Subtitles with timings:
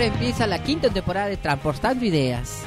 [0.00, 2.62] Ahora empieza la quinta temporada de Transportando Ideas.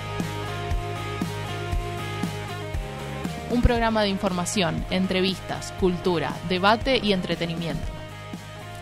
[3.49, 7.81] Un programa de información, entrevistas, cultura, debate y entretenimiento.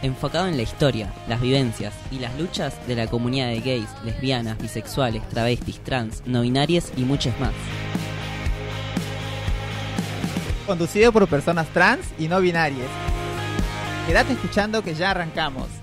[0.02, 4.58] Enfocado en la historia, las vivencias y las luchas de la comunidad de gays, lesbianas,
[4.58, 7.54] bisexuales, travestis, trans, no binarias y muchas más.
[10.68, 12.90] Conducido por personas trans y no binarias.
[14.08, 15.81] Quédate escuchando que ya arrancamos.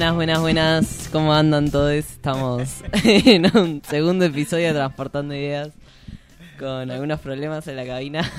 [0.00, 1.08] Buenas, buenas, buenas.
[1.12, 1.92] ¿Cómo andan todos?
[1.92, 5.72] Estamos en un segundo episodio de Transportando Ideas
[6.58, 8.32] con algunos problemas en la cabina.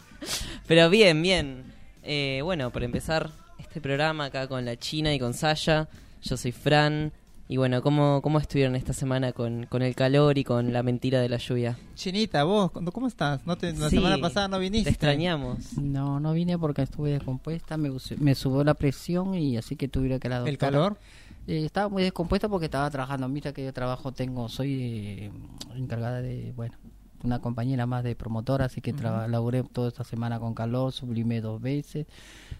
[0.66, 1.64] Pero bien, bien.
[2.02, 5.90] Eh, bueno, para empezar este programa acá con la China y con Saya,
[6.22, 7.12] yo soy Fran.
[7.46, 11.20] Y bueno, ¿cómo, cómo estuvieron esta semana con, con el calor y con la mentira
[11.20, 11.76] de la lluvia?
[11.94, 13.46] Chinita, vos, ¿cómo estás?
[13.46, 14.84] ¿No te- la Sí, semana pasada no viniste.
[14.84, 15.76] Te extrañamos.
[15.76, 20.18] No, no vine porque estuve descompuesta, me, me subió la presión y así que tuve
[20.18, 20.50] que la doctora.
[20.50, 20.98] ¿El calor?
[21.46, 23.28] Eh, estaba muy descompuesta porque estaba trabajando.
[23.28, 25.30] Mira que yo trabajo, tengo, soy eh,
[25.76, 26.74] encargada de, bueno,
[27.22, 31.60] una compañera más de promotora, así que laburé toda esta semana con calor, sublimé dos
[31.60, 32.06] veces,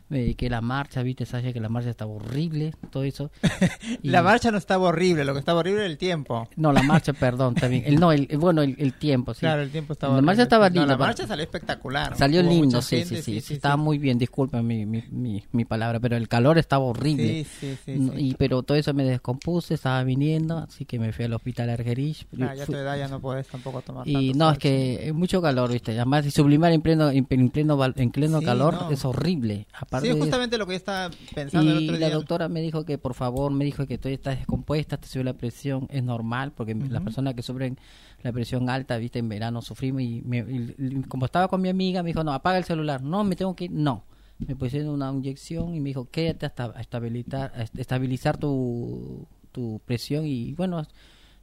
[0.09, 3.31] me dediqué a la marcha, viste, Sasha, que la marcha estaba horrible, todo eso.
[4.03, 6.49] Y- La marcha no estaba horrible, lo que estaba horrible era el tiempo.
[6.57, 7.85] No, la marcha, perdón, también.
[7.87, 9.41] El, no, el, el- bueno, el, el tiempo, sí.
[9.41, 10.27] Claro, el tiempo estaba La horrible.
[10.27, 10.87] marcha estaba No, linda.
[10.89, 12.17] la marcha salió espectacular.
[12.17, 15.65] Salió Hubo lindo, sí, gente, sí, sí, Estaba muy bien, disculpen mi, mi, mi, mi
[15.65, 17.45] palabra, pero el calor estaba horrible.
[17.45, 18.11] Sí, sí, sí.
[18.17, 22.27] Y, pero todo eso me descompuse, estaba viniendo, así que me fui al hospital Argerich.
[22.41, 25.09] Ah, ya tu edad ya no puedes tampoco tomar y tanto no, sol, es que
[25.09, 25.93] es mucho calor, ¿viste?
[25.93, 28.91] Además, y sublimar en pleno, en, en pleno, en pleno calor no.
[28.91, 29.67] es horrible.
[29.73, 32.15] Aparte Sí, de- justamente lo que yo estaba pensando el otro la día.
[32.15, 35.35] doctora me dijo que por favor, me dijo que tú estás descompuesta, te sube la
[35.35, 37.79] presión, es normal, porque las personas que sufren
[38.23, 41.69] la presión alta, viste, en verano sufrimos y, me- y- y como estaba con mi
[41.69, 44.05] amiga, me dijo, no, apaga el celular, no, me tengo que ir, no.
[44.39, 50.55] Me pusieron una inyección y me dijo, quédate hasta estabilizar, estabilizar tu, tu presión y
[50.55, 50.85] bueno,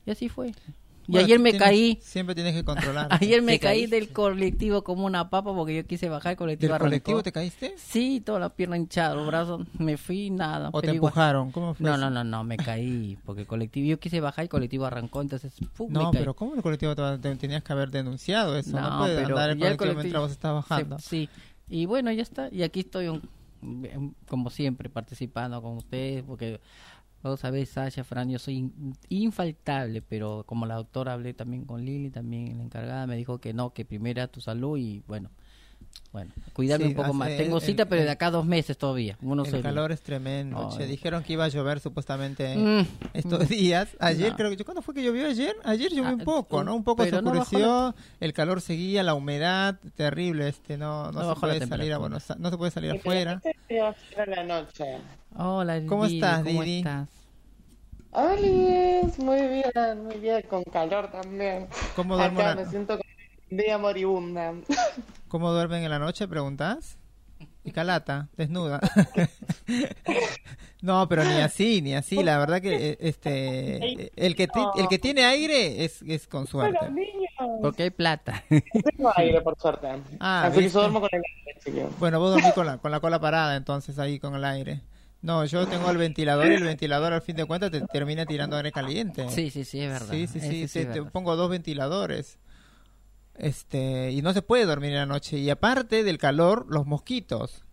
[0.06, 0.52] y así fue.
[1.12, 3.08] Y ayer me tienes- caí, Siempre tienes que controlar.
[3.22, 3.96] ayer me ¿Te caí caíste?
[3.96, 6.74] del colectivo como una papa porque yo quise bajar el colectivo.
[6.74, 7.24] ¿Del colectivo arrancó.
[7.24, 7.74] te caíste?
[7.78, 10.70] Sí, toda la pierna hinchada, los brazos, me fui nada.
[10.74, 11.52] ¿O te igual- empujaron?
[11.52, 12.02] ¿Cómo fue No, eso?
[12.02, 15.22] no, no, no, me caí porque el colectivo, yo quise bajar y el colectivo arrancó,
[15.22, 15.88] entonces ¡pum!
[15.92, 16.20] me No, caí.
[16.22, 18.72] pero ¿cómo el colectivo te, te- tenías que haber denunciado eso?
[18.80, 21.00] No, No, puede pero andar el el colectivo colectivo- mientras vos estás bajando.
[21.00, 21.30] Se- sí,
[21.70, 23.22] y bueno, ya está, y aquí estoy un-
[24.28, 26.60] como siempre participando con ustedes porque
[27.30, 31.86] vos sabés, Sasha, Fran, yo soy in- infaltable, pero como la doctora hablé también con
[31.86, 35.30] Lili, también la encargada, me dijo que no, que primero era tu salud y bueno,
[36.12, 37.30] bueno, cuidarme Sí, un poco más.
[37.38, 39.18] Tengo el- cita, pero el- de acá a dos meses todavía.
[39.22, 40.70] Uno el calor es tremendo.
[40.78, 40.86] Che.
[40.86, 42.86] Dijeron que iba a llover supuestamente Mm.
[43.14, 43.90] estos días.
[44.00, 44.36] Ayer No.
[44.38, 44.64] creo que...
[44.66, 45.56] ¿Cuándo fue que llovió ayer?
[45.64, 46.76] Ayer llovió Ah, un poco, ¿no?
[46.76, 50.50] Un poco se pero no oscureció, el calor seguía, la humedad terrible.
[50.50, 51.98] este No, no, No se puede salir a temperatura.
[51.98, 53.42] Buenos no se puede salir afuera.
[54.28, 54.98] la noche.
[55.38, 56.78] Hola, ¿Cómo Didi, estás, ¿cómo Didi?
[56.80, 57.08] estás?
[58.14, 58.36] Hola,
[59.20, 61.68] muy bien, muy bien, con calor también.
[61.96, 64.54] ¿Cómo duermo Acá la- me siento como día moribunda.
[65.32, 66.28] ¿Cómo duermen en la noche?
[66.28, 66.98] ¿Preguntás?
[67.64, 68.82] Y calata, desnuda.
[70.82, 72.22] no, pero ni así, ni así.
[72.22, 76.48] La verdad que eh, este el que ti- el que tiene aire es, es con
[76.48, 76.86] suerte.
[77.62, 78.44] Porque hay plata.
[78.50, 79.88] no tengo aire por suerte.
[80.20, 81.88] Ah, Así que yo duermo con el aire.
[81.98, 84.82] Bueno, vos dormís con la, con la cola parada, entonces ahí con el aire.
[85.22, 88.58] No, yo tengo el ventilador y el ventilador al fin de cuentas te termina tirando
[88.58, 89.30] aire caliente.
[89.30, 90.12] Sí, sí, sí, es verdad.
[90.12, 92.38] Sí, sí, sí, Ese te, te pongo dos ventiladores.
[93.42, 95.38] Este, y no se puede dormir en la noche.
[95.40, 97.64] Y aparte del calor, los mosquitos.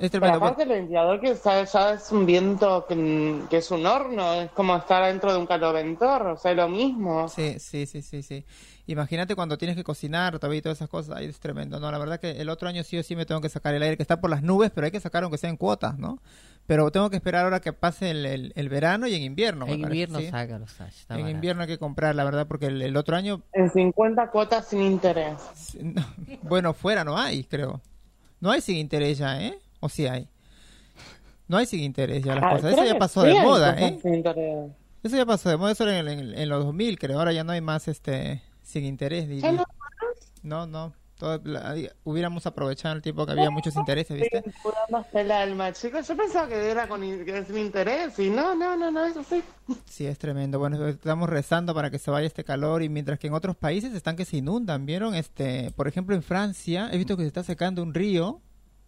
[0.00, 0.38] Es Pero tremendo.
[0.38, 4.50] aparte el ventilador que ya, ya es un viento que, que es un horno, es
[4.50, 7.28] como estar dentro de un caloventor, o sea, lo mismo.
[7.28, 8.44] Sí, sí, sí, sí, sí.
[8.86, 11.78] Imagínate cuando tienes que cocinar todavía y todas esas cosas, ahí es tremendo.
[11.78, 13.82] No, la verdad que el otro año sí o sí me tengo que sacar el
[13.84, 16.18] aire que está por las nubes, pero hay que sacar aunque sea en cuotas, ¿no?
[16.66, 19.64] Pero tengo que esperar ahora que pase el, el- el verano y en invierno.
[19.66, 20.18] En parece, invierno
[21.16, 21.30] En barato.
[21.36, 24.82] invierno hay que comprar, la verdad, porque el, el otro año, En 50 cuotas sin
[24.82, 25.36] interés.
[25.80, 26.04] no,
[26.42, 27.80] bueno, fuera no hay, creo.
[28.40, 29.58] No hay sin interés ya, ¿eh?
[29.80, 30.28] ¿O sí hay?
[31.48, 32.72] No hay sin interés ya las Ah, cosas.
[32.72, 33.98] Eso ya pasó sí de moda, ¿eh?
[34.00, 34.70] sin interés.
[35.02, 37.18] Eso ya pasó de moda, eso era en, en- en los 2000, creo.
[37.18, 39.28] Ahora ya no hay más este sin interés.
[39.28, 39.64] Ya no
[40.42, 41.38] No, no.
[41.40, 41.74] Todo- la-
[42.04, 44.42] hubiéramos aprovechado el tiempo que había muchos intereses, ¿viste?
[44.92, 46.06] Hasta el alma, chicos.
[46.08, 49.42] Yo pensaba que era con que sin interés y no, no, no, no, eso sí.
[49.86, 50.58] Sí, es tremendo.
[50.58, 53.94] Bueno, estamos rezando para que se vaya este calor y mientras que en otros países
[53.94, 55.14] están que se inundan, ¿vieron?
[55.14, 58.40] Este, por ejemplo, en Francia he visto que se está secando un río,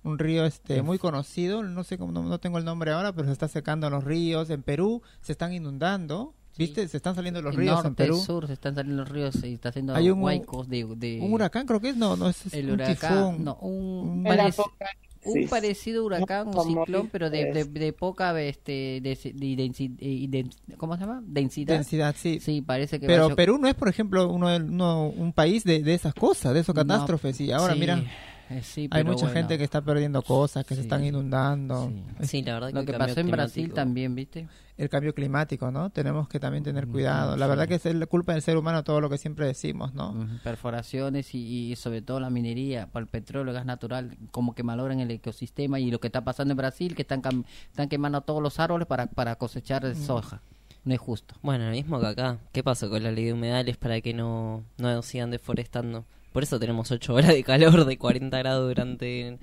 [0.02, 3.26] un río este muy conocido, no sé cómo no, no tengo el nombre ahora, pero
[3.26, 4.50] se está secando los ríos.
[4.50, 6.86] En Perú se están inundando, ¿viste?
[6.88, 8.16] Se están saliendo los el ríos norte, en Perú.
[8.16, 11.20] el sur, se están saliendo los ríos y está haciendo Hay un- huaicos de, de-
[11.20, 13.44] Un huracán creo que es, no, no es, es el un huracán, tifón.
[13.44, 15.04] no, un, Un- El parec- apocalipsis.
[15.24, 20.94] un parecido huracán, un ciclón, pero de, de, poca este, de, de densi- de- ¿cómo
[20.96, 21.22] se llama?
[21.26, 21.74] Densidad.
[21.74, 22.40] densidad, sí.
[22.40, 25.82] Sí, parece que Pero vaya- Perú no es, por ejemplo, uno, uno- un país de,
[25.82, 27.40] de esas cosas, de esas No, catástrofes.
[27.40, 28.02] Y ahora, sí, mira,
[28.50, 29.32] eh, sí, hay mucha bueno.
[29.40, 31.88] gente que está perdiendo cosas, que se están inundando.
[31.88, 32.02] Sí.
[32.20, 34.48] Es Sí, la verdad que Lo el que cambio pasó en Brasil climático- también, ¿viste?
[34.76, 35.90] El cambio climático, ¿no?
[35.90, 37.36] Tenemos que también tener cuidado.
[37.36, 37.50] La sí.
[37.50, 40.26] verdad que es la culpa del ser humano todo lo que siempre decimos, ¿no?
[40.42, 44.62] Perforaciones y, y sobre todo la minería, por el petróleo, el gas natural, como que
[44.62, 47.22] malogran el ecosistema y lo que está pasando en Brasil, que están,
[47.70, 49.94] están quemando todos los árboles para, para cosechar Mm.
[49.94, 50.40] soja.
[50.84, 51.34] No es justo.
[51.42, 52.38] Bueno, lo mismo que acá.
[52.52, 56.04] ¿Qué pasó con la ley de humedales para que no, no sigan deforestando?
[56.34, 59.38] Por eso tenemos 8 horas de calor de 40 grados durante,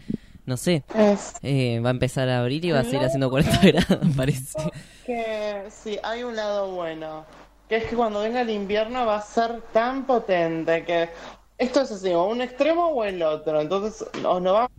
[0.45, 3.59] no sé, Es eh, va a empezar a abrir y va a seguir haciendo 40
[3.63, 4.59] grados, parece.
[5.05, 7.25] que sí, hay un lado bueno.
[7.69, 11.09] Que es que cuando venga el invierno va a ser tan potente que
[11.57, 13.61] esto es así, o un extremo o el otro.
[13.61, 14.69] Entonces, o nos, va-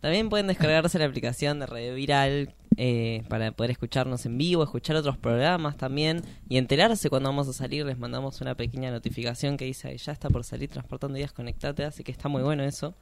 [0.04, 4.98] También pueden descargarse la aplicación de Radio Viral eh, para poder escucharnos en vivo, escuchar
[4.98, 7.86] otros programas también y enterarse cuando vamos a salir.
[7.86, 11.86] Les mandamos una pequeña notificación que dice ya está por salir Transportando Días, conectate.
[11.86, 12.96] Así que está muy bueno eso.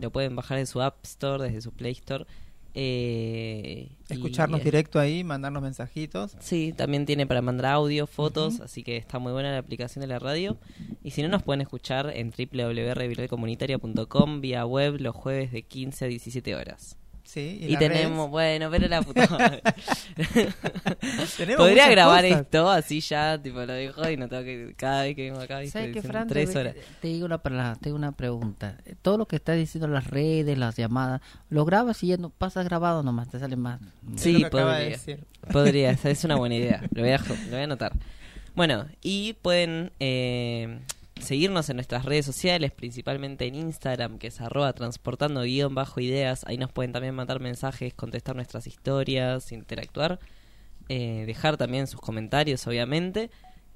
[0.00, 2.24] Lo pueden bajar de su App Store, desde su Play Store.
[2.76, 6.36] Eh, y- Escucharnos directo ahí, mandarnos mensajitos.
[6.40, 10.06] Sí, también tiene para mandar audio, fotos, así que está muy buena la aplicación de
[10.08, 10.56] la radio.
[11.02, 16.08] Y si no, nos pueden escuchar en www.viralcomunitaria.com vía web los jueves de 15 a
[16.08, 16.96] 17 horas.
[17.24, 19.26] Sí, Y, tenemos, bueno, pero la puta
[21.56, 22.40] Podría grabar cosas.
[22.42, 25.58] esto así ya, tipo lo dejo y no tengo que, cada vez que vengo acá,
[25.58, 25.72] ¿viste?
[25.72, 26.28] ¿Sabes qué, Dicen Fran?
[26.28, 26.74] tres te, horas.
[27.00, 28.76] te digo una, te digo una pregunta.
[29.02, 32.64] Todo lo que estás diciendo, las redes, las llamadas, lo grabas y ya no pasas
[32.66, 33.80] grabado nomás, te sale más.
[34.16, 34.74] Sí, de podría.
[34.90, 35.24] decir.
[35.50, 36.82] Podría, es una buena idea.
[36.92, 37.92] Lo voy a, lo voy a anotar.
[38.54, 40.78] Bueno, y pueden eh,
[41.20, 46.44] seguirnos en nuestras redes sociales, principalmente en Instagram, que es arroba transportando guion bajo ideas.
[46.46, 50.18] Ahí nos pueden también mandar mensajes, contestar nuestras historias, interactuar.
[50.88, 53.30] eh, dejar también sus comentarios, obviamente.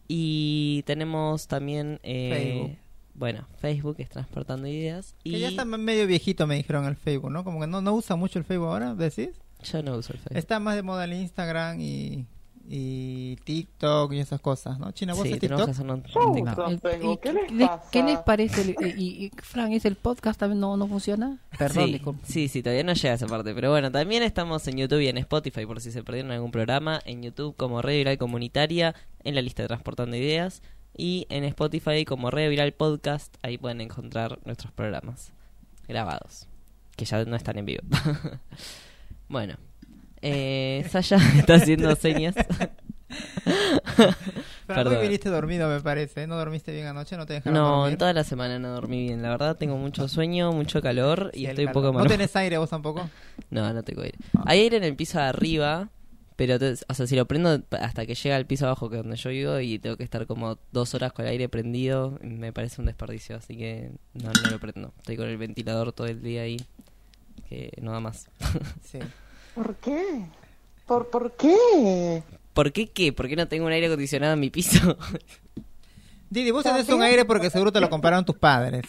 [0.09, 2.01] Y tenemos también...
[2.03, 2.79] eh, Facebook.
[3.15, 5.17] Bueno, Facebook es Transportando Ideas.
[5.25, 7.43] Y Que ya está medio viejito, me dijeron el Facebook, ¿no?
[7.43, 9.31] Como que no, no usa mucho el Facebook ahora, ¿decís?
[9.65, 10.37] yo no uso el Facebook.
[10.39, 12.27] Está más de moda el Instagram y,
[12.71, 14.93] y TikTok y esas cosas, ¿no?
[14.93, 15.69] China, ¿vos Sí, TikTok?
[15.81, 17.91] un Yo Facebook, y- ¿qué les le- pasa?
[17.91, 18.61] ¿Qué les parece?
[18.61, 21.39] el- y, y, Fran, ¿es el podcast también no, no funciona?
[21.59, 22.21] Perdón, sí, disculpe.
[22.27, 23.55] sí, sí, todavía no llega a esa parte.
[23.55, 27.01] Pero bueno, también estamos en YouTube y en Spotify por si se perdieron algún programa.
[27.07, 28.95] En YouTube como Radio Viral Comunitaria,
[29.25, 30.63] en la lista de Transportando Ideas.
[30.95, 35.33] Y en Spotify como Red Viral Podcast, ahí pueden encontrar nuestros programas
[35.87, 36.49] grabados,
[36.97, 37.83] que ya no están en vivo.
[39.29, 39.55] bueno,
[40.23, 42.35] eh, Saya está haciendo señas.
[44.67, 46.23] Pero hoy viniste dormido, me parece.
[46.23, 46.27] ¿eh?
[46.27, 47.17] ¿No dormiste bien anoche?
[47.17, 47.93] ¿No te dejaron No, dormir?
[47.93, 49.23] en toda la semana no dormí bien.
[49.23, 52.09] La verdad tengo mucho sueño, mucho calor y Sí, estoy un poco ¿No malo.
[52.11, 53.09] tenés aire vos tampoco?
[53.51, 54.19] No, no tengo aire.
[54.37, 54.43] Ah.
[54.47, 55.89] Hay aire en el piso de arriba,
[56.37, 59.03] pero, te- o sea, si lo prendo hasta que llega al piso abajo, que es
[59.03, 62.53] donde yo vivo, y tengo que estar como dos horas con el aire prendido, me
[62.53, 64.93] parece un desperdicio, así que no, no lo prendo.
[64.99, 66.59] Estoy con el ventilador todo el día ahí,
[67.49, 68.29] que no da más.
[68.85, 68.99] Sí.
[69.59, 70.25] ¿Por qué?
[70.87, 72.23] ¿Por, ¿Por qué?
[72.55, 73.13] ¿Por qué qué?
[73.13, 74.97] ¿Por qué no tengo un aire acondicionado en mi piso?
[76.31, 78.85] Didi, vos tenés un aire porque seguro te lo compraron tus padres.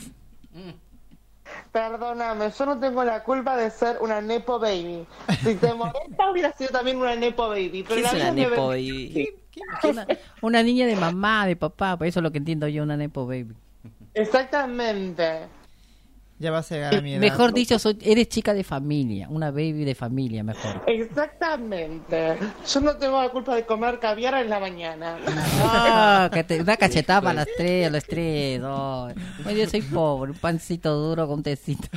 [1.71, 5.07] Perdóname, yo no tengo la culpa de ser una Nepo Baby.
[5.43, 7.83] Si te molesta, hubiera sido también una Nepo Baby.
[7.87, 9.29] Pero ¿Qué la es vida una Nepo Baby?
[9.83, 10.07] Una,
[10.41, 13.25] una niña de mamá, de papá, pues eso es lo que entiendo yo, una Nepo
[13.25, 13.55] Baby.
[14.13, 15.47] Exactamente.
[16.39, 17.19] Ya vas a llegar a mi edad.
[17.19, 20.81] Mejor dicho, soy, eres chica de familia, una baby de familia, mejor.
[20.87, 22.37] Exactamente.
[22.65, 25.17] Yo no tengo la culpa de comer caviar en la mañana.
[25.61, 29.07] Ah, que te, una cachetada a las tres, a las tres, no.
[29.45, 31.89] Ay, yo soy pobre, un pancito duro con un tecito.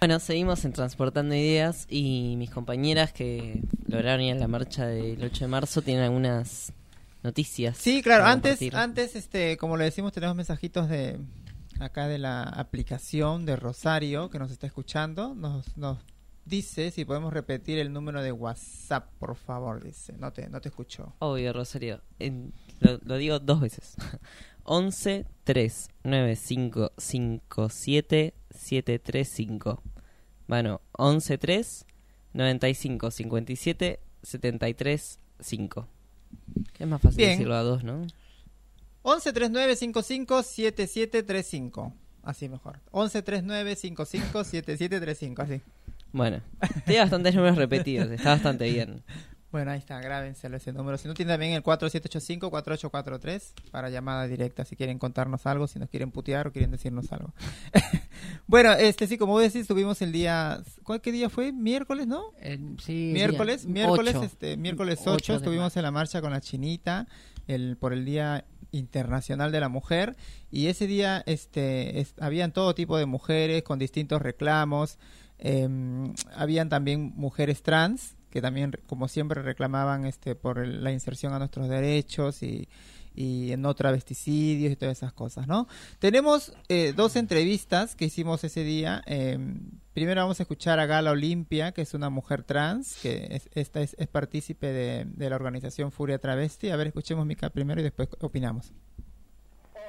[0.00, 5.24] Bueno, seguimos en Transportando Ideas y mis compañeras que lograron ir a la marcha del
[5.24, 6.74] 8 de marzo tienen algunas
[7.22, 7.78] noticias.
[7.78, 8.76] Sí, claro, para antes, compartir.
[8.76, 11.18] antes, este, como le decimos, tenemos mensajitos de
[11.80, 15.34] acá de la aplicación de Rosario que nos está escuchando.
[15.34, 15.98] Nos, nos
[16.44, 20.12] dice si podemos repetir el número de WhatsApp, por favor, dice.
[20.18, 21.14] No te, no te escucho.
[21.18, 22.00] Obvio, Rosario.
[22.18, 23.96] En- lo, lo digo dos veces.
[24.64, 29.82] 11 3 9 5 5 7 7 3 5.
[30.48, 31.86] Bueno, 11 3
[32.34, 35.88] 95 57 73 5.
[36.78, 37.30] Es más fácil Bien.
[37.30, 38.06] decirlo a dos, ¿no?
[39.06, 41.92] 11 39 55 7735.
[42.22, 42.80] Así mejor.
[42.90, 45.60] 11 39 55 7735, así.
[46.10, 46.40] Bueno,
[46.86, 49.02] tiene bastantes números repetidos, está bastante bien.
[49.52, 50.96] Bueno, ahí está, grábenselo ese número.
[50.96, 55.90] Si no, tiene también el 4785-4843 para llamada directa si quieren contarnos algo, si nos
[55.90, 57.34] quieren putear o quieren decirnos algo.
[58.48, 60.60] bueno, este sí, como vos decís, tuvimos el día...
[60.82, 61.52] ¿Cuál qué día fue?
[61.52, 62.32] ¿Miércoles, no?
[62.40, 65.78] Eh, sí, miércoles, miércoles, este, miércoles 8, Ocho de estuvimos marzo.
[65.78, 67.06] en la marcha con la chinita
[67.46, 68.44] el, por el Día
[68.74, 70.16] Internacional de la Mujer
[70.50, 74.98] y ese día este, es- habían todo tipo de mujeres con distintos reclamos,
[75.38, 81.38] em, habían también mujeres trans que también como siempre reclamaban este por la inserción a
[81.38, 82.68] nuestros derechos y,
[83.14, 85.68] y no travesticidios y todas esas cosas, ¿no?
[86.00, 89.02] Tenemos eh, dos entrevistas que hicimos ese día.
[89.06, 89.38] eh,
[89.94, 93.80] primero vamos a escuchar a Gala Olimpia, que es una mujer trans, que es, esta
[93.80, 96.70] es, es partícipe de, de la organización Furia Travesti.
[96.70, 98.72] A ver, escuchemos Mica primero y después opinamos.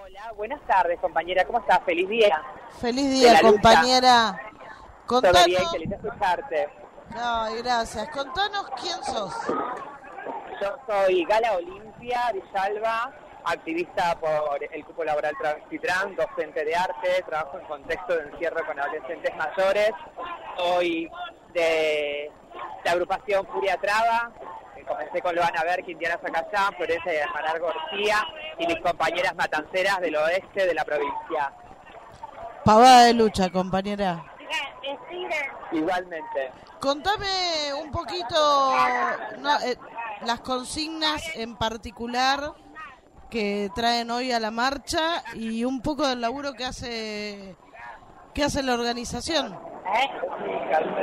[0.01, 1.43] Hola, buenas tardes, compañera.
[1.45, 1.81] ¿Cómo estás?
[1.83, 2.41] Feliz día.
[2.79, 4.39] Feliz día, compañera.
[5.07, 5.45] Todo Contanos.
[5.45, 6.69] bien, feliz de escucharte.
[7.11, 8.07] Ay, gracias.
[8.09, 9.33] Contanos quién sos.
[10.61, 13.13] Yo soy Gala Olimpia Villalba,
[13.45, 18.65] activista por el cupo laboral travesti trans, docente de arte, trabajo en contexto de encierro
[18.65, 19.91] con adolescentes mayores.
[20.57, 21.09] Soy
[21.53, 22.31] de
[22.83, 24.31] la agrupación Furia Traba,
[24.75, 28.27] que comencé con Loana Berk, Indiana Zacayán, Florencia de Manar García
[28.59, 31.53] y mis compañeras matanceras del oeste de la provincia.
[32.63, 34.23] Pavada de lucha, compañera.
[35.71, 36.51] Igualmente.
[36.79, 38.75] Contame un poquito
[39.39, 39.77] no, eh,
[40.25, 42.53] las consignas en particular
[43.29, 47.55] que traen hoy a la marcha y un poco del laburo que hace
[48.33, 49.57] que hace la organización.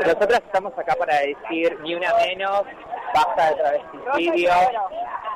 [0.05, 2.63] Nosotras estamos acá para decir ni una menos,
[3.15, 4.51] basta de travesticidio,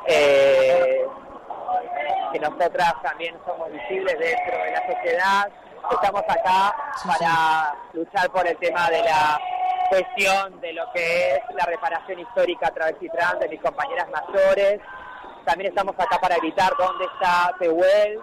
[0.06, 1.06] eh,
[2.32, 5.52] que nosotras también somos visibles dentro de la sociedad.
[5.90, 9.40] Estamos acá Sí, para luchar por el tema de la
[9.88, 14.80] cuestión de lo que es la reparación histórica travesti trans de mis compañeras mayores.
[15.46, 18.18] También estamos acá para evitar dónde está Tehuel,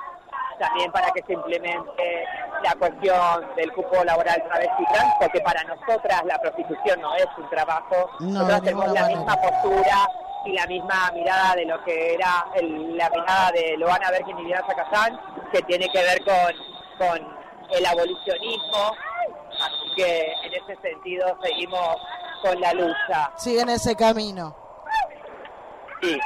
[0.59, 2.25] también para que se implemente
[2.63, 7.49] la cuestión del cupo laboral travesti trans, porque para nosotras la prostitución no es un
[7.49, 8.09] trabajo.
[8.19, 10.09] No, nosotras de tenemos la misma postura
[10.45, 14.45] y la misma mirada de lo que era el- la mirada de Loana Bergen y
[14.45, 15.19] Diana Zacayán,
[15.51, 17.35] que tiene que ver con, con
[17.71, 18.91] el abolicionismo.
[19.65, 21.95] Así que en ese sentido seguimos
[22.41, 23.31] con la lucha.
[23.37, 24.53] Siguen ese camino.
[26.01, 26.19] Sí.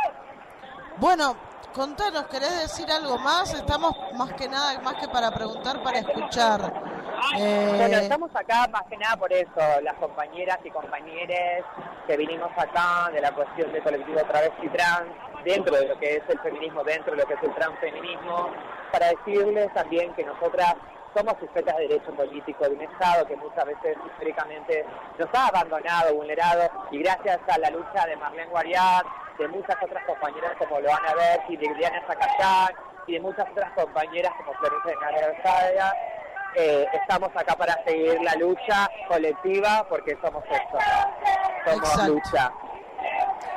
[0.99, 1.35] Bueno,
[1.75, 3.53] contanos, ¿querés decir algo más?
[3.53, 6.73] Estamos más que nada, más que para preguntar, para escuchar.
[7.37, 11.65] Eh, Bueno, estamos acá más que nada por eso, las compañeras y compañeros
[12.07, 15.07] que vinimos acá de la cuestión del colectivo travesti trans,
[15.43, 18.49] dentro de lo que es el feminismo, dentro de lo que es el transfeminismo,
[18.91, 20.73] para decirles también que nosotras
[21.15, 24.85] somos sujetas de derecho político de un Estado que muchas veces históricamente
[25.17, 29.05] nos ha abandonado, vulnerado, y gracias a la lucha de Marlene Guariat,
[29.37, 32.69] de muchas otras compañeras como Loana Berti, de Diana Zacayán,
[33.07, 35.93] y de muchas otras compañeras como Florencia de Carrera
[36.55, 40.77] eh, estamos acá para seguir la lucha colectiva porque somos esto,
[41.65, 42.07] somos Exacto.
[42.13, 42.51] lucha.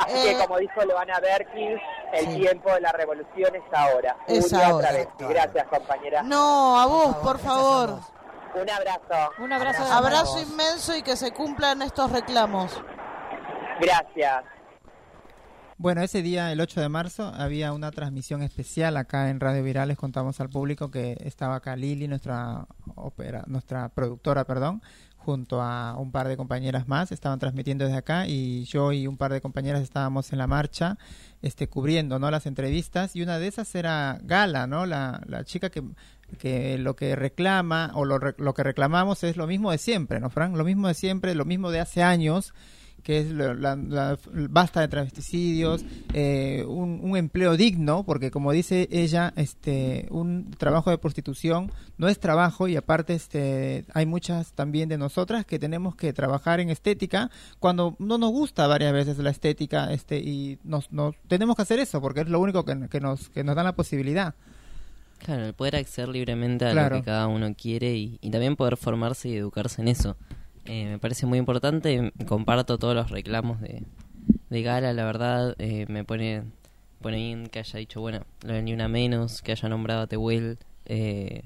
[0.01, 1.81] Así Eh, que como dijo Loana Berkins,
[2.13, 2.41] el sí.
[2.41, 4.17] tiempo de la revolución es ahora.
[4.27, 4.89] Es Julia ahora.
[4.89, 5.25] Travesti.
[5.25, 6.23] Gracias compañera.
[6.23, 8.01] No, a vos, por favor.
[8.55, 9.33] Un abrazo.
[9.39, 9.85] Un abrazo.
[9.93, 12.83] Abrazo inmenso y que se cumplan estos reclamos.
[13.81, 14.45] Gracias.
[15.81, 19.97] Bueno, ese día, el 8 de marzo, había una transmisión especial acá en Radio Virales.
[19.97, 24.83] Contamos al público que estaba acá Lili, nuestra, opera, nuestra productora, perdón,
[25.17, 27.13] junto a un par de compañeras más.
[27.13, 30.99] Estaban transmitiendo desde acá y yo y un par de compañeras estábamos en la marcha
[31.41, 32.31] este, cubriendo ¿no?
[32.31, 33.17] las entrevistas.
[33.17, 34.85] Y una de esas era Gala, ¿no?
[34.85, 35.83] la, la chica que,
[36.39, 40.29] que lo que reclama o lo, lo que reclamamos es lo mismo de siempre, ¿no,
[40.29, 40.55] Frank?
[40.55, 42.53] Lo mismo de siempre, lo mismo de hace años
[43.03, 48.89] que es la, la- basta de travesticidios, eh, un, un empleo digno, porque como dice
[48.91, 54.89] ella, este, un trabajo de prostitución no es trabajo y aparte este, hay muchas también
[54.89, 59.31] de nosotras que tenemos que trabajar en estética cuando no nos gusta varias veces la
[59.31, 63.01] estética este, y nos, nos tenemos que hacer eso porque es lo único que, que
[63.01, 64.35] nos, que nos da la posibilidad.
[65.19, 66.97] Claro, el poder acceder libremente a Claro.
[66.97, 70.17] lo que cada uno quiere y, y también poder formarse y educarse en eso.
[70.73, 73.83] Eh, me parece muy importante, comparto todos los reclamos de,
[74.51, 76.45] de Gala, la verdad, eh, me pone,
[77.01, 81.43] pone que haya dicho, bueno, lo ni una menos, que haya nombrado a Tehuel, eh,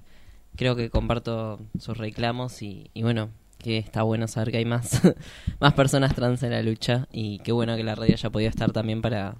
[0.56, 3.30] creo que comparto sus reclamos y, y bueno,
[3.62, 5.00] que está bueno saber que hay más,
[5.58, 8.72] más personas trans en la lucha y qué bueno que la radio haya podido estar
[8.72, 9.36] también para,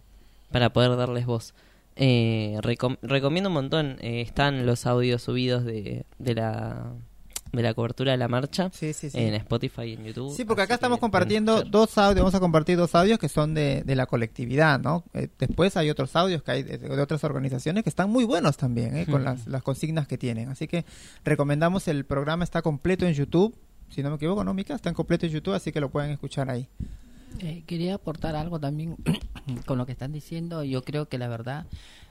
[0.50, 1.52] para poder darles voz.
[1.96, 3.98] Eh, recom- recomiendo un montón.
[4.00, 6.90] eh, están los audios subidos de, de la
[7.56, 9.18] de la cobertura de la marcha Sí, sí, sí.
[9.18, 10.34] en Spotify y en YouTube.
[10.34, 11.70] Sí, porque acá estamos compartiendo escuchar.
[11.70, 15.04] dos audios, vamos a compartir dos audios que son de, de la colectividad, ¿no?
[15.14, 18.56] Eh, después hay otros audios que hay de, de otras organizaciones que están muy buenos
[18.56, 19.06] también, ¿eh?
[19.06, 20.48] con las, las consignas que tienen.
[20.48, 20.84] Así que
[21.24, 23.54] recomendamos, el programa está completo en YouTube,
[23.90, 24.74] si no me equivoco, ¿no, Mica?
[24.74, 26.68] Está en completo en YouTube, así que lo pueden escuchar ahí.
[27.40, 28.96] Eh, quería aportar algo también
[29.66, 30.62] con lo que están diciendo.
[30.64, 31.66] Yo creo que la verdad,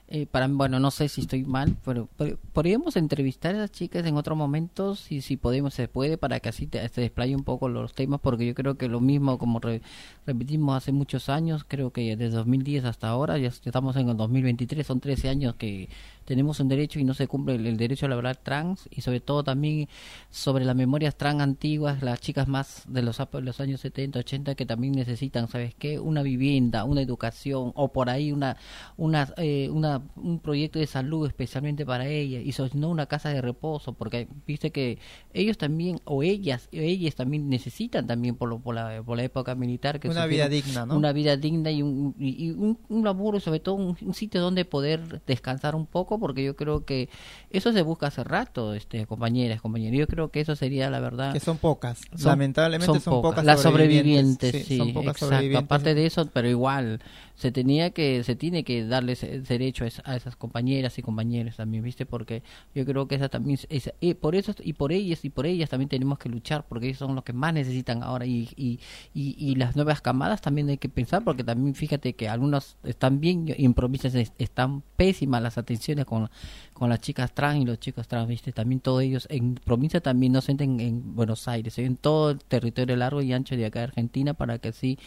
[0.10, 2.08] eh, para bueno, no sé si estoy mal, pero,
[2.54, 6.50] podríamos entrevistar a esas chicas en otros momentos, si, si podemos, se puede, para que
[6.50, 9.60] así te- se desplaye un poco los temas, porque yo creo que lo mismo, como
[9.60, 9.82] re-
[10.28, 14.86] repetimos hace muchos años, creo que desde 2010 hasta ahora, ya estamos en el 2023,
[14.86, 15.90] son 13 años que
[16.26, 19.44] tenemos un derecho y no se cumple el, el derecho laboral trans, y sobre todo
[19.44, 19.88] también
[20.30, 24.66] sobre las memorias trans antiguas, las chicas más de los, los años 70, 80 que
[24.66, 26.00] también necesitan, ¿sabes qué?
[26.00, 28.58] Una vivienda, una educación o por ahí una,
[28.98, 33.30] una, eh, una un proyecto de salud especialmente para ellas y so- no una casa
[33.30, 34.98] de reposo porque viste que
[35.34, 39.56] ellos también o ellas ellas también necesitan también por, lo, por, la, por la época
[39.56, 40.98] militar que Una vida digna, ¿no?
[40.98, 44.14] una vida digna y un, y, y un, un laburo y sobre todo un, un
[44.14, 47.10] sitio donde poder descansar un poco porque yo creo que
[47.50, 51.34] eso se busca hace rato este compañeras compañeros yo creo que eso sería la verdad
[51.34, 55.26] Que son pocas, son- lamentablemente son, pocas, las sobrevivientes, sí, son pocas exacto.
[55.28, 55.66] sobrevivientes.
[55.66, 57.00] Aparte de eso, pero igual
[57.36, 61.02] se tenía que se tiene que darles ese derecho a, es- a esas compañeras y
[61.02, 62.06] compañeros también, ¿viste?
[62.06, 62.44] Porque
[62.76, 63.60] yo creo que esa también
[64.00, 67.00] y por eso y por ellas y por ellas también tenemos que luchar porque ellos
[67.00, 68.80] son los que más necesitan ahora y y,
[69.14, 73.20] y, y las nuevas camadas también hay que pensar porque también fíjate que algunos están
[73.20, 76.30] bien y en provincias es- están pésimas las atenciones con
[76.74, 78.52] con las chicas trans y los chicos trans, ¿viste?
[78.52, 82.96] También todos ellos en provincia también no se en Buenos Aires, en todo el territorio
[82.96, 84.98] largo y ancho de acá de Argentina para que así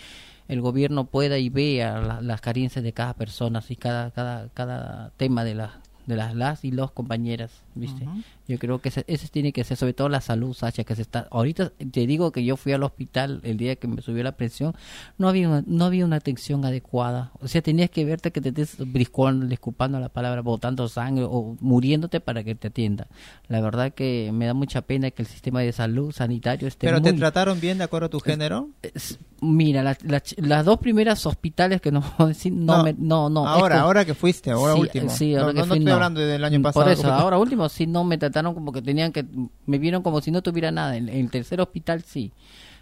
[0.48, 5.10] el gobierno pueda y vea la- las carencias de cada persona, así cada cada cada
[5.16, 5.70] tema de las
[6.06, 8.04] de las las y los compañeras, ¿viste?
[8.48, 11.02] Yo creo que ese, ese tiene que ser sobre todo la salud, Sacha, que se
[11.02, 14.36] está ahorita te digo que yo fui al hospital el día que me subió la
[14.36, 14.74] presión,
[15.18, 17.32] no había una, no había una atención adecuada.
[17.40, 21.56] O sea, tenías que verte que te estés briscando, disculpando la palabra, botando sangre o
[21.60, 23.08] muriéndote para que te atienda.
[23.48, 27.00] La verdad que me da mucha pena que el sistema de salud sanitario esté ¿Pero
[27.02, 28.68] te trataron bien de acuerdo a tu género?
[28.82, 29.98] es- Mira, la-
[30.38, 33.46] las dos primeras hospitales que no no, No, me, no, no.
[33.46, 35.10] ahora, es como- ahora que fuiste, ahora Sí, último.
[35.10, 36.84] Sí, ahora no, que no, no fui, estoy hablando del año pasado.
[36.84, 39.24] Por eso, ahora último sí no me trataron como que tenían que,
[39.66, 40.96] me vieron como si no tuviera nada.
[40.96, 42.32] En, el tercer hospital sí.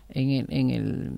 [0.09, 1.13] En el, en el,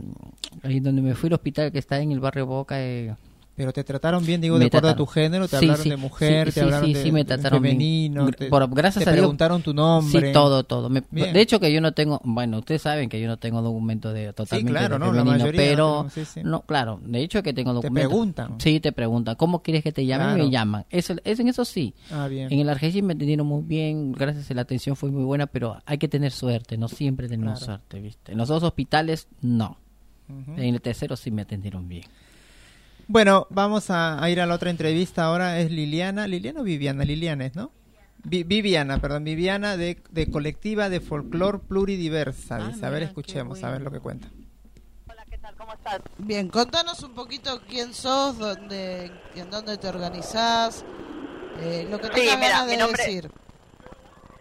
[0.62, 3.14] ahí donde me fui el hospital que está en el barrio Boca, eh,
[3.57, 5.88] Pero te trataron bien, digo, Me de acuerdo a tu género, te Sí, hablaron sí,
[5.88, 7.75] de mujer, sí, te sí, hablaron sí, de, me de trataron bien.
[7.77, 9.23] femenino, te, Por- gracias te a Dios.
[9.23, 10.27] preguntaron tu nombre.
[10.29, 10.90] Sí, todo, todo.
[10.90, 14.12] Me- de hecho que yo no tengo, bueno, ustedes saben que yo no tengo documento
[14.12, 15.07] de totalmente claro, de ¿no?
[15.07, 16.07] La femenino, mayoría pero
[16.45, 18.09] no, claro, de hecho que tengo Te documento.
[18.11, 18.55] preguntan.
[18.61, 20.27] Sí, te preguntan, ¿cómo quieres que te llamen?
[20.35, 20.45] Claro.
[20.45, 20.85] Me llaman.
[20.90, 21.95] Eso, eso en eso sí.
[22.11, 22.53] Ah, bien.
[22.53, 25.79] En el Argentina me atendieron muy bien, gracias a la atención fue muy buena, pero
[25.87, 27.73] hay que tener suerte, no siempre tenemos Claro.
[27.73, 28.33] suerte, ¿viste?
[28.33, 29.79] En los dos hospitales no.
[30.29, 32.03] En el tercero sí me atendieron bien.
[33.09, 35.61] Bueno, vamos a, a ir a la otra entrevista ahora.
[35.61, 36.27] Es Liliana.
[36.27, 37.05] ¿Liliana o Viviana?
[37.05, 37.71] Liliana es, ¿no?
[38.25, 39.25] Vi- Viviana, perdón.
[39.25, 42.57] Viviana de, de Colectiva de Folclor Pluridiversa.
[42.57, 44.27] Ah, a ver, mira, escuchemos, a ver lo que cuenta.
[45.09, 45.55] Hola, ¿qué tal?
[45.55, 46.01] ¿Cómo estás?
[46.19, 50.85] Bien, contanos un poquito quién sos, dónde, en dónde te organizás,
[51.61, 53.31] eh, lo que Sí, tengas mira, ganas mi de nombre- decir.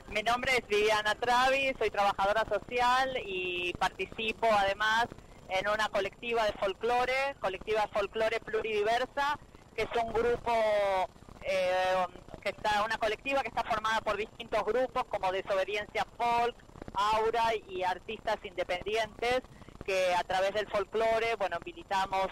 [0.09, 5.07] Mi nombre es Viviana Travi, soy trabajadora social y participo además
[5.49, 9.39] en una colectiva de folclore, colectiva de folclore pluridiversa,
[9.75, 10.51] que es un grupo,
[11.43, 12.05] eh,
[12.41, 16.55] que está, una colectiva que está formada por distintos grupos como Desobediencia Folk,
[16.93, 19.41] Aura y artistas independientes
[19.85, 22.27] que a través del folclore, bueno, militamos,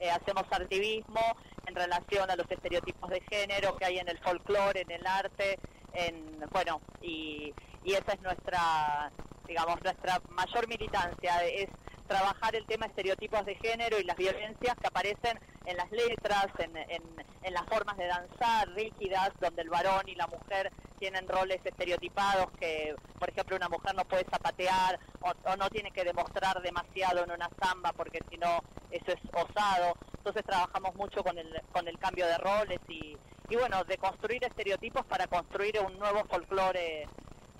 [0.00, 1.20] eh, hacemos activismo
[1.66, 5.58] en relación a los estereotipos de género que hay en el folclore, en el arte,
[5.94, 7.52] en, bueno, y,
[7.88, 9.10] y esa es nuestra,
[9.46, 11.70] digamos, nuestra mayor militancia, es
[12.06, 17.54] trabajar el tema estereotipos de género y las violencias que aparecen en las letras, en,
[17.54, 22.94] las formas de danzar rígidas, donde el varón y la mujer tienen roles estereotipados, que
[23.18, 27.30] por ejemplo una mujer no puede zapatear o, o no tiene que demostrar demasiado en
[27.30, 29.94] una samba porque si no eso es osado.
[30.18, 33.16] Entonces trabajamos mucho con el, con el cambio de roles y,
[33.48, 37.08] y bueno, de construir estereotipos para construir un nuevo folclore,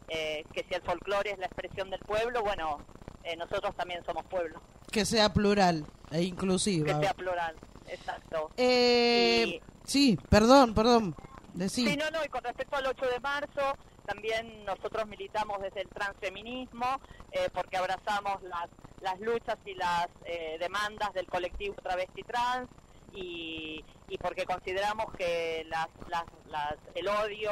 [0.08, 2.78] eh, que si el folclore es la expresión del pueblo, bueno,
[3.24, 6.98] eh, nosotros también somos pueblo, Que sea plural e que inclusiva.
[7.00, 7.54] sea plural,
[7.88, 8.50] exacto.
[8.56, 11.14] Eh, Y- Sí, perdón, perdón.
[11.54, 11.86] Decí.
[11.88, 15.88] Sí, no, no, y con respecto al 8 de marzo, también nosotros militamos desde el
[15.88, 17.00] transfeminismo,
[17.32, 18.68] eh, porque abrazamos las,
[19.00, 22.68] las luchas y las eh, demandas del colectivo travesti trans,
[23.14, 27.50] y, y porque consideramos que las, las, las, el odio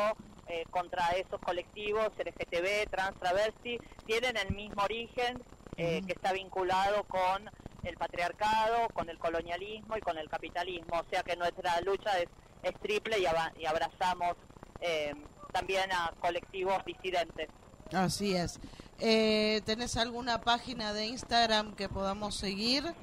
[0.48, 5.42] eh, contra esos colectivos LGTB, trans, travesti, tienen el mismo origen
[5.76, 7.50] eh, que está vinculado con
[7.82, 11.00] el patriarcado, con el colonialismo y con el capitalismo.
[11.00, 12.28] O sea que nuestra lucha es,
[12.62, 14.36] es triple y, abrazamos
[14.80, 15.14] eh,
[15.52, 17.48] también a colectivos disidentes.
[17.92, 18.58] Así es.
[18.98, 22.94] Eh, ¿Tenés alguna página de Instagram que podamos seguir?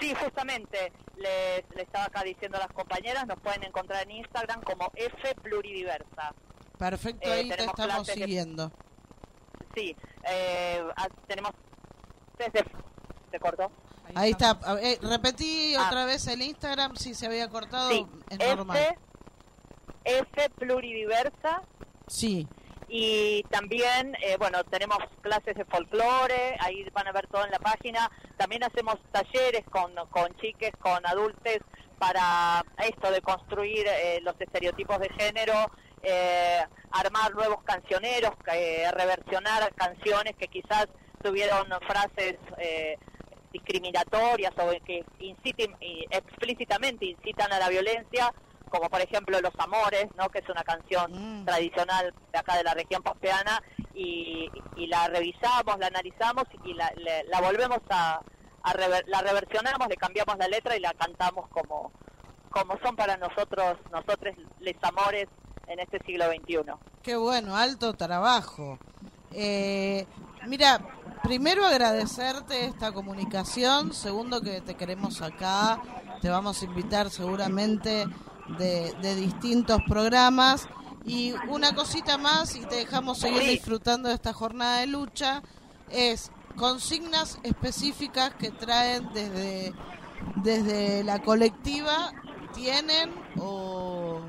[0.00, 4.62] Sí, justamente, les, les estaba acá diciendo a las compañeras, nos pueden encontrar en Instagram
[4.62, 6.34] como F Pluridiversa.
[6.78, 8.72] Perfecto, Eh, ahí te estamos siguiendo.
[9.74, 9.96] Sí,
[10.28, 11.52] eh, ah, tenemos...
[12.38, 12.64] Desde,
[13.30, 13.70] ¿Se cortó?
[14.14, 14.54] Ahí está.
[14.54, 15.86] Ver, repetí Ah.
[15.86, 18.76] otra vez el Instagram, si se había cortado, Sí, es normal.
[18.76, 18.98] F,
[20.04, 21.62] F Pluridiversa
[22.06, 22.46] Sí,
[22.96, 27.58] Y también, eh, bueno, tenemos clases de folclore, ahí van a ver todo en la
[27.58, 28.08] página.
[28.36, 31.58] También hacemos talleres con, con chiques, con adultos,
[31.98, 35.54] para esto de construir eh, los estereotipos de género,
[36.04, 40.86] eh, armar nuevos cancioneros, eh, reversionar canciones que quizás
[41.20, 42.36] tuvieron frases
[43.50, 45.74] discriminatorias o que inciten,
[46.10, 48.32] explícitamente incitan a la violencia,
[48.74, 50.28] como por ejemplo Los Amores, ¿no?
[50.28, 51.44] que es una canción Mm.
[51.44, 53.62] tradicional de acá de la región pampeana,
[53.94, 56.90] y, y la revisamos, la analizamos y la,
[57.40, 58.20] volvemos a,
[58.62, 61.92] a rever- la reversionamos, le cambiamos la letra y la cantamos como,
[62.50, 65.28] como son para nosotros, nosotros les amores
[65.68, 66.72] en este siglo XXI.
[67.02, 68.78] qué bueno, alto trabajo.
[69.32, 70.06] Eh,
[70.46, 70.78] mira,
[71.22, 75.80] primero agradecerte esta comunicación, segundo que te queremos acá,
[76.20, 78.06] te vamos a invitar seguramente
[78.58, 80.68] de, de distintos programas.
[81.06, 85.42] Y una cosita más y te dejamos seguir disfrutando de esta jornada de lucha
[85.90, 89.74] es consignas específicas que traen desde
[90.36, 92.12] desde la colectiva
[92.54, 94.22] tienen o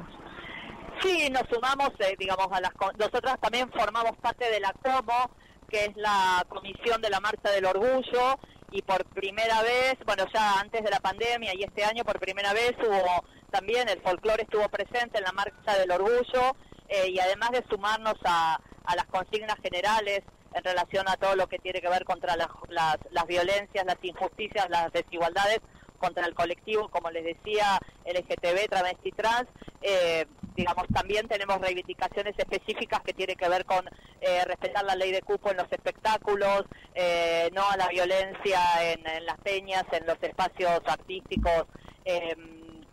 [1.02, 2.72] Sí, nos sumamos, eh, digamos, a las...
[2.98, 5.30] Nosotras también formamos parte de la COMO,
[5.70, 8.40] que es la Comisión de la Marcha del Orgullo,
[8.72, 12.54] y por primera vez, bueno, ya antes de la pandemia y este año por primera
[12.54, 16.56] vez hubo también, el folclore estuvo presente en la Marcha del Orgullo,
[16.90, 20.22] eh, y además de sumarnos a, a las consignas generales
[20.54, 23.98] en relación a todo lo que tiene que ver contra las, las, las violencias, las
[24.02, 25.60] injusticias, las desigualdades,
[26.06, 29.48] contra el colectivo, como les decía, LGTB, travesti trans,
[29.82, 33.84] eh, digamos, también tenemos reivindicaciones específicas que tienen que ver con
[34.22, 39.26] eh, respetar la ley de cupo en los espectáculos, eh, no a la violencia en,
[39.26, 41.66] las peñas, en los espacios artísticos,
[42.06, 42.36] eh,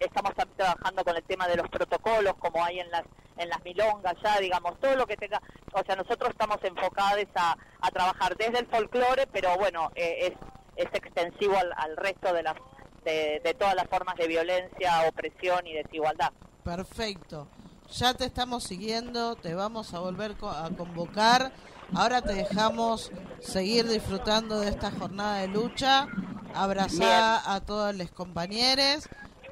[0.00, 3.04] estamos también trabajando con el tema de los protocolos, como hay en las
[3.38, 5.40] en las milongas ya, digamos, todo lo que tenga,
[5.72, 10.28] o sea, nosotros estamos enfocados a, a trabajar desde el folclore, pero bueno, eh,
[10.76, 12.54] es, es extensivo al resto de las
[13.04, 16.32] de, de todas las formas de violencia, opresión y desigualdad.
[16.64, 17.48] Perfecto.
[17.92, 21.52] Ya te estamos siguiendo, te vamos a volver a convocar.
[21.94, 26.08] Ahora te dejamos seguir disfrutando de esta jornada de lucha.
[26.54, 29.08] Abrazar a todos los compañeros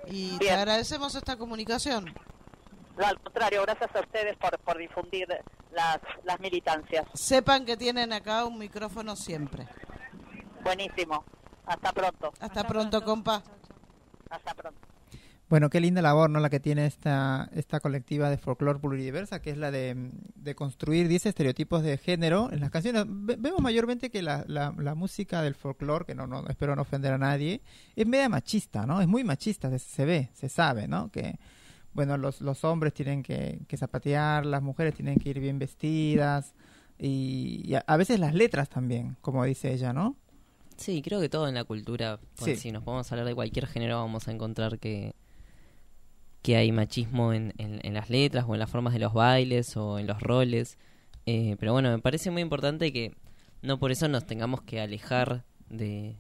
[0.06, 2.14] y te agradecemos esta comunicación.
[2.96, 5.26] No, al contrario, gracias a ustedes por, por difundir
[5.72, 7.06] las, las militancias.
[7.14, 9.66] Sepan que tienen acá un micrófono siempre.
[10.62, 11.24] Buenísimo.
[11.70, 12.33] Hasta pronto.
[12.40, 13.42] Hasta pronto, compa.
[14.28, 14.80] Hasta pronto.
[15.48, 16.38] Bueno, qué linda labor, ¿no?
[16.38, 21.09] La que tiene esta, esta colectiva de folclore pluridiversa, que es la de, de construir
[21.09, 23.04] 10 estereotipos de género en las canciones.
[23.09, 26.83] Ve- vemos mayormente que la, la, la música del folclore, que no, no espero no
[26.83, 27.62] ofender a nadie,
[27.96, 29.00] es media machista, ¿no?
[29.00, 31.11] Es muy machista, se, se ve, se sabe, ¿no?
[31.11, 31.37] Que,
[31.94, 36.54] bueno, los, los hombres tienen que, que zapatear, las mujeres tienen que ir bien vestidas,
[36.96, 40.14] y, y a, a veces las letras también, como dice ella, ¿no?
[40.80, 42.56] Sí, creo que todo en la cultura, pues, Sí.
[42.56, 45.12] si nos podemos hablar de cualquier género, vamos a encontrar que,
[46.42, 49.76] que hay machismo en, en- en las letras o en las formas de los bailes
[49.76, 50.78] o en los roles.
[51.26, 53.14] Eh, pero bueno, me parece muy importante que
[53.62, 56.16] no por eso nos tengamos que alejar de,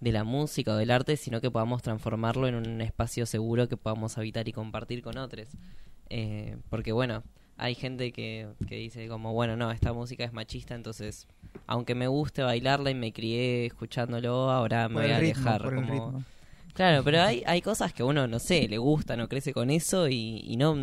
[0.00, 3.76] de la música o del arte, sino que podamos transformarlo en un espacio seguro que
[3.76, 5.48] podamos habitar y compartir con otros.
[6.08, 7.24] Eh, porque bueno,
[7.56, 11.26] hay gente que, que dice como, bueno, no, esta música es machista, entonces,
[11.66, 15.74] aunque me guste bailarla y me crié escuchándolo, ahora me Por voy a ritmo, alejar.
[15.74, 16.24] como-.
[16.74, 20.08] Claro, pero hay, hay cosas que uno, no sé, le gusta, no crece con eso
[20.08, 20.76] y, y no...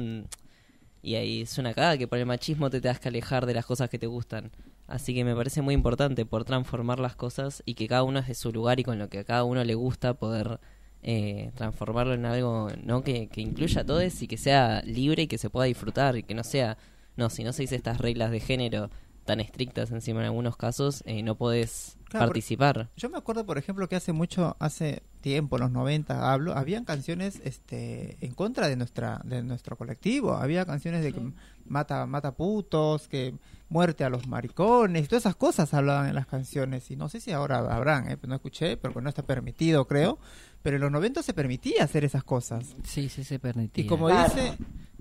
[1.03, 3.65] Y ahí es una cagada que por el machismo te tengas que alejar de las
[3.65, 4.51] cosas que te gustan.
[4.87, 8.27] Así que me parece muy importante por transformar las cosas y que cada uno es
[8.27, 10.59] de su lugar y con lo que a cada uno le gusta poder
[11.03, 15.27] eh, transformarlo en algo no que, que incluya a todos y que sea libre y
[15.27, 16.77] que se pueda disfrutar y que no sea,
[17.15, 18.89] no, si no se dice estas reglas de género
[19.31, 22.89] tan estrictas encima en algunos casos, eh, no podés Claro, participar.
[22.97, 26.83] Yo me acuerdo, por ejemplo, que hace mucho, hace tiempo, en los 90, hablo, habían
[26.83, 30.33] canciones este, en contra de nuestra de nuestro colectivo.
[30.33, 31.21] Había canciones de que
[31.65, 33.33] mata mata putos, que
[33.69, 36.91] muerte a los maricones, todas esas cosas hablaban en las canciones.
[36.91, 38.17] Y no sé si ahora habrán, ¿eh?
[38.27, 40.19] no escuché, porque no está permitido, creo.
[40.61, 42.75] Pero en los 90 se permitía hacer esas cosas.
[42.83, 43.85] Sí, sí se permitía.
[43.85, 44.33] Y como Claro.
[44.33, 44.57] dice...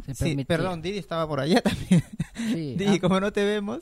[0.07, 0.47] Se Sí, permitía.
[0.47, 2.03] perdón, Didi estaba por allá también.
[2.49, 3.01] Sí, Didi, ah.
[3.01, 3.81] como no te vemos...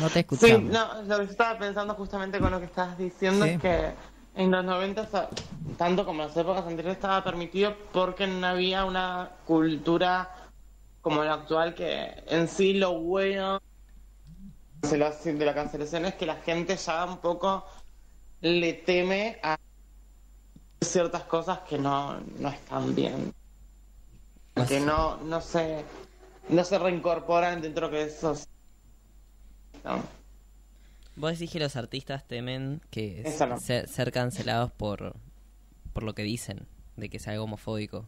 [0.00, 0.72] No te Sí, escuchamos.
[0.72, 3.52] no, lo que yo estaba pensando justamente con lo que estabas diciendo Sí.
[3.52, 3.90] es que
[4.36, 5.28] en los 90, sa-
[5.76, 10.30] tanto como en las épocas anteriores, estaba permitido porque no había una cultura
[11.02, 13.60] como la actual que en sí lo bueno
[14.82, 17.66] de la, de la cancelación es que la gente ya un poco
[18.40, 19.56] le teme a
[20.80, 23.34] ciertas cosas que no, no están bien.
[24.68, 25.84] Que no, no se
[26.50, 28.48] no se reincorporan dentro que esos
[29.84, 30.02] ¿no?
[31.16, 33.58] Vos decís que los artistas temen que no.
[33.58, 35.14] se- ser cancelados por,
[35.92, 38.06] por lo que dicen, de que sea algo homofóbico.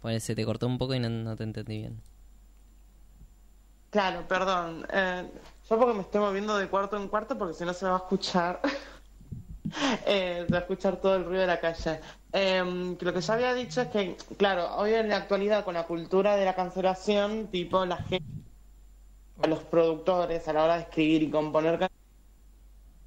[0.00, 2.02] Pues se te cortó un poco y no, no te entendí bien.
[3.90, 4.86] Claro, perdón.
[4.92, 5.30] Eh,
[5.68, 7.98] yo porque me estoy moviendo de cuarto en cuarto porque si no se va a
[7.98, 8.60] escuchar.
[10.06, 12.00] eh, se va a escuchar todo el ruido de la calle.
[12.36, 15.86] Que lo que ya había dicho es que, claro, hoy en la actualidad con la
[15.86, 18.28] cultura de la cancelación, tipo la gente,
[19.42, 21.88] a los productores a la hora de escribir y componer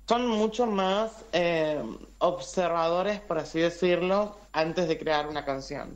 [0.08, 1.80] son mucho más eh,
[2.18, 5.96] observadores, por así decirlo, antes de crear una canción.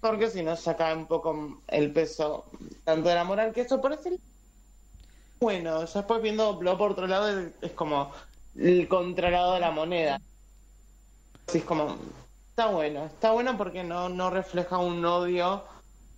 [0.00, 2.46] Porque si no, se cae un poco el peso
[2.82, 4.18] tanto de la moral que eso parece
[5.38, 5.84] bueno.
[5.84, 8.10] Ya después viéndolo por otro lado es, es como
[8.56, 10.20] el contralado de la moneda.
[11.46, 11.96] Así es como,
[12.60, 15.64] está bueno, está bueno porque no, no refleja un odio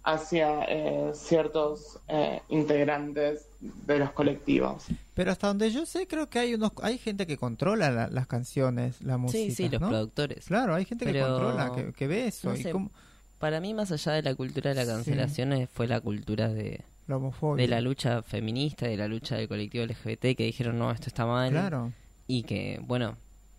[0.02, 4.86] hacia eh, ciertos eh, integrantes de los colectivos.
[5.14, 8.26] Pero hasta donde yo sé, creo que hay unos hay gente que controla la- las
[8.26, 9.38] canciones, la música.
[9.44, 9.88] Sí, sí, los ¿no?
[9.88, 10.46] productores.
[10.46, 12.48] Claro, hay gente que controla, que, que ve eso.
[12.48, 12.90] no y sé, cómo-
[13.38, 16.80] Para mí, más allá de la cultura de la cancelación, eh, fue la cultura de,
[17.06, 17.62] la homofobia.
[17.62, 21.24] de la lucha feminista, de la lucha del colectivo LGBT, que dijeron, no, esto está
[21.24, 21.50] mal.
[21.50, 21.92] Claro.
[22.26, 23.16] Y que, bueno,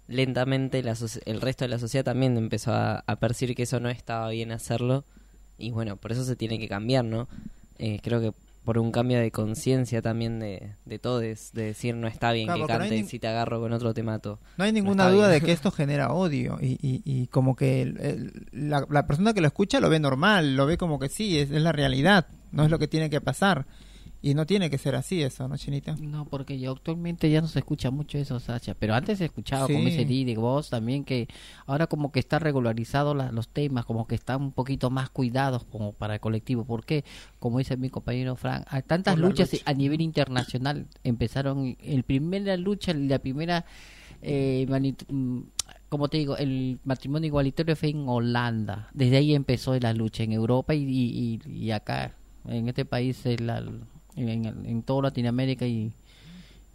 [0.08, 3.90] lentamente la el resto de la sociedad también empezó a, a percibir que eso no
[3.90, 5.06] estaba bien hacerlo.
[5.58, 7.28] Y bueno, por eso se tiene que cambiar, ¿no?
[7.80, 8.34] Eh, creo que
[8.66, 12.66] por un cambio de conciencia también de, de todos, de decir no está bien Claro,
[12.66, 14.40] que porque no si te agarro con otro te mato.
[14.58, 15.42] No hay ninguna duda bien.
[15.42, 19.34] de que esto genera odio y, y, y como que el- el- la, la persona
[19.34, 22.28] que lo escucha lo ve normal, lo ve como que sí, es, es la realidad,
[22.54, 23.66] no es lo que tiene que pasar.
[24.26, 25.98] Y no tiene que ser así eso, ¿no, Chinita?
[26.00, 28.74] No, porque yo actualmente ya no se escucha mucho eso, Sacha.
[28.74, 29.88] Pero antes se escuchaba como Sí.
[29.90, 31.28] ese de voz también, que
[31.66, 35.66] ahora como que está regularizado la- los temas, como que están un poquito más cuidados
[35.66, 36.64] como para el colectivo.
[36.64, 37.04] Porque,
[37.38, 39.70] como dice mi compañero Frank, hay tantas luchas lucha.
[39.70, 40.88] a nivel internacional.
[41.04, 43.66] Empezaron, el primera lucha, la primera,
[44.22, 44.66] eh,
[45.10, 45.40] mm,
[45.90, 48.88] como te digo, el matrimonio igualitario fue en Holanda.
[48.94, 52.14] Desde ahí empezó la lucha en Europa y, y, y- y acá,
[52.48, 53.62] en este país, la-
[54.16, 55.92] en, en, toda Latinoamérica y,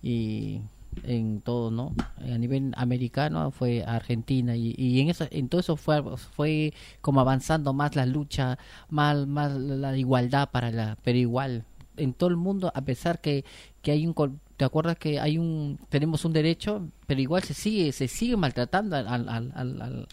[0.02, 0.60] y
[1.04, 1.94] en todo, ¿no?
[2.18, 7.20] A nivel americano fue Argentina y, y en eso, en todo eso fue, fue como
[7.20, 11.64] avanzando más la lucha, más, más la igualdad para la, pero igual
[11.96, 13.44] en todo el mundo a pesar que,
[13.82, 14.14] que hay un
[14.56, 18.96] te acuerdas que hay un tenemos un derecho pero igual se sigue se sigue maltratando
[18.96, 20.08] al al, al, al,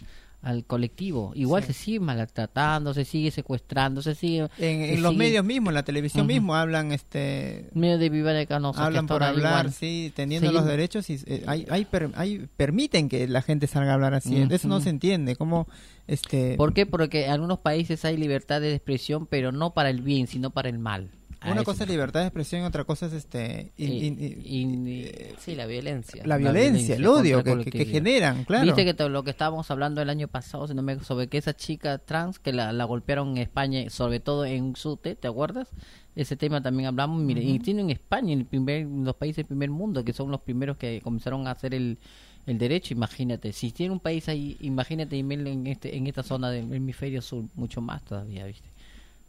[0.45, 1.73] al- colectivo igual Sí.
[1.73, 5.75] se sigue maltratando se sigue secuestrando se sigue En, se en los medios mismos, en
[5.75, 6.33] la televisión Ujú.
[6.33, 9.73] mismo, hablan este medio de vivir acá no hablan por hablar, igual.
[9.73, 13.91] sí, teniendo los derechos y eh, hay, hay, per- hay- permiten que la gente salga
[13.91, 14.43] a hablar así.
[14.43, 14.53] Ujú.
[14.53, 15.35] Eso no se entiende.
[15.35, 15.67] ¿Cómo
[16.07, 16.85] este ¿Por qué?
[16.85, 20.69] Porque en algunos países hay libertad de expresión, pero no para el bien, sino para
[20.69, 21.09] el mal.
[21.51, 25.09] Una cosa es libertad de expresión y otra cosa es este in- in- in- in-
[25.39, 26.21] Sí, la violencia.
[26.23, 28.65] la la violencia, el odio que, generan, claro.
[28.65, 31.55] Viste que lo que estábamos hablando el año pasado, si no me sobre que esa
[31.55, 35.69] chica trans que la, la golpearon en España, sobre todo en Sute, ¿te acuerdas?
[36.15, 39.45] Ese tema también hablamos, mire, y tiene en España, en el primer, los países del
[39.47, 41.97] primer mundo, que son los primeros que comenzaron a hacer el,
[42.45, 46.71] el derecho, imagínate, si tiene un país ahí, imagínate en este en esta zona del
[46.73, 48.69] hemisferio sur, mucho más todavía, ¿viste?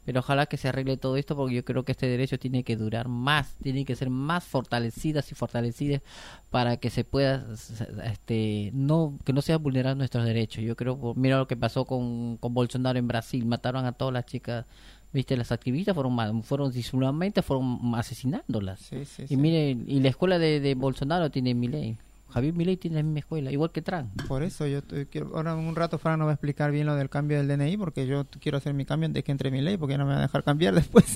[0.06, 2.76] Pero ojalá que se arregle todo esto porque yo creo que este derecho tiene que
[2.76, 6.00] durar más, tiene que ser más fortalecidas y fortalecidas
[6.50, 7.44] para que se pueda,
[8.04, 10.62] este, no que no sean vulnerados nuestros derechos.
[10.62, 14.26] Yo creo, mira lo que pasó con, con Bolsonaro en Brasil, mataron a todas las
[14.26, 14.64] chicas,
[15.12, 18.78] viste, las activistas fueron fueron fueron asesinándolas.
[18.78, 19.36] Sí, sí, y sí.
[19.36, 21.98] mire, y la escuela de, de Bolsonaro tiene Milei.
[22.28, 24.10] Javier Milei tiene la misma escuela, igual que Trump.
[24.28, 26.86] Por eso yo te- quiero, ahora en un rato Fran nos va a explicar bien
[26.86, 29.60] lo del cambio del DNI porque yo quiero hacer mi cambio antes que entre mi
[29.62, 31.06] ley porque no me va a dejar cambiar después.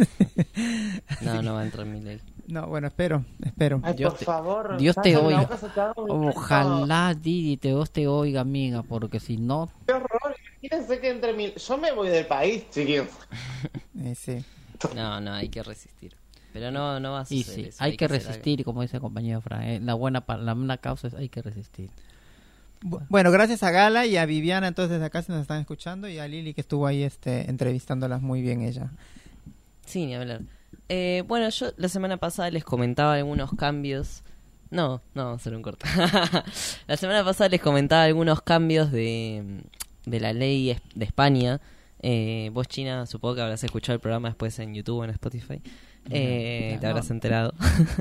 [1.20, 2.20] No, no va a entrar en mi ley.
[2.46, 3.80] no, bueno, espero, espero.
[3.82, 4.76] Ay, Dios por te- favor.
[4.78, 5.48] Dios te oiga.
[5.96, 10.34] Ojalá Didi te, Dios te oiga, amiga, porque si no, Qué horror.
[10.62, 11.54] Imagínense que entre mil.
[11.54, 13.08] Yo me voy del país, chiquillos.
[14.02, 14.42] Eh, sí.
[14.94, 16.14] No, no, hay que resistir.
[16.52, 18.16] Pero no, no va a Y suceder sí, eso, hay que algo.
[18.16, 19.62] resistir, como dice el compañero Fran.
[19.62, 21.90] eh, la buena pa- la buena causa es hay que resistir.
[22.82, 26.08] Bu- Bueno, gracias a Gala y a Viviana entonces desde acá se nos están escuchando
[26.08, 28.90] y a Lili que estuvo ahí este entrevistándolas muy bien ella.
[29.84, 30.40] Sí, ni hablar.
[30.88, 34.22] Eh, bueno, yo la semana pasada les comentaba algunos cambios.
[34.70, 35.84] No, no, solo un corto.
[36.86, 39.62] la semana pasada les comentaba algunos cambios de,
[40.06, 41.60] de la ley de España.
[42.02, 45.60] Eh, vos, China, supongo que habrás escuchado el programa después en YouTube o en Spotify.
[46.08, 47.14] Eh, Ya, te habrás no.
[47.14, 47.54] enterado.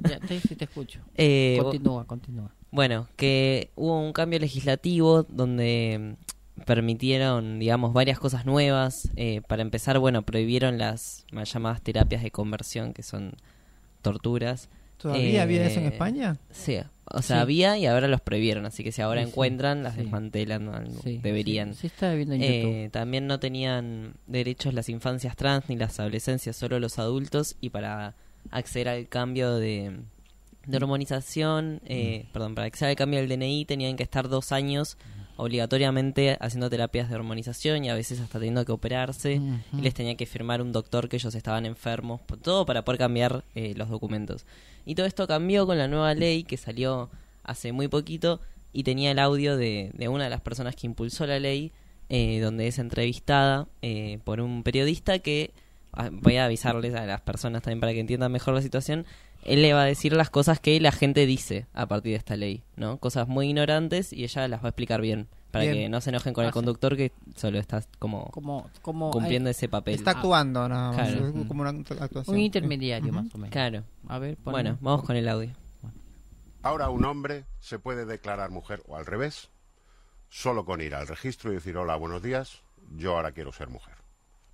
[0.08, 1.00] Ya, te, sí te escucho.
[1.16, 2.52] Eh, continúa, continúa.
[2.72, 6.16] Bueno, que hubo un cambio legislativo donde
[6.58, 9.10] mm, permitieron, digamos, varias cosas nuevas.
[9.16, 13.34] Eh, para empezar, bueno, prohibieron las mal llamadas terapias de conversión, que son
[14.02, 14.70] torturas.
[14.98, 16.38] ¿Todavía había eso en Eh, España?
[16.52, 16.78] Sí,
[17.12, 17.42] o sea, Sí.
[17.42, 20.02] había y ahora los prohibieron, así que si ahora Sí, encuentran, las sí.
[20.02, 20.70] desmantelan,
[21.22, 21.70] deberían.
[21.82, 26.80] Estaba viendo en Eh, también no tenían derechos las infancias trans ni las adolescencias, solo
[26.80, 27.56] los adultos.
[27.62, 28.16] Y para
[28.52, 29.98] acceder al cambio de,
[30.66, 34.98] de hormonización, eh, perdón, para acceder al cambio del DNI tenían que estar dos años
[35.50, 39.42] obligatoriamente haciendo terapias de hormonización y a veces hasta teniendo que operarse.
[39.74, 43.44] Y les tenía que firmar un doctor que ellos estaban enfermos, todo para poder cambiar
[43.56, 44.46] eh, los documentos.
[44.86, 47.10] Y todo esto cambió con la nueva ley que salió
[47.44, 48.42] hace muy poquito
[48.74, 51.72] y tenía el audio de, de una de las personas que impulsó la ley,
[52.10, 55.52] eh, donde es entrevistada eh, por un periodista que,
[55.94, 59.06] ah, voy a avisarles a las personas también para que entiendan mejor la situación,
[59.46, 62.36] él le va a decir las cosas que la gente dice a partir de esta
[62.36, 62.98] ley, ¿no?
[62.98, 65.76] Cosas muy ignorantes y ella las va a explicar bien, para Bien.
[65.76, 69.48] que no se enojen con Ah, el conductor que solo está como, Como, como cumpliendo
[69.48, 69.96] hay ese papel.
[69.96, 71.28] Está actuando nada más, Claro.
[71.28, 72.24] es como una actuación.
[72.36, 73.52] un intermediario más o menos.
[73.52, 73.84] Claro.
[74.08, 74.52] A ver, ponle.
[74.52, 75.52] Bueno, vamos con el audio.
[76.62, 79.50] Ahora un hombre se puede declarar mujer o al revés,
[80.30, 82.62] solo con ir al registro y decir hola, buenos días,
[82.98, 83.96] yo ahora quiero ser mujer.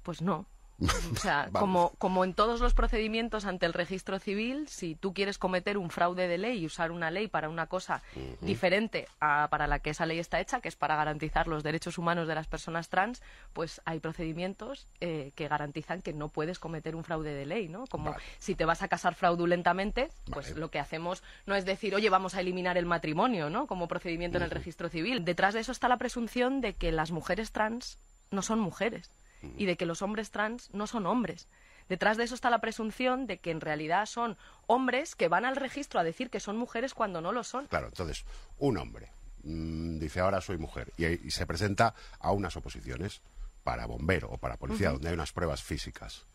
[0.04, 0.46] Pues no.
[1.16, 5.38] O sea, como, como en todos los procedimientos ante el registro civil, si tú quieres
[5.38, 8.02] cometer un fraude de ley y usar una ley para una cosa
[8.42, 11.98] diferente a para la que esa ley está hecha, que es para garantizar los derechos
[11.98, 13.22] humanos de las personas trans,
[13.54, 17.86] pues hay procedimientos eh, que garantizan que no puedes cometer un fraude de ley, ¿no?
[17.88, 18.24] Como Vale.
[18.40, 20.60] si te vas a casar fraudulentamente, pues Vale.
[20.60, 23.68] lo que hacemos no es decir, oye, vamos a eliminar el matrimonio, ¿no?
[23.68, 25.24] Como procedimiento en el registro civil.
[25.24, 28.00] Detrás de eso está la presunción de que las mujeres trans
[28.32, 29.12] no son mujeres
[29.58, 31.48] y de que los hombres trans no son hombres.
[31.88, 35.56] detrás de eso está la presunción de que en realidad son hombres que van al
[35.56, 37.68] registro a decir que son mujeres cuando no lo son.
[37.68, 38.26] Claro, entonces,
[38.58, 39.12] un hombre
[39.44, 43.22] mm, dice ahora soy mujer y, y se presenta a unas oposiciones
[43.64, 46.26] para bombero o para policía, donde hay unas pruebas físicas.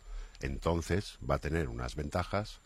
[0.40, 2.61] Entonces va a tener unas ventajas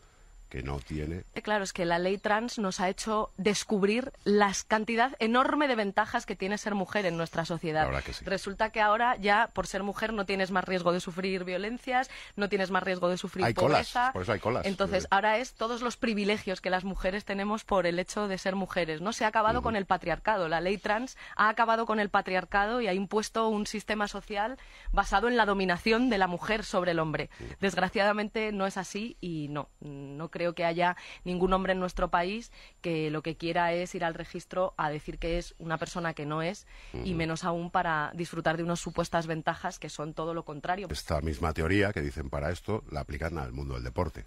[0.49, 4.51] que no tiene Eh, Claro, es que la ley trans nos ha hecho descubrir la
[4.67, 7.87] cantidad enorme de ventajas que tiene ser mujer en nuestra sociedad.
[8.03, 8.25] Que sí.
[8.25, 12.49] Resulta que ahora ya por ser mujer no tienes más riesgo de sufrir violencias, no
[12.49, 14.11] tienes más riesgo de sufrir Hay colas, pobreza.
[14.13, 14.65] por eso hay colas.
[14.65, 18.55] Entonces, ahora es todos los privilegios que las mujeres tenemos por el hecho de ser
[18.55, 19.01] mujeres.
[19.01, 20.47] No se ha acabado con el patriarcado.
[20.47, 24.57] La ley trans ha acabado con el patriarcado y ha impuesto un sistema social
[24.91, 27.29] basado en la dominación de la mujer sobre el hombre.
[27.59, 32.51] Desgraciadamente no es así y no, no creo que haya ningún hombre en nuestro país
[32.81, 36.25] que lo que quiera es ir al registro a decir que es una persona que
[36.25, 36.67] no es
[37.05, 40.89] y menos aún para disfrutar de unas supuestas ventajas que son todo lo contrario.
[40.91, 44.25] esta misma teoría que dicen para esto, la aplican al mundo del deporte.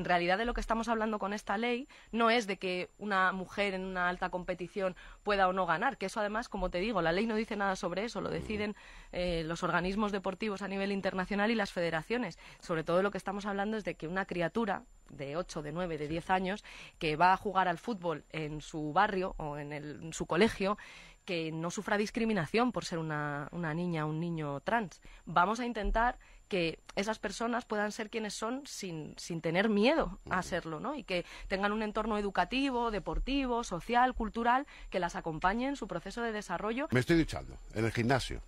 [0.00, 3.32] En realidad de lo que estamos hablando con esta ley no es de que una
[3.32, 7.02] mujer en una alta competición pueda o no ganar, que eso además, como te digo,
[7.02, 8.74] la ley no dice nada sobre eso, lo deciden
[9.12, 12.38] eh, los organismos deportivos a nivel internacional y las federaciones.
[12.60, 15.98] Sobre todo lo que estamos hablando es de que una criatura de 8, de 9,
[15.98, 16.64] de 10 años
[16.98, 20.78] que va a jugar al fútbol en su barrio o en, el- en su colegio
[21.26, 25.02] que no sufra discriminación por ser una, una niña o un niño trans.
[25.26, 26.18] Vamos a intentar
[26.50, 30.96] que esas personas puedan ser quienes son sin, sin tener miedo a serlo, ¿no?
[30.96, 36.20] Y que tengan un entorno educativo, deportivo, social, cultural, que las acompañe en su proceso
[36.22, 36.88] de desarrollo.
[36.90, 38.42] Me estoy duchando en el gimnasio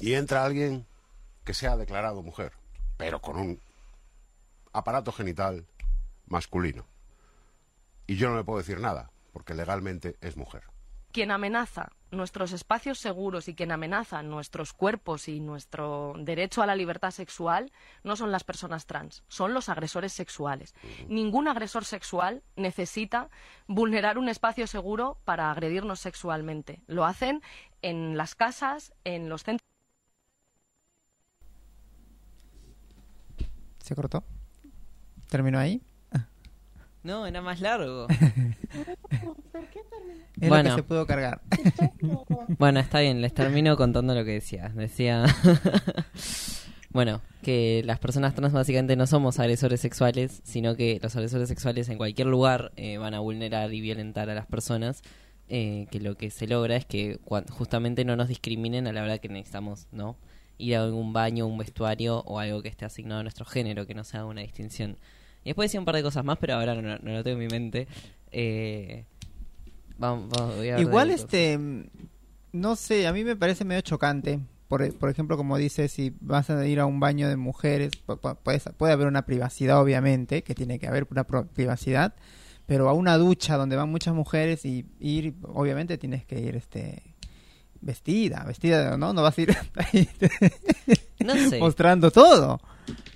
[0.00, 0.86] y entra alguien
[1.44, 2.52] que se ha declarado mujer,
[2.96, 3.60] pero con un
[4.72, 5.66] aparato genital
[6.26, 6.86] masculino.
[8.06, 10.62] Y yo no le puedo decir nada, porque legalmente es mujer.
[11.12, 16.74] Quien amenaza nuestros espacios seguros y quien amenaza nuestros cuerpos y nuestro derecho a la
[16.74, 17.70] libertad sexual
[18.02, 20.74] no son las personas trans, son los agresores sexuales.
[21.08, 23.28] Ningún agresor sexual necesita
[23.66, 26.82] vulnerar un espacio seguro para agredirnos sexualmente.
[26.86, 27.42] Lo hacen
[27.82, 29.68] en las casas, en los centros.
[33.78, 34.24] ¿Se cortó?
[35.28, 35.82] ¿Terminó ahí?
[37.02, 38.06] No, era más largo.
[40.40, 41.40] Es lo que se pudo cargar.
[42.58, 44.70] bueno, está bien, les termino contando lo que decía.
[44.70, 45.24] Decía,
[46.90, 51.88] bueno, que las personas trans básicamente no somos agresores sexuales, sino que los agresores sexuales
[51.90, 55.02] en cualquier lugar eh, van a vulnerar y violentar a las personas.
[55.48, 59.18] eh, que lo que se logra es que justamente no nos discriminen a la hora
[59.18, 60.16] que necesitamos, ¿no?
[60.58, 63.94] Ir a algún baño, un vestuario o algo que esté asignado a nuestro género, que
[63.94, 64.96] no se haga una distinción.
[65.44, 67.46] Y después decía un par de cosas más, pero ahora no, no lo tengo en
[67.46, 67.88] mi mente.
[68.30, 69.04] Eh,
[69.98, 71.58] vamos, vamos, voy a Igual este,
[72.52, 74.38] no sé, a mí me parece medio chocante.
[74.68, 78.18] Por, por ejemplo, como dice, si vas a ir a un baño de mujeres, pu-
[78.18, 82.14] pu- puede, puede haber una privacidad, obviamente, que tiene que haber una privacidad,
[82.64, 87.02] pero a una ducha donde van muchas mujeres y ir, obviamente tienes que ir este
[87.82, 89.12] vestida, vestida, ¿no?
[89.12, 90.08] No vas a ir ahí
[91.22, 91.58] No sé.
[91.60, 92.58] mostrando todo.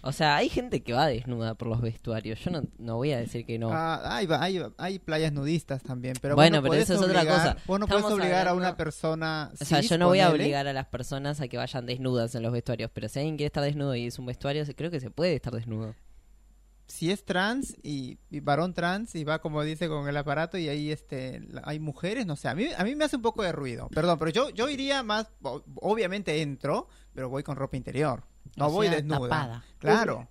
[0.03, 2.39] O sea, hay gente que va desnuda por los vestuarios.
[2.41, 3.71] Yo no, no voy a decir que no.
[3.73, 7.57] Ah, hay, hay, hay playas nudistas también, pero Bueno, pero eso es otra cosa.
[7.67, 9.51] Vos no puedes obligar a una persona.
[9.61, 12.35] o sea, cis, yo no voy a obligar a las personas a que vayan desnudas
[12.37, 15.01] en los vestuarios, pero si alguien quiere estar desnudo y es un vestuario, creo que
[15.01, 15.95] se puede estar desnudo.
[16.87, 20.69] si es trans y, y varón trans y va como dice con el aparato y
[20.69, 23.43] ahí este la- hay mujeres no sé a mí a mí me hace un poco
[23.43, 25.27] de ruido perdón pero yo yo iría más
[25.81, 28.23] obviamente entro pero voy con ropa interior
[28.57, 29.65] no O voy sea, desnuda tapada.
[29.79, 30.29] claro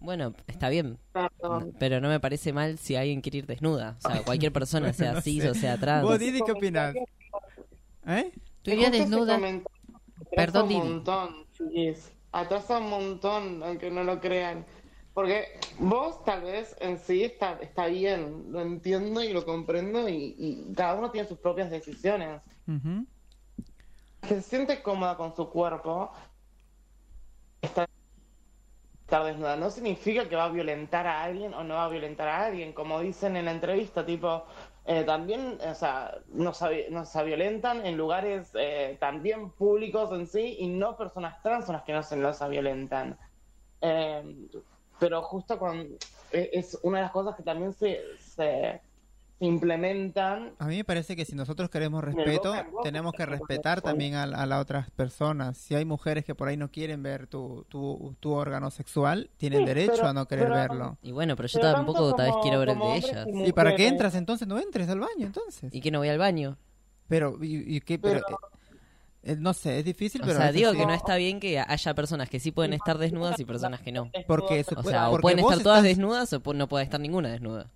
[0.00, 0.98] Bueno, está bien.
[1.12, 1.74] Perdón.
[1.78, 3.96] Pero no me parece mal si alguien quiere ir desnuda.
[4.04, 5.50] O sea, cualquier persona, sea no cis sé.
[5.50, 6.04] o sea trans.
[6.04, 6.94] vos Didi qué opinas
[8.06, 8.32] ¿Eh?
[8.62, 9.38] Tú irías desnuda.
[9.38, 9.62] Perdón,
[10.32, 10.78] atrasa un Didi.
[10.80, 12.12] montón, chiquis.
[12.32, 14.64] Atrasa un montón, aunque no lo crean.
[15.14, 20.36] Porque vos tal vez en sí está, está bien, lo entiendo y lo comprendo y,
[20.38, 22.40] y cada uno tiene sus propias decisiones.
[22.68, 23.04] Ujú.
[24.28, 26.12] Se siente cómoda con su cuerpo,
[27.62, 27.88] estar,
[29.24, 29.56] desnuda.
[29.56, 32.72] No significa que va a violentar a alguien o no va a violentar a alguien,
[32.72, 34.44] como dicen en la entrevista, tipo,
[34.84, 40.68] eh, también, o sea, nos, nos violentan en lugares eh, también públicos en sí y
[40.68, 43.18] no personas trans son las que no se nos violentan.
[43.80, 44.48] Eh,
[44.98, 45.96] pero justo con
[46.32, 48.80] eh, es una de las cosas que también se
[49.40, 53.26] implementan a mí me parece que si nosotros queremos respeto boca en boca, tenemos que
[53.26, 57.02] respetar también a, a las otras personas si hay mujeres que por ahí no quieren
[57.02, 60.98] ver tu, tu, tu órgano sexual tienen Sí, derecho pero- a no querer pero- verlo
[61.02, 63.26] Y bueno, pero yo Pero tampoco tal vez quiero ver el de ellas.
[63.32, 64.48] y ¿Y para qué entras entonces?
[64.48, 65.72] No entres al baño entonces.
[65.72, 66.56] ¿Y que no voy al baño?
[67.08, 67.98] Pero, ¿y, y qué?
[67.98, 70.38] Pero, Pero- eh, Eh, no sé, es difícil, O pero...
[70.38, 73.38] sea, es digo que no está bien que haya personas que sí pueden estar desnudas
[73.40, 74.10] y personas que no.
[74.26, 77.28] Porque, O sea, o porque pueden estar todas estás- desnudas o no puede estar ninguna
[77.30, 77.68] desnuda.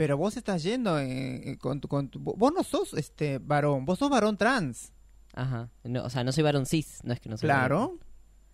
[0.00, 3.84] Pero vos estás yendo eh, eh, con, tu- con tu- vos no sos este varón,
[3.84, 4.94] vos sos varón trans.
[5.34, 5.68] Ajá.
[5.84, 8.00] No, o sea, no soy varón cis, no es que no soy varón.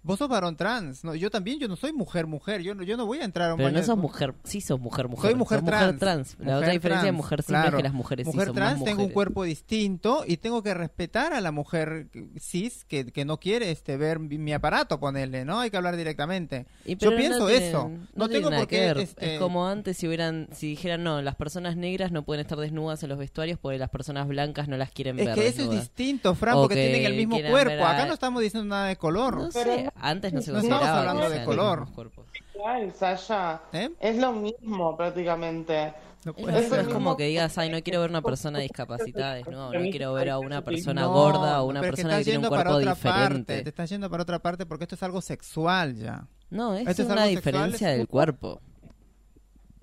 [0.07, 1.03] Vos sos varón trans.
[1.05, 2.63] No, yo también, yo no soy mujer, mujer.
[2.63, 4.35] Yo no, yo no voy a entrar a un Pero baño no de- sos mujer,
[4.45, 5.31] sí sos mujer, mujer.
[5.33, 5.67] Soy mujer Sos
[5.99, 6.37] trans.
[6.39, 7.77] La Mujer otra diferencia de trans, mujer simple es claro.
[7.77, 9.15] que las mujeres sí Mujer son trans más tengo un mujeres.
[9.15, 12.07] cuerpo distinto y tengo que respetar a la mujer
[12.39, 15.59] cis que, que no quiere este ver mi, mi aparato, ponerle, ¿no?
[15.61, 16.67] Hay que hablar directamente.
[16.85, 17.89] Y pero yo pienso no tienen- eso.
[17.89, 18.99] No, No, tiene tengo nada por que qué ver.
[18.99, 22.59] este, Es como antes si hubieran, si dijeran no, las personas negras no pueden estar
[22.59, 25.35] desnudas en los vestuarios porque las personas blancas no las quieren Es ver.
[25.35, 25.81] que eso es desnudas.
[25.81, 27.85] distinto, Fran, O porque que tienen el mismo quieran cuerpo.
[27.85, 29.37] a- Acá no estamos diciendo nada de color.
[29.37, 31.79] No sé, antes no se No consideraba estamos hablando de color.
[31.81, 32.27] los mismos cuerpos.
[32.55, 33.61] Igual, Sasha.
[33.73, 33.91] ¿Eh?
[34.01, 35.93] Es lo mismo prácticamente.
[36.25, 39.91] Es, Es es como que digas, ay, no quiero ver una persona discapacitada desnuda, no
[39.91, 42.73] quiero ver a una persona No, gorda o una pero persona que tiene un cuerpo
[42.73, 43.53] otra diferente.
[43.55, 43.63] parte.
[43.63, 46.27] Te estás yendo para otra parte porque esto es algo sexual ya.
[46.51, 48.61] No, es Esto es una sexual, diferencia es- del cuerpo.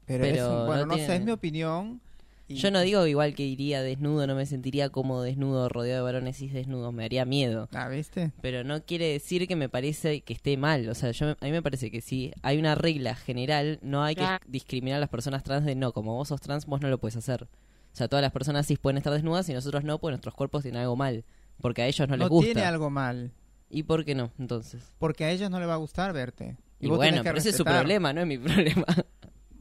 [0.05, 2.01] Pero, es un- Pero bueno, no no, sé, es mi opinión.
[2.48, 6.12] Y- Yo no digo igual que iría desnudo, no me sentiría como desnudo, rodeado de
[6.12, 7.70] varones cis desnudos, me haría miedo.
[7.74, 8.32] Ah, ¿viste?
[8.41, 10.88] Pero no quiere decir que me parece que esté mal.
[10.89, 14.16] O sea, yo, a mí me parece que si hay una regla general, no hay
[14.16, 16.98] que discriminar a las personas trans de no, como vos sos trans, vos no lo
[17.00, 17.44] puedes hacer.
[17.44, 20.64] O sea, todas las personas cis pueden estar desnudas y nosotros no, pues nuestros cuerpos
[20.64, 21.24] tienen algo mal.
[21.62, 22.54] Porque a ellos no, les No gusta.
[22.54, 23.32] tiene algo mal.
[23.70, 24.84] ¿Y por qué no, entonces?
[25.00, 26.58] Porque a ellos no les va a gustar verte.
[26.80, 28.86] Y, vos bueno, pero ese es su problema, no es mi problema.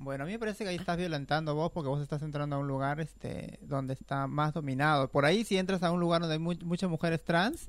[0.03, 2.59] Bueno, a mí me parece que ahí estás violentando vos porque vos estás entrando a
[2.59, 5.09] un lugar este donde está más dominado.
[5.09, 7.69] Por ahí si entras a un lugar donde hay mu- muchas mujeres trans,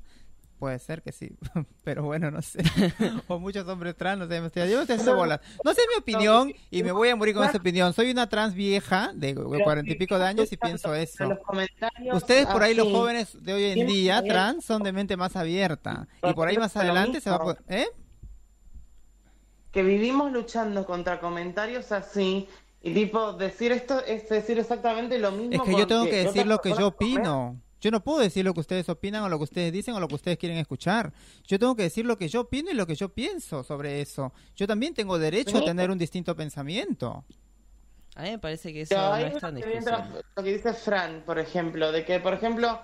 [0.57, 1.38] puede ser que sí.
[1.84, 2.63] Pero bueno, no sé.
[3.27, 5.41] o muchos hombres trans, no sé, me estoy, yo me estoy haciendo bolas.
[5.63, 7.93] No sé mi opinión y me voy a morir con esa opinión.
[7.93, 11.38] Soy una trans vieja de cuarenta y pico de años y pienso eso.
[12.13, 12.95] Ustedes por ahí los así.
[12.95, 16.75] jóvenes de hoy en día trans son de mente más abierta y por ahí más
[16.77, 17.88] adelante se va a poder- ¿eh?
[19.74, 22.47] Que vivimos luchando contra comentarios así
[22.82, 26.45] y tipo decir esto es decir exactamente lo mismo Es que yo tengo que decir
[26.45, 27.59] lo que yo opino.
[27.82, 30.07] Yo no puedo decir lo que ustedes opinan o lo que ustedes dicen o lo
[30.07, 31.11] que ustedes quieren escuchar.
[31.45, 34.32] Yo tengo que decir lo que yo opino y lo que yo pienso sobre eso.
[34.55, 37.26] Yo también tengo derecho a tener un distinto pensamiento.
[38.15, 40.24] A mí me parece que eso no ahí es es tan lo que discusión.
[40.36, 42.80] lo que dice Fran, por ejemplo, de que, por ejemplo,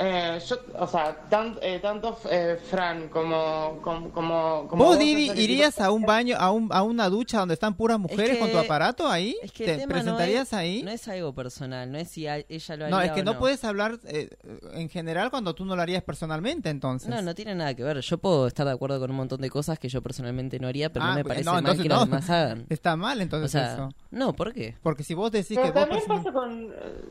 [0.00, 5.30] eh, yo, o sea, tan- eh, tanto eh, Fran como, como, como, como ¿Vos, Didi,
[5.40, 8.38] irías tipo- a un baño, a, un, a una ducha donde están puras mujeres que-
[8.38, 9.36] con tu aparato ahí?
[9.42, 10.82] Es que el ¿Te tema presentarías no es, ahí?
[10.84, 13.24] No es algo personal, no es si a- ella lo haría No, es que o
[13.24, 14.30] no, puedes hablar eh,
[14.74, 17.08] en general cuando tú no lo harías personalmente, entonces.
[17.08, 17.98] No, no tiene nada que ver.
[18.00, 20.92] Yo puedo estar de acuerdo con un montón de cosas que yo personalmente no haría,
[20.92, 21.94] pero Ah, no me pues, parece no, mal entonces que no.
[21.96, 22.66] los demás hagan.
[22.70, 23.88] Está mal entonces O sea, eso.
[24.12, 24.76] No, ¿por qué?
[24.82, 25.88] Porque si vos decís Pero que vos...
[25.88, 27.02] también pasa con eh,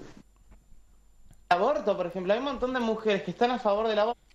[1.49, 2.33] aborto, por ejemplo.
[2.33, 4.26] Hay un montón de mujeres que están a favor del aborto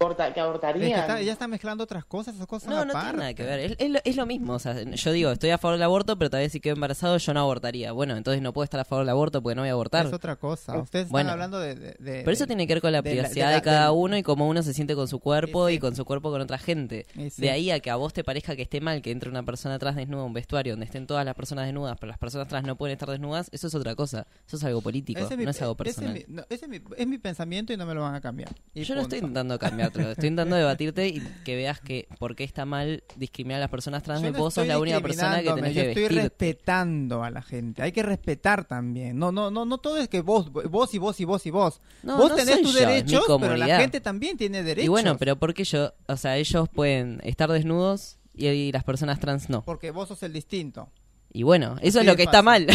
[0.00, 0.92] aborta- que Es abortarían.
[0.92, 3.06] que está- ella está mezclando otras cosas, esas cosas No, no aparte.
[3.08, 3.60] tiene nada que ver.
[3.60, 4.54] Es, es lo, es lo mismo.
[4.54, 7.16] O sea, yo digo, estoy a favor del aborto, pero tal vez si quedo embarazado
[7.18, 7.92] yo no abortaría.
[7.92, 10.06] Bueno, entonces no puedo estar a favor del aborto porque no voy a abortar.
[10.06, 10.76] Es otra cosa.
[10.78, 11.28] Ustedes Bueno.
[11.30, 11.74] están hablando de...
[11.74, 14.16] de- de- Pero eso tiene que ver con la de la- privacidad de, cada uno
[14.16, 17.06] y cómo uno se siente con su cuerpo y con su cuerpo con otra gente.
[17.14, 17.30] Sí.
[17.42, 19.78] De ahí a que a vos te parezca que esté mal que entre una persona
[19.78, 22.66] trans desnuda a un vestuario donde estén todas las personas desnudas, pero las personas trans
[22.66, 24.26] no pueden estar desnudas, eso es otra cosa.
[24.46, 26.24] Eso es algo político, Ese es mi- no es algo ese es personal.
[26.26, 28.50] mi- no, ese es mi, es mi pensamiento y no me lo van a cambiar.
[28.74, 29.58] Y Yo no estoy intentando
[29.94, 34.02] estoy intentando debatirte y que veas que por qué está mal discriminar a las personas
[34.02, 37.82] trans, no vos sos la única persona que tenés yo estoy respetando a la gente.
[37.82, 39.18] Hay que respetar también.
[39.18, 41.80] No, no, no, no todo es que vos, vos y vos y vos y vos.
[42.02, 44.84] No, vos no tenés tus yo, derechos, pero la gente también tiene derechos.
[44.84, 45.92] Y bueno, pero ¿por qué yo?
[46.06, 49.62] O sea, ellos pueden estar desnudos y, y las personas trans no.
[49.62, 50.90] Porque vos sos el distinto.
[51.32, 52.66] Y bueno, eso es lo que está mal.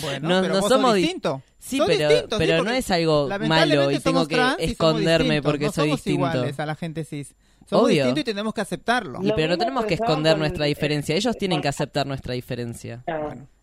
[0.00, 1.42] Bueno, no pero no vos sos somos di- distinto.
[1.58, 5.44] Sí, Sos pero, distinto, sí, pero no es algo malo y tengo que esconderme distintos,
[5.52, 6.26] porque no soy somos distinto.
[6.36, 7.34] iguales a la gente cis.
[7.70, 7.94] Somos Obvio.
[8.04, 9.20] distintos y tenemos que aceptarlo.
[9.22, 11.14] Y pero no tenemos que esconder nuestra diferencia.
[11.14, 13.04] Ellos tienen que aceptar nuestra diferencia.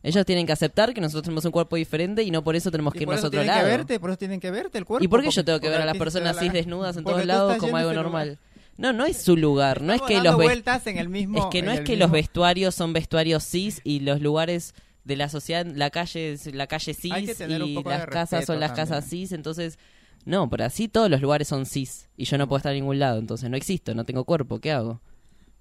[0.01, 2.93] Ellos tienen que aceptar que nosotros tenemos un cuerpo diferente y no por eso tenemos
[2.93, 3.63] que irnos a otro tienen lado.
[3.65, 5.03] que verte, por eso tienen que verte el cuerpo.
[5.03, 7.15] ¿Y por qué yo tengo que ver a las personas cis la- desnudas en porque
[7.15, 8.39] todos lados como algo normal?
[8.80, 9.82] No, no es su lugar.
[9.82, 11.91] No es que dando los ves- vueltas en el mismo- Es que no es que
[11.91, 14.73] mismo- los vestuarios son vestuarios cis y los lugares
[15.03, 17.13] de la sociedad, la calle es la calle cis
[17.47, 19.80] y las casas son las casas cis, entonces
[20.25, 22.99] no, por así todos los lugares son cis y yo no puedo estar en ningún
[22.99, 25.01] lado, entonces no existo, no tengo cuerpo, ¿qué hago?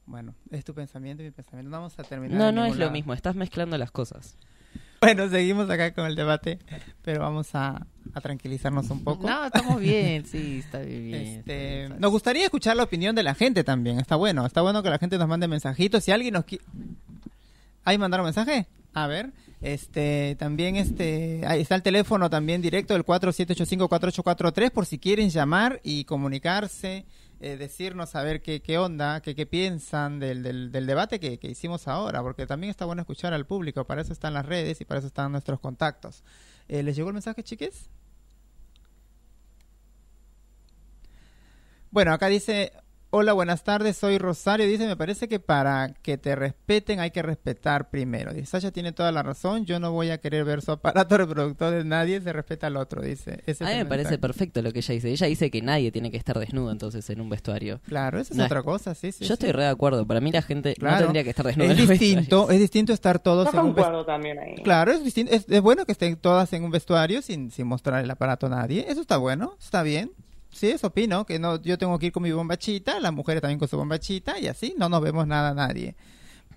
[0.07, 1.71] Bueno, es tu pensamiento y mi pensamiento.
[1.71, 2.39] No vamos a terminar.
[2.39, 4.37] No, no es lo mismo, estás mezclando las cosas.
[5.01, 6.59] Bueno, seguimos acá con el debate,
[7.03, 9.29] pero vamos a, a tranquilizarnos un poco.
[9.29, 11.15] No, estamos bien, sí, está bien.
[11.15, 14.01] Este, nos gustaría escuchar la opinión de la gente también.
[14.01, 16.03] Está bueno, está bueno que la gente nos mande mensajitos.
[16.03, 16.65] Si alguien nos quiere...
[17.85, 18.67] ¿Ahí mandaron mensaje?
[18.93, 24.99] A ver, este, también este, ahí está el teléfono también directo del 4785-4843 por si
[24.99, 27.07] quieren llamar y comunicarse,
[27.41, 31.39] eh, decirnos a ver qué, qué onda, qué, qué piensan del, del, del debate que,
[31.39, 34.80] que hicimos ahora, porque también está bueno escuchar al público, para eso están las redes
[34.80, 36.24] y para eso están nuestros contactos.
[36.68, 37.89] Eh, ¿Les llegó el mensaje, chiques?
[41.91, 42.72] Bueno, acá dice,
[43.11, 44.67] hola, buenas tardes, soy Rosario.
[44.67, 48.33] Dice, me parece que para que te respeten hay que respetar primero.
[48.33, 51.73] Dice, Sasha tiene toda la razón, yo no voy a querer ver su aparato reproductor
[51.73, 53.43] de nadie, se respeta al otro, dice.
[53.47, 55.11] Ese es A mí me parece perfecto lo que ella dice.
[55.11, 57.81] Ella dice que nadie tiene que estar desnudo entonces en un vestuario.
[57.87, 59.25] Claro, eso es No otra cosa, sí, sí.
[59.25, 59.33] Yo sí.
[59.35, 60.07] estoy re de acuerdo.
[60.07, 61.73] Para mí la gente no tendría que estar desnuda.
[61.73, 64.05] Es en distinto, es distinto estar todos en un vestuario.
[64.05, 64.57] también ahí.
[64.63, 68.03] Claro, es distinto, es, es bueno que estén todas en un vestuario sin, sin mostrar
[68.05, 68.87] el aparato a nadie.
[68.89, 70.13] Eso está bueno, está bien.
[70.51, 73.59] Sí, eso opino, que no, yo tengo que ir con mi bombachita, las mujeres también
[73.59, 75.95] con su bombachita y así no nos vemos nada a nadie.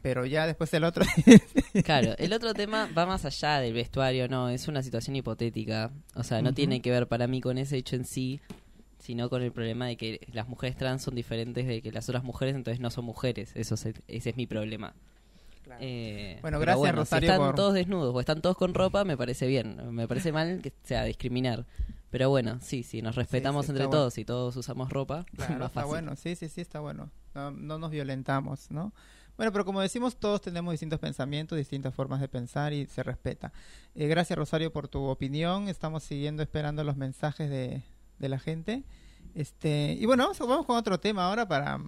[0.02, 1.06] Pero ya después el otro...
[1.86, 5.92] Claro, el otro tema va más allá del vestuario, no, es una situación hipotética.
[6.16, 8.40] O sea, no tiene que ver para mí con ese hecho en sí,
[9.00, 12.24] sino con el problema de que las mujeres trans son diferentes de que las otras
[12.24, 13.52] mujeres, entonces no son mujeres.
[13.56, 14.94] Eso es, ese es mi problema.
[15.80, 19.16] Eh, Bueno, gracias, Rosario, Si están por- todos desnudos o están todos con ropa, me
[19.18, 19.94] parece bien.
[19.94, 21.66] Me parece mal que sea discriminar.
[22.12, 24.02] Pero bueno, sí, sí, nos respetamos sí, entre está bueno.
[24.02, 25.26] todos y todos usamos ropa.
[25.36, 25.90] Claro, más está fácil.
[25.90, 27.10] bueno, sí, sí, sí, está bueno.
[27.34, 28.94] No, no nos violentamos, ¿no?
[29.38, 33.52] Bueno, pero como decimos, todos tenemos distintos pensamientos, distintas formas de pensar y se respeta.
[33.96, 35.70] Eh, gracias, Rosario, por tu opinión.
[35.70, 37.82] Estamos siguiendo, esperando los mensajes de,
[38.20, 38.84] de la gente.
[39.34, 41.80] Este, y bueno, vamos, vamos con otro tema ahora para,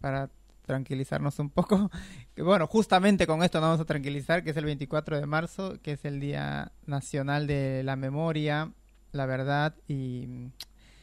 [0.00, 0.30] para
[0.66, 1.90] tranquilizarnos un poco.
[2.34, 5.78] Que, bueno, justamente con esto nos vamos a tranquilizar, que es el 24 de marzo,
[5.82, 8.72] que es el Día Nacional de la Memoria,
[9.12, 10.26] la Verdad y,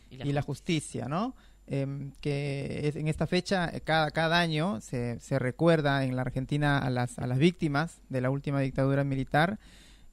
[0.10, 1.36] Y la y la justicia, ¿no?
[1.70, 6.22] Em, que es- en esta fecha, eh, cada, cada año, se, se recuerda en la
[6.22, 9.60] Argentina a las, a las víctimas de la última dictadura militar,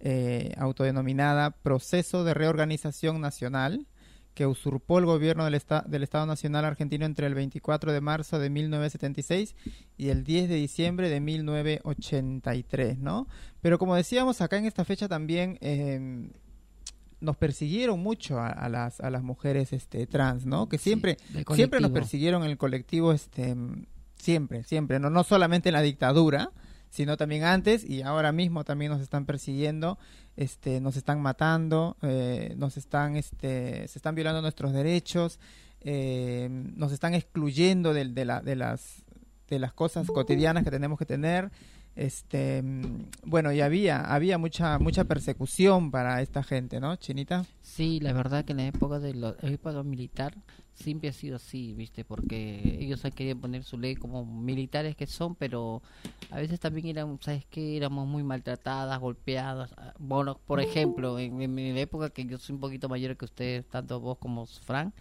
[0.01, 3.87] eh, autodenominada Proceso de Reorganización Nacional,
[4.35, 8.41] que usurpó el gobierno del, esta- del Estado Nacional Argentino entre el 24 de marzo
[8.41, 9.55] de 1976
[9.97, 13.29] y el 10 de diciembre de 1983, ¿no?
[13.61, 16.31] Pero como decíamos, acá en esta fecha también em,
[17.25, 20.69] nos persiguieron mucho a, a las, a las mujeres este, trans, ¿no?
[20.69, 21.17] Que siempre,
[21.55, 23.57] siempre nos persiguieron en el colectivo, este,
[24.17, 26.51] siempre, siempre, no, no solamente en la dictadura,
[26.91, 29.99] sino también antes y ahora mismo también nos están persiguiendo,
[30.37, 35.41] este, nos están matando, eh, nos están, este, se están violando nuestros derechos,
[35.81, 39.05] eh, nos están excluyendo de, de, la, de las
[39.49, 41.51] de las cosas cotidianas que tenemos que tener
[41.97, 47.99] este mm, bueno y había había mucha mucha persecución para esta gente no chinita Sí,
[48.01, 50.35] la verdad que en la época de la época militar
[50.75, 52.05] siempre ha sido así, ¿viste?
[52.05, 55.83] Porque ellos han querido poner su ley como militares que son, pero
[56.31, 57.77] a veces también eran, ¿sabes qué?
[57.77, 59.73] Éramos muy maltratadas, golpeadas.
[59.77, 63.25] Ah, Bueno, por ejemplo, en, en mi época, que yo soy un poquito mayor que
[63.25, 64.93] ustedes, tanto vos como Fran,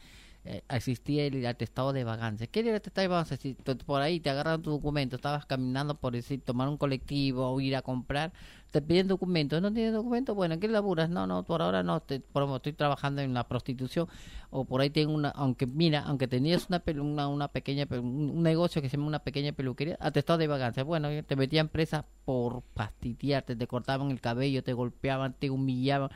[0.46, 2.48] eh, existía el atestado de vagancia.
[2.48, 3.38] ¿Qué era el atestado de vagancia?
[3.38, 7.62] Si por ahí te agarran tu documento, estabas caminando por decir, tomar un colectivo o
[7.62, 8.34] ir a comprar,
[8.72, 9.62] te piden documentos.
[9.62, 10.36] ¿No tienes documento?
[10.36, 11.10] Bueno, ¿en qué laburas?
[11.10, 14.08] No, no, por ahora no, te, por estoy trabajando en la prostitución
[14.50, 18.44] o por ahí tengo una, aunque mira, aunque tenías una, una, una pequeña, pe- un
[18.44, 20.84] negocio que se llama una pequeña peluquería, atestado de vagancia.
[20.84, 26.10] Bueno, te metían presa por fastidiarte, te cortaban el cabello, te golpeaban, te humillaban,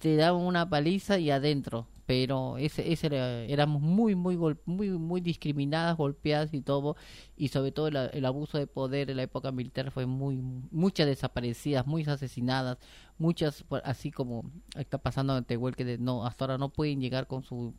[0.00, 1.86] te daban una paliza y adentro.
[2.06, 6.96] Pero ese, ese era- éramos muy, muy, gol- muy, muy discriminadas, golpeadas y todo.
[7.36, 10.36] Y sobre todo el, abuso de poder en la época militar fue muy,
[10.70, 12.78] muchas desaparecidas, muchas asesinadas,
[13.18, 17.26] muchas, así como está pasando en Tehuel, que de- no, hasta ahora no pueden llegar
[17.26, 17.74] con su...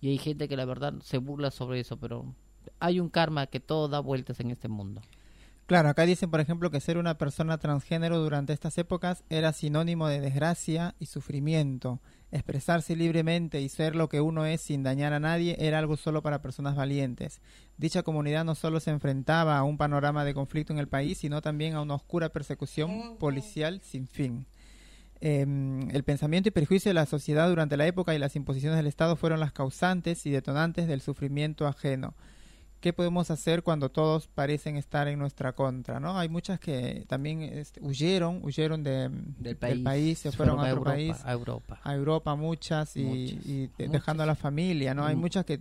[0.00, 2.34] Y hay gente que la verdad se burla sobre eso, pero
[2.78, 5.00] hay un karma que todo da vueltas en este mundo.
[5.66, 10.08] Claro, acá dicen, por ejemplo, que ser una persona transgénero durante estas épocas era sinónimo
[10.08, 12.00] de desgracia y sufrimiento.
[12.32, 16.20] Expresarse libremente y ser lo que uno es sin dañar a nadie era algo solo
[16.20, 17.40] para personas valientes.
[17.78, 21.40] Dicha comunidad no solo se enfrentaba a un panorama de conflicto en el país, sino
[21.40, 24.46] también a una oscura persecución policial sin fin.
[25.22, 28.86] Em, el pensamiento y perjuicio de la sociedad durante la época y las imposiciones del
[28.86, 32.14] Estado fueron las causantes y detonantes del sufrimiento ajeno.
[32.84, 36.00] ¿Qué podemos hacer cuando todos parecen estar en nuestra contra?
[36.00, 36.18] ¿no?
[36.18, 39.08] Hay muchas que también este, huyeron, huyeron de,
[39.38, 41.80] del, país, se, fueron, a otro Europa, país, a Europa.
[41.82, 43.92] a Europa muchas y, Muchas, y de- muchas.
[43.92, 45.06] dejando a la familia, ¿no?
[45.06, 45.20] Hay Mm.
[45.20, 45.58] muchas que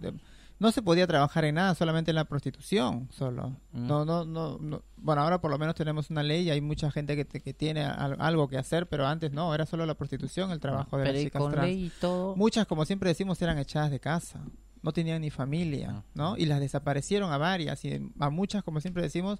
[0.60, 3.52] no se podía trabajar en nada, solamente en la prostitución, solo.
[3.72, 3.88] Mm.
[3.88, 4.82] No, no, no, no.
[4.98, 7.54] Bueno, ahora por lo menos tenemos una ley y hay mucha gente que, te- que
[7.54, 11.04] tiene al- algo que hacer, pero antes no, era solo la prostitución, el trabajo de
[11.06, 11.68] Pero las chicas con trans.
[11.70, 12.36] ley y todo.
[12.36, 14.42] Muchas, como siempre decimos, eran echadas de casa.
[14.84, 16.38] No tenían ni familia, ¿no?
[16.38, 19.40] Y las desaparecieron a varias y a muchas, como siempre decimos,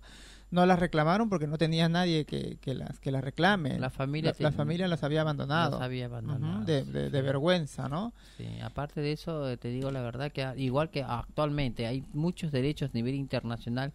[0.52, 3.78] no las reclamaron porque no tenía nadie que, que las que las reclame.
[3.80, 5.78] La familia la, familia las había abandonado.
[5.80, 7.26] Las había abandonado, de, de- de sí.
[7.26, 8.14] vergüenza, ¿no?
[8.38, 12.52] Sí, aparte de eso, eh, te digo la verdad que igual que actualmente hay muchos
[12.52, 13.92] derechos a nivel internacional,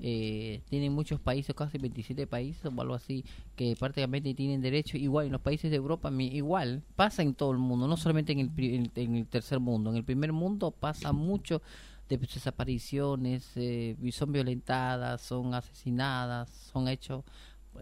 [0.00, 3.24] eh, tienen muchos países, casi 27 países o algo así,
[3.56, 5.26] que prácticamente tienen derecho, igual.
[5.26, 8.90] En los países de Europa, igual, pasa en todo el mundo, no solamente en el,
[8.94, 11.62] en, el tercer mundo, en el primer mundo pasa mucho
[12.08, 17.24] de desapariciones, eh, son violentadas, son asesinadas, son hechos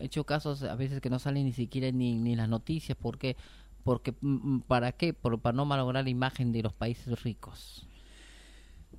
[0.00, 2.96] hecho casos a veces que no salen ni siquiera ni, ni las noticias.
[3.00, 3.36] Porque
[3.84, 7.86] porque mm, mm, para qué Por- para no malograr la imagen de los países ricos.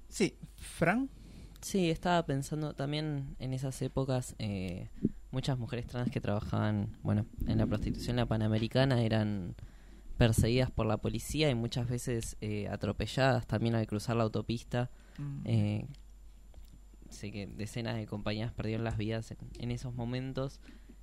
[0.08, 1.10] Sí, Fran.
[1.68, 4.88] Sí, estaba pensando también en esas épocas, eh,
[5.32, 9.54] muchas mujeres trans que trabajaban, bueno, en la prostitución la panamericana eran
[10.18, 14.90] perseguidas por la policía y muchas veces eh, atropelladas también al cruzar la autopista.
[15.18, 15.42] Mm.
[15.44, 15.88] Eh,
[17.10, 20.62] sé que decenas de compañeras perdieron las vidas en, en esos momentos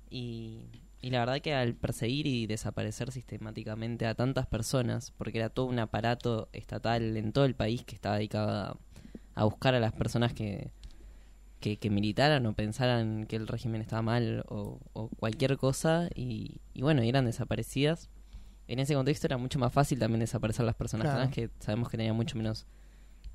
[0.09, 0.65] y,
[0.99, 5.67] y la verdad que al perseguir y desaparecer sistemáticamente a tantas personas, porque era todo
[5.67, 8.79] un aparato estatal en todo el país que estaba dedicado a,
[9.35, 10.71] a buscar a las personas que,
[11.59, 16.61] que, que militaran o pensaran que el régimen estaba mal o, o cualquier cosa y,
[16.73, 18.09] y bueno, eran desaparecidas.
[18.67, 21.17] En ese contexto era mucho más fácil también desaparecer las personas Claro.
[21.19, 22.65] trans que sabemos que tenían mucho menos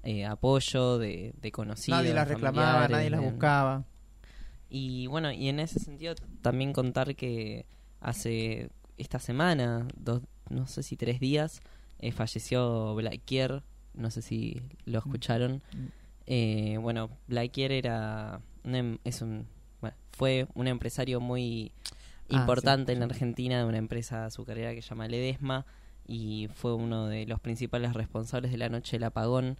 [0.03, 2.01] eh, apoyo de, de conocidos.
[2.01, 3.85] Nadie las reclamaba, nadie las buscaba.
[4.69, 7.67] y bueno, y en ese sentido también contar que
[8.01, 11.61] hace esta semana, dos, no sé si tres días,
[11.99, 13.63] eh, falleció Blackier,
[13.95, 15.63] no sé si lo escucharon.
[16.27, 19.47] Eh, bueno, Blackier era un em- es un
[19.81, 21.73] bueno, fue un empresario muy
[22.33, 23.07] Ah, importante sí, en la.
[23.07, 25.67] Argentina de una empresa azucarera que se llama Ledesma
[26.07, 29.59] y fue uno de los principales responsables de la noche del apagón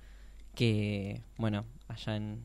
[0.55, 2.45] que bueno allá en,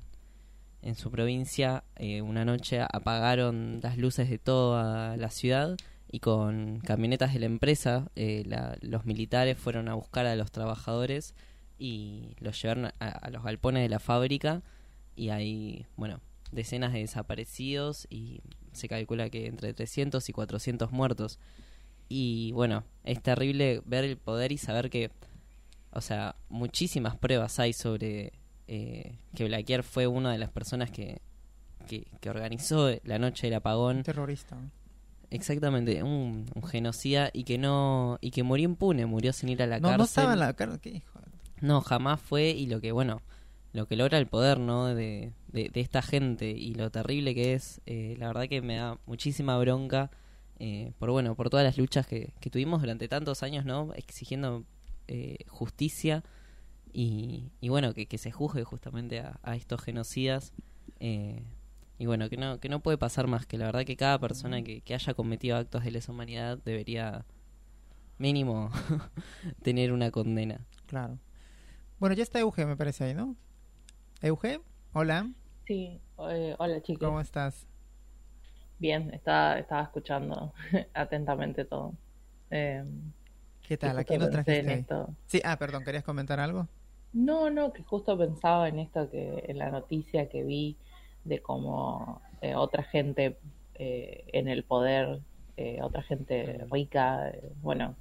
[0.81, 5.75] en su provincia eh, una noche apagaron las luces de toda la ciudad
[6.11, 10.51] y con camionetas de la empresa eh, la- los militares fueron a buscar a los
[10.51, 11.36] trabajadores
[11.78, 14.61] y los llevaron a, a los galpones de la fábrica
[15.15, 16.19] y hay bueno
[16.51, 21.39] decenas de desaparecidos y se calcula que entre 300 y 400 muertos
[22.07, 25.11] y bueno es terrible ver el poder y saber que
[25.91, 28.34] o sea, muchísimas pruebas hay sobre
[28.67, 31.21] eh, que Blaquier fue una de las personas que,
[31.88, 34.03] que, que organizó la noche del apagón.
[34.03, 34.57] Terrorista.
[35.32, 39.67] Exactamente, un, un genocida y que no y que murió impune, murió sin ir a
[39.67, 39.97] la No, cárcel.
[39.99, 40.80] no estaba en la cárcel.
[40.82, 41.14] ¿Qué hijo?
[41.61, 43.21] No, jamás fue y lo que, bueno,
[43.73, 44.85] lo que logra el poder, ¿no?
[44.93, 48.97] De, de, esta gente y lo terrible que es, eh, la verdad que me da
[49.05, 50.11] muchísima bronca
[50.59, 53.93] eh, por, bueno, por todas las luchas que, que tuvimos durante tantos años, ¿no?
[53.95, 54.65] Exigiendo
[55.07, 56.23] eh, justicia
[56.93, 60.53] y, y bueno, que, que se juzgue justamente a, a estos genocidas.
[60.99, 61.43] eh,
[61.97, 64.61] y bueno, que no, que no puede pasar más, que la verdad que cada persona
[64.63, 67.25] que, que haya cometido actos de lesa humanidad debería
[68.17, 68.71] mínimo
[69.63, 70.65] tener una condena.
[70.87, 71.19] Claro.
[71.99, 73.35] Bueno, ya está Euge, me parece ahí, ¿no?
[74.21, 74.59] Euge,
[74.93, 75.31] hola.
[75.65, 77.07] Sí, eh, hola chicos.
[77.07, 77.67] ¿Cómo estás?
[78.79, 80.53] Bien, estaba, estaba escuchando
[80.93, 81.93] atentamente todo.
[82.51, 82.83] Eh,
[83.65, 83.97] ¿Qué tal?
[83.97, 85.09] ¿A quién nos trajiste esto.
[85.25, 86.67] Sí, ah, perdón, ¿querías comentar algo?
[87.13, 90.75] No, no, que justo pensaba en esto que en la noticia que vi
[91.23, 93.37] de cómo eh, otra gente
[93.75, 95.21] eh, en el poder,
[95.55, 97.31] eh, otra gente rica,
[97.61, 97.95] bueno,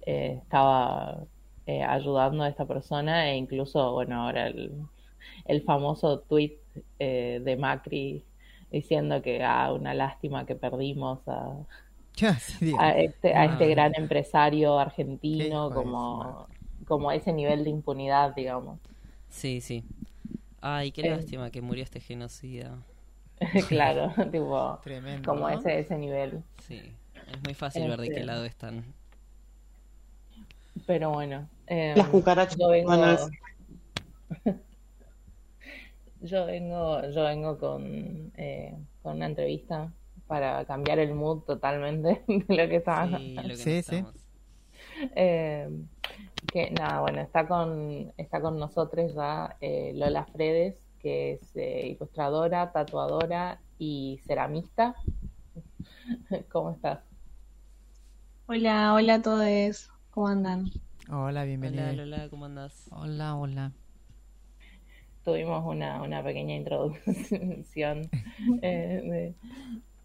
[0.00, 1.24] estaba
[1.66, 4.88] eh, ayudando a esta persona e incluso, bueno, ahora el,
[5.46, 6.58] el famoso tweet
[6.98, 8.24] eh, de Macri
[8.70, 11.66] diciendo que ah, una lástima que perdimos a,
[12.38, 16.48] sí, a este, a este gran empresario argentino como,
[16.86, 18.80] como ese nivel de impunidad, digamos.
[19.28, 19.84] Sí, sí.
[20.60, 21.08] Ay, qué Eh.
[21.08, 22.78] lástima que murió este genocida.
[23.68, 25.48] claro, tipo, Tremendo, como ¿no?
[25.50, 26.42] ese, ese nivel.
[26.58, 26.96] Sí,
[27.32, 28.14] es muy fácil ver de Este.
[28.20, 28.94] qué lado están.
[30.86, 31.48] Pero bueno.
[31.66, 32.92] Eh, Las cucarachas Yo vengo,
[36.22, 39.92] yo vengo, yo vengo con, eh, con una entrevista
[40.26, 43.18] para cambiar el mood totalmente de lo que estaba.
[43.18, 44.02] Sí, lo que Sí, sí.
[45.14, 45.68] Eh,
[46.52, 51.88] que nada, bueno, está con, está con nosotros ya eh, Lola Fredes, que es eh,
[51.88, 54.94] ilustradora, tatuadora y ceramista.
[56.50, 57.00] ¿Cómo estás?
[58.46, 59.88] Hola, hola a todos.
[60.10, 60.85] ¿Cómo andan?
[61.10, 61.90] Hola, bienvenida.
[61.90, 62.92] Hola, Lola, ¿cómo andás?
[62.92, 63.72] hola hola
[65.24, 68.10] Tuvimos una, una pequeña introducción.
[68.62, 69.34] eh, de-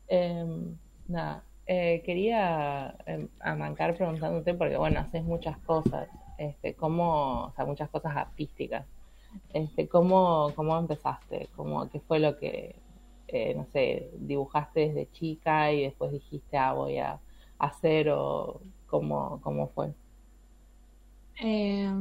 [0.08, 0.78] em,
[1.08, 6.10] nada, eh, quería em, arrancar preguntándote, porque bueno, haces muchas cosas.
[6.38, 8.88] este, cómo, o sea, muchas cosas artísticas.
[9.50, 11.50] Este, ¿cómo, cómo empezaste?
[11.56, 12.82] ¿Cómo, ¿Qué fue lo que,
[13.28, 17.22] eh, no sé, dibujaste desde chica y después dijiste, ah, voy a
[17.60, 19.94] hacer o cómo, cómo fue?
[21.42, 21.92] Eh,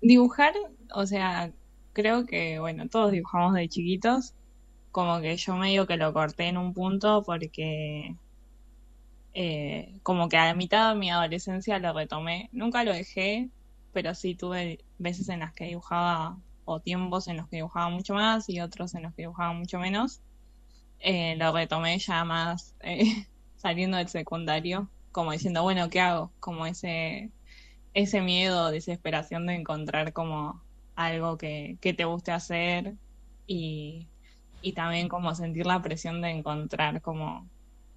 [0.00, 0.54] dibujar,
[0.94, 1.52] o sea,
[1.92, 4.34] creo que, bueno, todos dibujamos de chiquitos.
[4.92, 8.16] Como que yo medio que lo corté en un punto porque
[9.34, 12.48] eh, como que a la mitad de mi adolescencia lo retomé.
[12.52, 13.50] Nunca lo dejé,
[13.92, 18.14] pero sí tuve veces en las que dibujaba, o tiempos en los que dibujaba mucho
[18.14, 20.20] más y otros en los que dibujaba mucho menos.
[21.00, 26.32] Eh, lo retomé ya más eh, saliendo del secundario, como diciendo, bueno, ¿qué hago?
[26.40, 27.30] Como ese,
[27.94, 30.64] ese miedo, desesperación de encontrar como
[30.94, 32.96] algo que, que te guste hacer
[33.46, 34.10] y,
[34.60, 37.50] y también como sentir la presión de encontrar como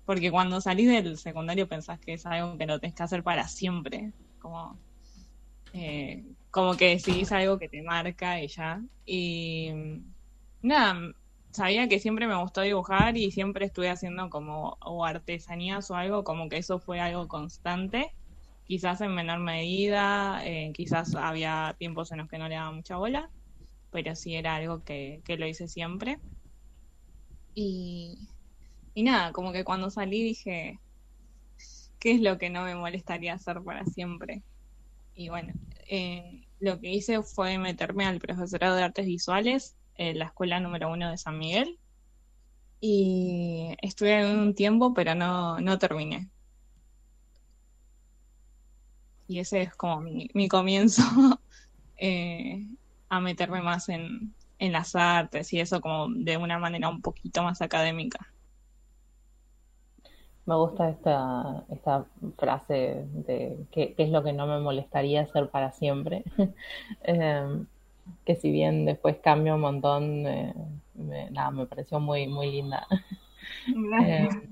[0.05, 3.47] porque cuando salís del secundario pensás que es algo que lo tenés que hacer para
[3.47, 4.81] siempre, como,
[5.73, 8.81] eh, como que decidís algo que te marca y ya.
[9.05, 9.71] Y
[10.61, 11.13] nada,
[11.51, 16.23] sabía que siempre me gustó dibujar y siempre estuve haciendo como o artesanías o algo,
[16.23, 18.15] como que eso fue algo constante,
[18.66, 22.97] quizás en menor medida, eh, quizás había tiempos en los que no le daba mucha
[22.97, 23.32] bola,
[23.91, 26.22] pero sí era algo que, que lo hice siempre.
[27.55, 28.30] Y,
[28.93, 30.82] y nada, como que cuando salí dije,
[31.99, 34.43] ¿qué es lo que no me molestaría hacer para siempre?
[35.16, 35.53] Y bueno,
[35.89, 40.91] eh, lo que hice fue meterme al profesorado de artes visuales en la escuela número
[40.91, 41.80] uno de San Miguel.
[42.80, 46.30] Y estuve un tiempo, pero no, no terminé.
[49.28, 51.03] Y ese es como mi, mi comienzo
[51.97, 52.65] eh,
[53.09, 57.43] a meterme más en, en las artes y eso como de una manera un poquito
[57.43, 58.34] más académica.
[60.45, 62.05] Me gusta esta, esta
[62.38, 66.24] frase de qué, es lo que no me molestaría hacer para siempre.
[67.03, 67.65] Em,
[68.26, 70.53] que si bien después cambia un montón, eh,
[70.95, 72.86] me, nada, me pareció muy, muy linda.
[73.67, 74.36] Gracias.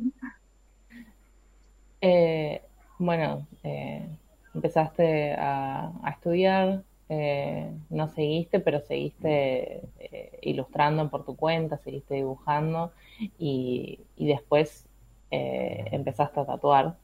[2.03, 2.61] Em, eh,
[2.97, 4.07] bueno, eh,
[4.53, 12.15] empezaste a, a estudiar, eh, no seguiste, pero seguiste eh, ilustrando por tu cuenta, seguiste
[12.15, 12.91] dibujando
[13.37, 14.85] y, y después
[15.29, 16.95] eh, empezaste a tatuar.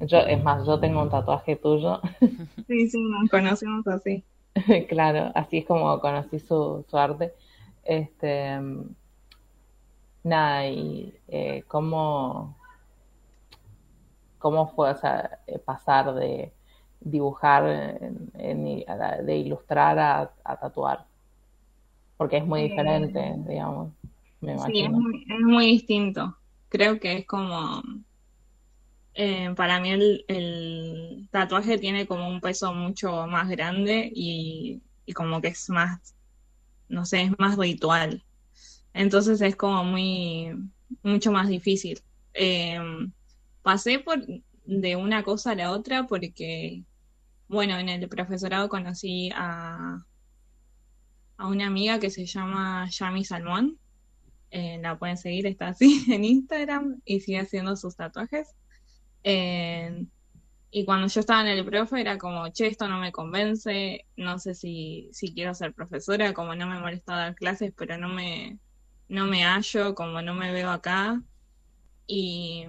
[0.00, 2.00] Yo, es más, yo tengo un tatuaje tuyo.
[2.68, 4.22] Sí, sí, nos conocemos así.
[4.88, 7.32] Claro, así es como conocí su, su arte.
[7.84, 8.60] Este,
[10.22, 11.14] nada, y
[11.66, 12.57] cómo,
[14.38, 16.52] cómo fue, o sea, eh, pasar de
[17.00, 21.06] dibujar, en- en- de ilustrar a, a tatuar,
[22.16, 23.92] porque es muy Eh, diferente, digamos,
[24.40, 24.98] me Sí, es imagino.
[24.98, 26.36] muy, es muy distinto.
[26.68, 27.82] Creo que es como,
[29.14, 35.12] eh, para mí el, el tatuaje tiene como un peso mucho más grande y, y
[35.12, 36.16] como que es más,
[36.88, 38.24] no sé, es más ritual.
[38.94, 40.52] Entonces es como muy,
[41.02, 42.00] mucho más difícil.
[42.34, 42.80] Eh,
[43.68, 44.24] pasé por
[44.64, 46.84] de una cosa a la otra porque,
[47.48, 50.06] bueno, en el profesorado conocí a,
[51.36, 53.78] a una amiga que se llama Yami Salmón.
[54.50, 58.48] Eh, la pueden seguir, está así en Instagram y sigue haciendo sus tatuajes.
[59.22, 60.06] Eh,
[60.70, 64.38] y cuando yo estaba en el profe era como, che, esto no me convence, no
[64.38, 68.60] sé si, si quiero ser profesora, como no me molesta dar clases, pero no me,
[69.08, 71.22] no me hallo, como no me veo acá.
[72.06, 72.64] Y,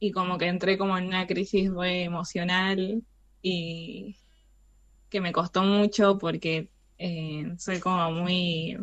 [0.00, 3.02] y como que entré como en una crisis re emocional
[3.42, 4.16] y
[5.10, 8.78] que me costó mucho porque eh, soy como muy,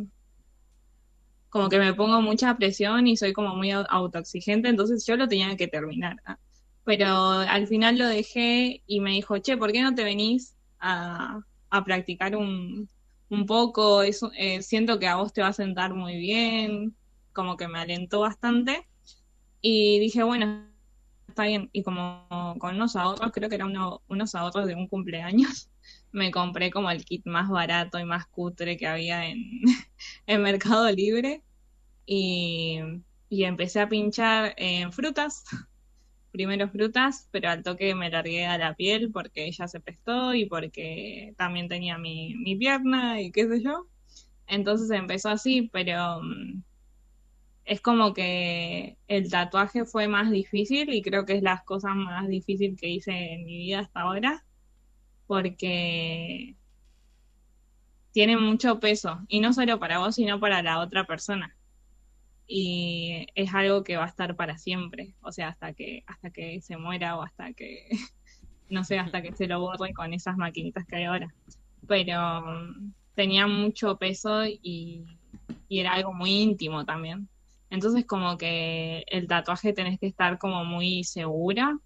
[1.50, 5.28] como que me pongo mucha presión y soy como muy au- autoexigente, entonces yo lo
[5.28, 6.18] tenía que terminar.
[6.26, 6.38] ¿ah?
[6.84, 11.40] Pero al final lo dejé y me dijo, che, ¿por qué no te venís a,
[11.70, 12.90] a practicar un,
[13.30, 14.04] un poco?
[14.04, 16.96] Es, eh, siento que a vos te va a sentar muy bien,
[17.34, 18.88] como que me alentó bastante.
[19.62, 20.70] Y dije, bueno,
[21.36, 21.70] está bien.
[21.74, 22.28] Y como
[22.60, 25.70] con unos ahorros, creo que eran uno- unos ahorros de un cumpleaños,
[26.12, 29.40] me compré como el kit más barato y más cutre que había en,
[30.28, 31.44] en Mercado Libre.
[32.08, 32.80] Y,
[33.30, 35.46] y empecé a pinchar en frutas,
[36.32, 40.46] primero frutas, pero al toque me largué a la piel porque ella se prestó y
[40.48, 43.88] porque también tenía mi, mi pierna y qué sé yo.
[44.48, 46.64] Entonces empezó así, pero mm,
[47.66, 52.28] es como que el tatuaje fue más difícil y creo que es las cosas más
[52.28, 54.46] difíciles que hice en mi vida hasta ahora,
[55.28, 56.56] porque
[58.12, 61.58] tiene mucho peso, y no solo para vos, sino para la otra persona.
[62.48, 66.62] Y es algo que va a estar para siempre, o sea, hasta que, hasta que
[66.62, 67.90] se muera o hasta que,
[68.70, 71.34] no sé hasta que se lo borre con esas maquinitas que hay ahora.
[71.88, 75.04] Pero mm, tenía mucho peso y
[75.70, 77.28] era algo muy íntimo también.
[77.70, 81.78] Entonces como que el tatuaje tenés que estar como muy segura,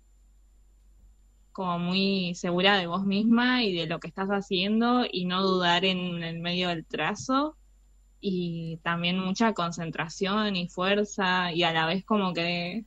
[1.52, 5.86] como muy segura de vos misma y de lo que estás haciendo y no dudar
[5.86, 7.56] en el medio del trazo.
[8.22, 12.86] Y también mucha concentración y fuerza y a la vez como que,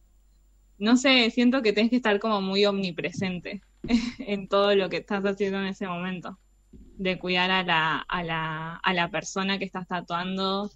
[0.79, 3.63] no sé, siento que tenés que estar como muy omnipresente
[4.19, 6.39] en todo lo que estás haciendo en ese momento,
[6.71, 10.71] de cuidar a la, a la, a la persona que estás tatuando,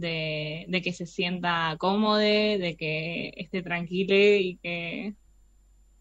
[0.00, 5.14] de, que se sienta cómodo, de que esté tranquila y que,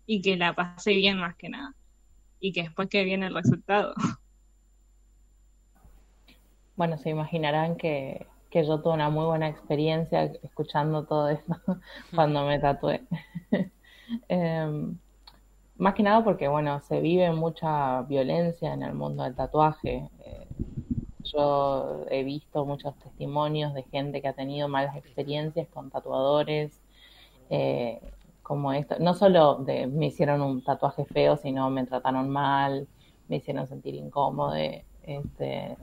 [0.05, 1.73] y que la pase bien más que nada.
[2.39, 3.93] Y que después que viene el resultado.
[6.77, 11.55] Bueno, se imaginarán que, que yo tuve una muy buena experiencia escuchando todo esto
[12.15, 13.03] cuando me tatué.
[14.29, 14.97] Em,
[15.77, 20.09] más que nada porque, bueno, se vive mucha violencia en el mundo del tatuaje.
[20.19, 20.47] Eh,
[21.25, 26.81] yo he visto muchos testimonios de gente que ha tenido malas experiencias con tatuadores,
[27.49, 27.99] eh,
[28.41, 28.95] como esto.
[28.99, 32.87] No solo de me hicieron un tatuaje feo, sino me trataron mal,
[33.27, 34.53] me hicieron sentir incómodo.
[34.55, 35.77] Este,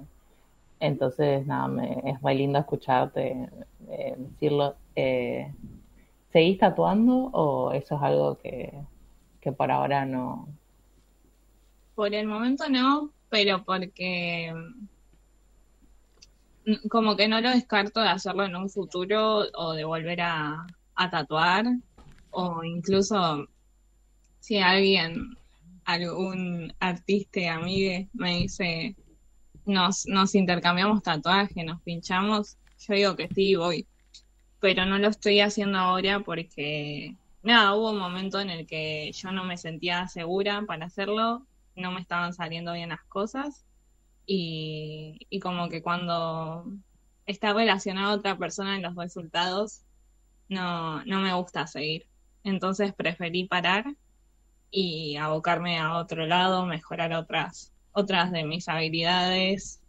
[0.81, 3.49] entonces, nada, me, es muy lindo escucharte
[3.89, 4.77] eh, decirlo.
[4.97, 5.53] Eh,
[6.33, 8.73] ¿Seguís tatuando o eso es algo que,
[9.41, 10.49] que por ahora no?
[11.95, 14.53] Por el momento no, pero porque
[16.89, 20.67] como que no lo descarto de hacerlo en un futuro o de volver a,
[21.11, 21.65] tatuar
[22.31, 23.49] o incluso
[24.39, 25.37] si alguien,
[25.85, 28.95] algún artista amigo me dice
[29.65, 33.87] nos, nos intercambiamos tatuajes, nos pinchamos, yo digo que sí, voy.
[34.61, 39.33] Pero no lo estoy haciendo ahora porque, nada, hubo un momento en el que yo
[39.33, 43.65] no me sentía segura para hacerlo, no me estaban saliendo bien las cosas
[44.27, 46.67] y, y como que cuando
[47.27, 49.83] está relacionada otra persona en los resultados,
[50.49, 52.07] no, no me gusta seguir.
[52.45, 53.85] Entonces preferí parar
[54.71, 59.81] y abocarme a otro lado, mejorar otras, otras de mis habilidades,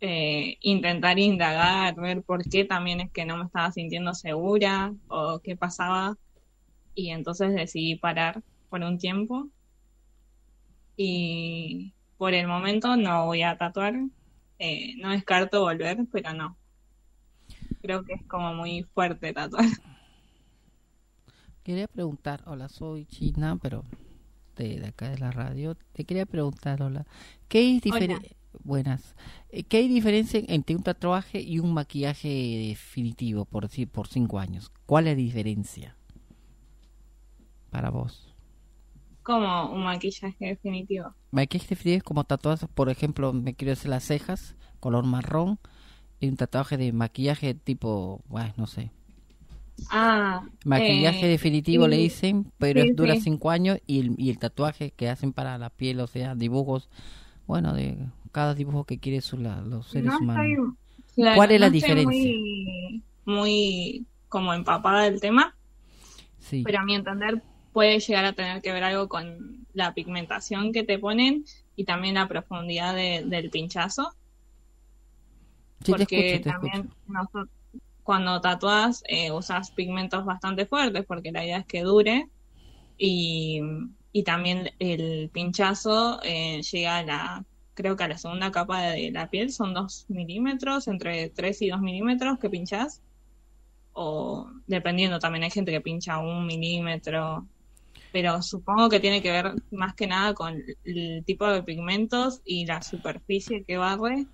[0.00, 5.40] eh, intentar indagar, ver por qué también es que no me estaba sintiendo segura o
[5.42, 6.16] qué pasaba.
[6.94, 9.48] Y entonces decidí parar por un tiempo.
[10.96, 13.94] Y por el momento no voy a tatuar.
[14.58, 16.56] Eh, no descarto volver, pero no.
[17.82, 19.66] Creo que es como muy fuerte tatuar.
[21.62, 23.84] Quería preguntar, hola, soy China, pero
[24.56, 25.76] de, de acá de la radio.
[25.92, 27.06] Te quería preguntar, hola,
[27.48, 28.28] ¿qué hay diferen- Hola.
[28.62, 29.16] Buenas.
[29.48, 32.28] Eh, ¿Qué hay diferencia entre un tatuaje y un maquillaje
[32.68, 34.70] definitivo, por decir, por cinco años?
[34.86, 35.96] ¿Cuál es la diferencia
[37.70, 38.33] para vos?
[39.24, 41.12] Como un maquillaje definitivo.
[41.32, 45.58] Maquillaje definitivo es como tatuajes, por ejemplo, me quiero hacer las cejas, color marrón,
[46.20, 48.90] y un tatuaje de maquillaje tipo, bueno, no sé.
[49.90, 53.22] Ah, Maquillaje eh, definitivo le dicen, pero sí, dura sí.
[53.22, 56.88] cinco años y el, y el tatuaje que hacen para la piel, o sea, dibujos,
[57.46, 57.98] bueno, de
[58.30, 60.46] cada dibujo que quieren su- la- los seres No humanos.
[60.46, 60.74] estoy-
[61.16, 62.30] claro, ¿Cuál es la no diferencia?
[62.32, 65.56] Muy, muy como empapada del tema,
[66.38, 66.62] Sí.
[66.64, 67.42] pero a mi entender
[67.74, 71.44] puede llegar a tener que ver algo con la pigmentación que te ponen
[71.76, 74.14] y también la profundidad de- del pinchazo.
[75.84, 76.90] Sí, te porque escucho, te también
[78.02, 82.28] cuando tatúas eh, usas pigmentos bastante fuertes porque la idea es que dure
[82.98, 83.60] y,
[84.12, 89.10] y también el pinchazo eh, llega a la creo que a la segunda capa de
[89.12, 93.02] la piel son 2 milímetros, entre 3 y 2 milímetros que pinchas
[93.92, 97.48] o dependiendo también hay gente que pincha un milímetro
[98.14, 102.64] pero supongo que tiene que ver más que nada con el tipo de pigmentos y
[102.64, 104.28] la superficie que barre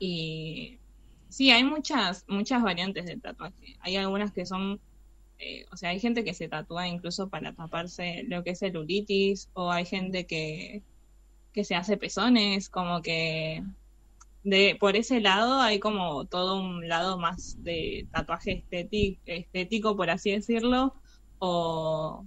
[0.00, 0.80] y
[1.28, 3.76] sí, hay muchas, muchas variantes de tatuaje.
[3.82, 4.80] Hay algunas que son,
[5.38, 9.48] eh, o sea, hay gente que se tatúa incluso para taparse lo que es celulitis,
[9.52, 10.82] o hay gente que,
[11.52, 13.62] que se hace pezones, como que
[14.42, 20.10] de por ese lado hay como todo un lado más de tatuaje estético, estético por
[20.10, 20.94] así decirlo,
[21.38, 22.24] o,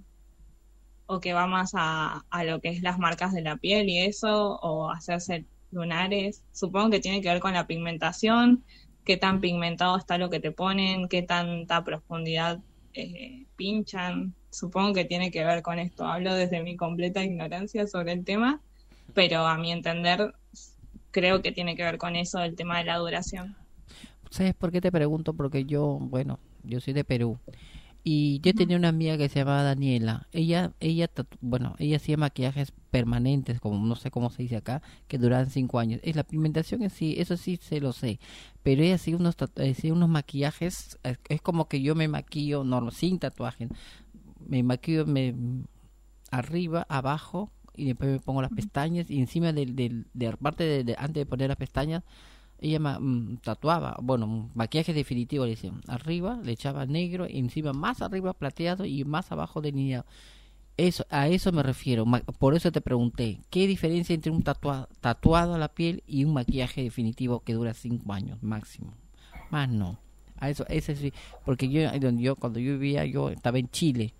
[1.12, 3.98] o que va más a, a lo que es las marcas de la piel y
[3.98, 6.42] eso, o hacerse lunares.
[6.52, 8.64] Supongo que tiene que ver con la pigmentación,
[9.04, 12.60] qué tan pigmentado está lo que te ponen, qué tanta profundidad
[12.94, 14.34] eh, pinchan.
[14.50, 16.06] Supongo que tiene que ver con esto.
[16.06, 18.60] Hablo desde mi completa ignorancia sobre el tema,
[19.14, 20.34] pero a mi entender
[21.10, 23.56] creo que tiene que ver con eso el tema de la duración.
[24.30, 25.34] ¿Sabes por qué te pregunto?
[25.34, 27.38] Porque yo, bueno, yo soy de Perú
[28.04, 30.26] Y yo tenía una amiga que se llamaba Daniela.
[30.32, 31.08] Ella, ella,
[31.40, 35.78] bueno, ella hacía maquillajes permanentes, como no sé cómo se dice acá, que duran cinco
[35.78, 36.00] años.
[36.02, 38.18] Es la pigmentación en sí, eso sí se lo sé.
[38.64, 42.64] Pero ella hacía unos, tatu- hacía unos maquillajes, es, es como que yo me maquillo
[42.64, 43.68] normal, sin tatuaje.
[44.46, 45.34] Me maquillo me,
[46.30, 50.64] arriba, abajo, y después me pongo las pestañas, y encima del, del, de la parte
[50.64, 52.02] de, de- antes de poner las pestañas,
[52.62, 58.32] ella mm, tatuaba, bueno, maquillaje definitivo le decían, arriba le echaba negro, encima más arriba
[58.32, 60.06] plateado y más abajo delineado.
[60.78, 62.06] Eso, a eso me refiero,
[62.38, 66.32] por eso te pregunté, ¿qué diferencia entre un tatua- tatuado a la piel y un
[66.32, 68.94] maquillaje definitivo que dura cinco años máximo?
[69.50, 69.98] Más no.
[70.38, 71.12] A eso, ese sí,
[71.44, 74.14] porque yo, donde yo cuando yo vivía, yo estaba en Chile,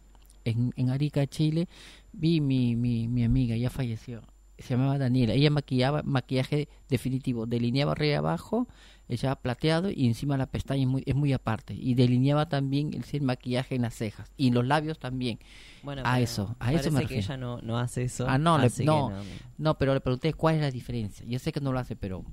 [0.44, 1.68] en, en Arica, Chile,
[2.12, 4.22] vi mi, mi, mi amiga, ya falleció,
[4.62, 8.68] se llamaba Daniela, ella maquillaba maquillaje definitivo, delineaba arriba y abajo,
[9.08, 13.04] echaba plateado y encima la pestaña es muy, es muy aparte, y delineaba también el,
[13.12, 15.38] el maquillaje en las cejas, y los labios también.
[15.82, 17.22] Bueno, a eso, a eso me que refiero.
[17.24, 18.26] ella no, no hace eso.
[18.28, 19.24] Ah, no, le- que no, no.
[19.58, 21.26] no, pero le pregunté cuál es la diferencia.
[21.26, 22.24] Yo sé que no lo hace, pero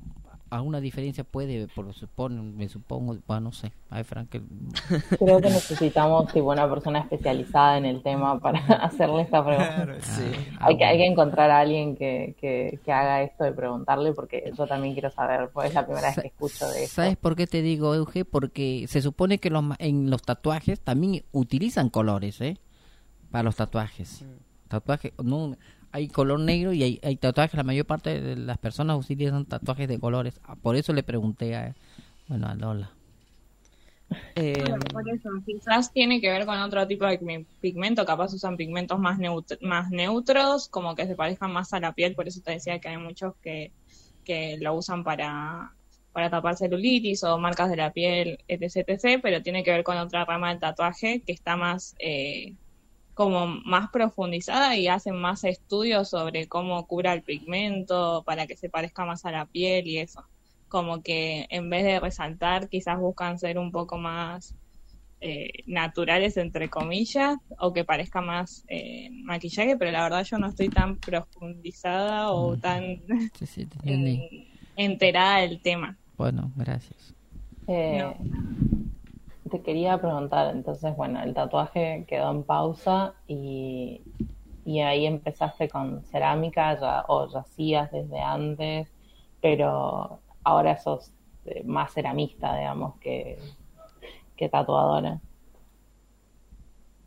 [0.50, 3.72] alguna diferencia puede, por lo supone, me supongo, bueno, no sé.
[3.89, 4.41] A ver, Frank, que-
[5.18, 9.76] Creo que necesitamos tipo una persona especializada en el tema para hacerle esta pregunta.
[9.76, 10.24] Claro, sí.
[10.60, 14.52] Hay que, hay que encontrar a alguien que, que, que haga esto y preguntarle porque
[14.58, 16.95] yo también quiero saber, pues es la primera vez que escucho de esto.
[16.95, 18.26] ¿Sabes por qué te digo, Euge?
[18.26, 22.58] Porque se supone que los, ma- en los tatuajes también utilizan colores, ¿eh?
[23.32, 24.26] Para los tatuajes.
[24.68, 25.56] Tatuajes, no,
[25.92, 29.88] hay color negro y hay, hay tatuajes, la mayor parte de las personas utilizan tatuajes
[29.88, 30.40] de colores.
[30.44, 31.76] Ah, Por eso le pregunté a,
[32.28, 32.92] bueno, a Lola.
[34.36, 38.58] Eh, por eso, quizás tiene que ver con otro tipo de pigme- pigmento, capaz usan
[38.58, 42.42] pigmentos más, neut- más neutros, como que se parezcan más a la piel, por eso
[42.44, 43.74] te decía que hay muchos que,
[44.24, 45.76] que lo usan para,
[46.12, 49.98] para tapar celulitis o marcas de la piel, etc, etc, pero tiene que ver con
[49.98, 52.56] otra rama del tatuaje que está más, eh,
[53.20, 58.70] como más profundizada y hacen más estudios sobre cómo cura el pigmento para que se
[58.70, 60.24] parezca más a la piel y eso
[60.70, 64.55] como que en vez de resaltar, quizás buscan ser un poco más
[65.20, 70.47] eh, naturales, entre comillas, o que parezca más eh, maquillaje, pero la verdad yo no
[70.47, 73.01] estoy tan profundizada o tan
[73.38, 73.67] Sí, sí,
[74.78, 75.97] enterada del tema.
[76.17, 77.13] Bueno, gracias.
[77.67, 78.01] Eh,
[79.50, 84.06] Te quería preguntar, entonces, bueno, el tatuaje quedó en pausa y,
[84.66, 88.89] y ahí empezaste con cerámica ya, o ya hacías desde antes,
[89.41, 91.12] pero ahora sos
[91.45, 93.39] eh, más ceramista, digamos, que,
[94.38, 95.22] que tatuadora.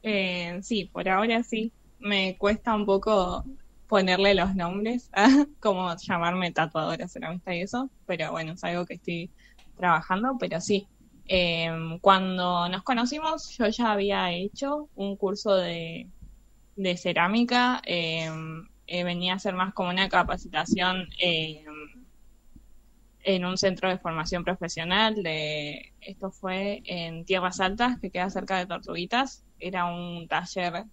[0.03, 1.75] Eh, sí, por ahora sí.
[1.99, 3.45] Me cuesta un poco
[3.87, 5.11] ponerle los nombres,
[5.61, 9.33] como llamarme tatuadora ceramista y eso, pero bueno, es algo que estoy
[9.77, 10.89] trabajando, pero sí.
[11.27, 11.71] Eh,
[12.01, 16.11] cuando nos conocimos, yo ya había hecho un curso de,
[16.97, 18.31] cerámica, eh,
[18.87, 21.65] eh, venía a ser más como una capacitación eh,
[23.25, 25.23] en un centro de formación profesional.
[25.23, 29.45] De, esto fue en Tierras Altas, que queda cerca de Tortuguitas.
[29.59, 30.85] Era un taller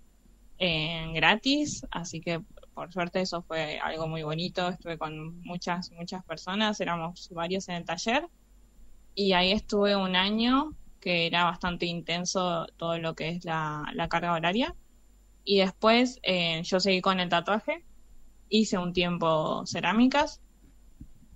[0.60, 2.42] gratis, así que
[2.74, 4.70] por suerte eso fue algo muy bonito.
[4.70, 8.28] Estuve con muchas, muchas personas, éramos varios en el taller.
[9.16, 14.08] Y ahí estuve un año que era bastante intenso todo lo que es la, la
[14.08, 14.76] carga horaria.
[15.44, 17.84] Y después eh, yo seguí con el tatuaje,
[18.50, 20.42] hice un tiempo cerámicas,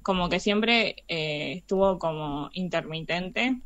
[0.03, 3.61] como que siempre eh, estuvo como intermitente,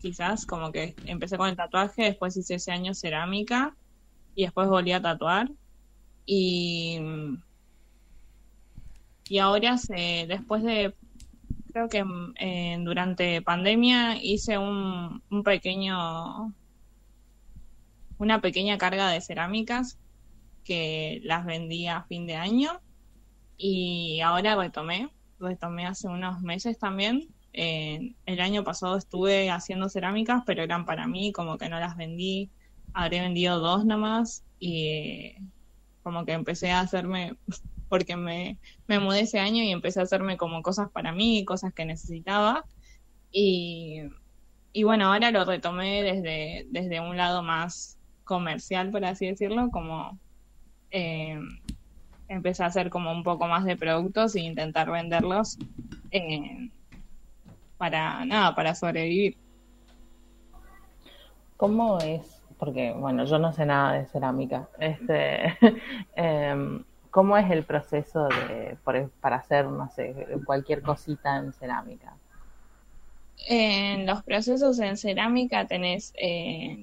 [0.00, 3.76] quizás, como que empecé con el tatuaje, después hice ese año cerámica
[4.34, 5.50] y después volví a tatuar.
[6.24, 6.98] Y,
[9.28, 10.94] y ahora, se, después de,
[11.70, 12.04] creo que
[12.38, 16.54] eh, durante pandemia hice un, un pequeño,
[18.18, 19.98] una pequeña carga de cerámicas
[20.64, 22.80] que las vendí a fin de año
[23.56, 27.28] y ahora retomé, retomé hace unos meses también.
[27.52, 31.96] Eh, el año pasado estuve haciendo cerámicas, pero eran para mí, como que no las
[31.96, 32.50] vendí,
[32.94, 35.42] habré vendido dos nomás y eh,
[36.02, 37.34] como que empecé a hacerme,
[37.90, 38.56] porque me,
[38.86, 42.64] me mudé ese año y empecé a hacerme como cosas para mí, cosas que necesitaba
[43.30, 44.04] y,
[44.72, 50.18] y bueno, ahora lo retomé desde, desde un lado más comercial, por así decirlo, como
[50.90, 51.38] eh,
[52.28, 55.58] empecé a hacer como un poco más de productos e intentar venderlos
[56.12, 56.70] eh,
[57.76, 59.36] para nada, para sobrevivir.
[61.56, 62.40] ¿Cómo es?
[62.58, 64.68] Porque, bueno, yo no sé nada de cerámica.
[64.78, 65.56] Este,
[66.14, 72.16] em, ¿Cómo es el proceso de, por- para hacer, no sé, cualquier cosita en cerámica?
[73.48, 76.76] En los procesos en cerámica tenés, eh,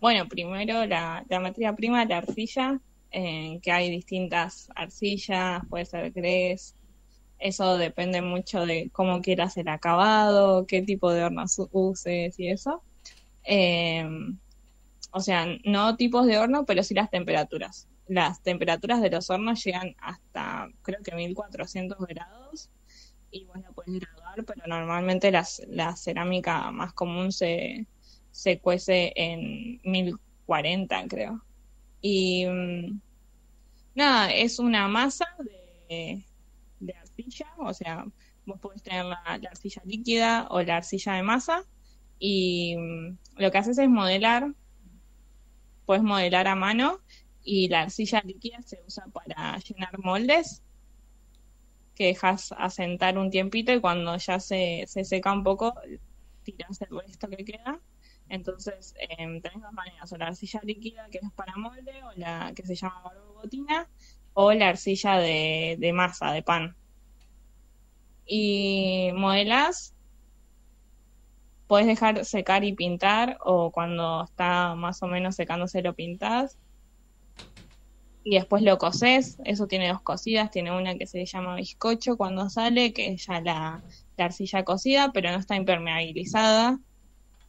[0.00, 6.12] bueno, primero la, la materia prima, la arcilla, eh, que hay distintas arcillas, puede ser
[6.12, 6.76] grés,
[7.38, 12.48] eso depende mucho de cómo quieras el acabado, qué tipo de horno su- uses y
[12.50, 12.84] eso.
[13.44, 14.06] Eh,
[15.12, 17.88] o sea, no tipos de horno, pero sí las temperaturas.
[18.08, 22.70] Las temperaturas de los hornos llegan hasta, creo que 1400 grados
[23.30, 27.86] y vos la puedes graduar, pero normalmente las, la cerámica más común se,
[28.30, 31.44] se cuece en 1040, creo.
[32.00, 33.00] Y mm,
[33.94, 35.26] nada, es una masa
[35.88, 36.24] de,
[36.98, 38.06] arcilla, o sea,
[38.46, 41.64] vos podés tener la, la arcilla líquida o la arcilla de masa
[42.18, 44.52] y mm, lo que haces es modelar,
[45.86, 47.00] puedes modelar a mano
[47.48, 50.62] y la arcilla líquida se usa para llenar moldes
[51.94, 55.72] que dejas asentar un tiempito y cuando ya se, se seca un poco,
[56.42, 57.80] tiras el resto que queda.
[58.28, 62.52] Entonces, em, tenés dos maneras, o la arcilla líquida que es para molde, o la
[62.54, 63.88] que se llama barbotina,
[64.34, 66.76] o la arcilla de, de masa, de pan.
[68.26, 69.94] Y modelas,
[71.66, 76.58] puedes dejar secar y pintar, o cuando está más o menos secándose lo pintás.
[78.24, 82.50] Y después lo cosés, eso tiene dos cocidas, tiene una que se llama bizcocho cuando
[82.50, 83.82] sale, que es ya la,
[84.16, 86.78] la arcilla cocida, pero no está impermeabilizada.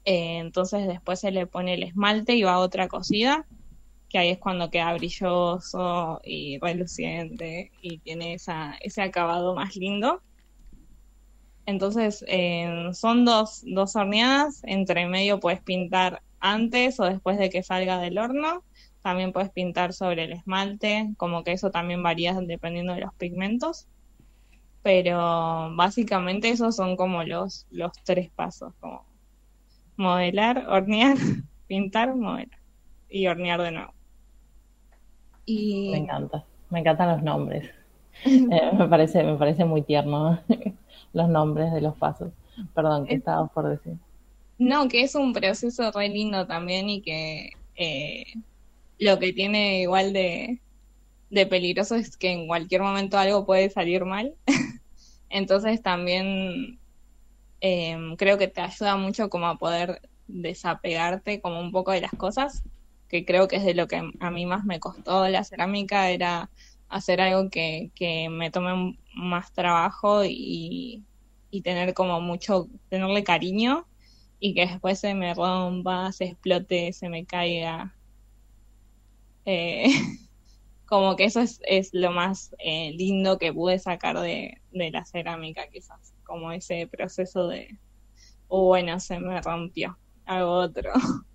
[0.05, 3.45] Eh, entonces después se le pone el esmalte y va a otra cocida,
[4.09, 10.21] que ahí es cuando queda brilloso y reluciente y tiene esa, ese acabado más lindo.
[11.65, 17.61] Entonces eh, son dos, dos horneadas, entre medio puedes pintar antes o después de que
[17.61, 18.63] salga del horno.
[19.01, 23.87] También puedes pintar sobre el esmalte, como que eso también varía dependiendo de los pigmentos.
[24.83, 25.17] Pero
[25.75, 29.05] básicamente esos son como los, los tres pasos, como
[29.97, 31.17] modelar, hornear,
[31.67, 32.59] pintar, modelar
[33.09, 33.93] y hornear de nuevo.
[35.45, 37.69] Y Me encanta, me encantan los nombres.
[38.25, 40.41] Eh, me parece, me parece muy tierno
[41.13, 42.33] los nombres de los pasos.
[42.75, 43.93] Perdón, ¿qué estabas por decir?
[44.57, 48.25] No, que es un proceso re lindo también y que eh,
[48.99, 50.61] lo que tiene igual de,
[51.29, 54.35] de peligroso es que en cualquier momento algo puede salir mal.
[55.29, 56.79] Entonces también
[57.61, 62.11] eh, creo que te ayuda mucho como a poder desapegarte como un poco de las
[62.11, 62.63] cosas,
[63.09, 66.51] que creo que es de lo que a mí más me costó la cerámica, era
[66.89, 71.05] hacer algo que, que me tome más trabajo y,
[71.51, 73.87] y tener como mucho, tenerle cariño
[74.39, 77.95] y que después se me rompa, se explote, se me caiga.
[79.49, 79.85] Eh,
[80.85, 85.05] como que eso es, es lo más eh, lindo que pude sacar de, de la
[85.05, 87.79] cerámica, quizás, como ese proceso de,
[88.47, 90.91] oh, bueno, se me rompió, hago otro.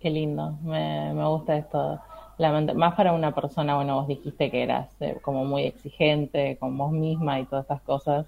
[0.00, 2.00] Qué lindo, me, me gusta esto.
[2.38, 6.76] Lamenta- más para una persona, bueno, vos dijiste que eras eh, como muy exigente con
[6.76, 8.26] vos misma y todas estas cosas.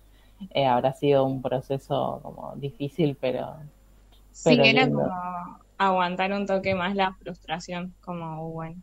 [0.50, 3.56] Eh, habrá sido un proceso como difícil, pero,
[4.30, 5.12] Sí, que era lindo.
[5.30, 8.82] como aguantar un toque más la frustración, como bueno.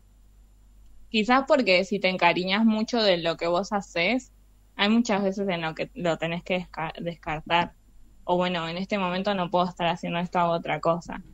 [1.10, 4.32] Quizás porque si te encariñas mucho de lo que vos haces,
[4.76, 7.74] hay muchas veces en lo que lo tenés que desca- descartar.
[8.24, 11.24] O bueno, en este momento no puedo estar haciendo esto, hago otra cosa.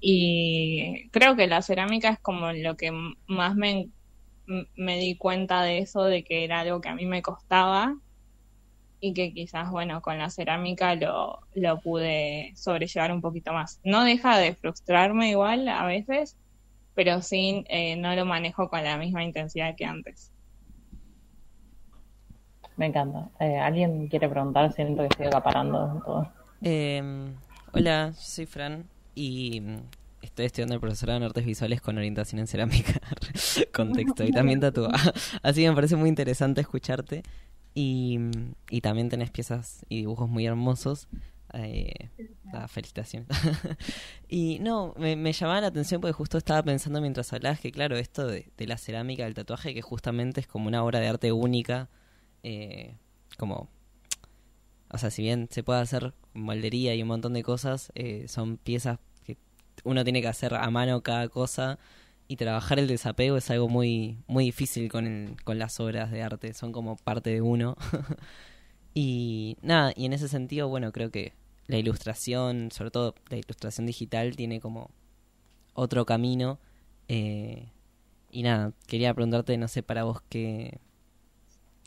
[0.00, 2.92] Y creo que la cerámica es como lo que
[3.28, 3.90] más me,
[4.76, 7.96] me di cuenta de eso, de que era algo que a mí me costaba
[9.04, 13.78] y que quizás, bueno, con la cerámica lo, lo pude sobrellevar un poquito más.
[13.84, 16.38] No deja de frustrarme igual a veces,
[16.94, 20.32] pero sí eh, no lo manejo con la misma intensidad que antes.
[22.78, 23.28] Me encanta.
[23.40, 24.72] Eh, ¿Alguien quiere preguntar?
[24.72, 26.32] Siento que estoy acaparando todo.
[26.62, 27.02] Eh,
[27.74, 29.76] hola, soy Fran y mm,
[30.22, 32.94] estoy estudiando el profesorado en artes visuales con orientación en cerámica,
[33.74, 34.94] contexto y también tatúa.
[35.42, 37.22] Así que me parece muy interesante escucharte
[37.74, 38.18] y,
[38.70, 41.08] y también tenés piezas y dibujos muy hermosos.
[41.52, 42.10] Eh,
[42.44, 43.28] nada, felicitaciones.
[44.28, 47.96] y no, me, me llamaba la atención porque justo estaba pensando mientras hablabas que claro,
[47.96, 51.30] esto de, de la cerámica, del tatuaje, que justamente es como una obra de arte
[51.30, 51.88] única,
[52.42, 52.96] eh,
[53.38, 53.68] como
[54.94, 58.58] o sea, si bien se puede hacer moldería y un montón de cosas, eh, son
[58.58, 59.36] piezas que
[59.82, 61.80] uno tiene que hacer a mano cada cosa
[62.28, 66.22] y trabajar el desapego es algo muy muy difícil con el- con las obras de
[66.22, 67.76] arte, son como parte de uno.
[68.94, 71.32] y nada, y en ese sentido, bueno, creo que
[71.66, 74.90] la ilustración, sobre todo la ilustración digital, tiene como
[75.74, 76.60] otro camino.
[77.08, 77.70] eh,
[78.32, 80.80] y nada, quería preguntarte, no sé, para vos qué,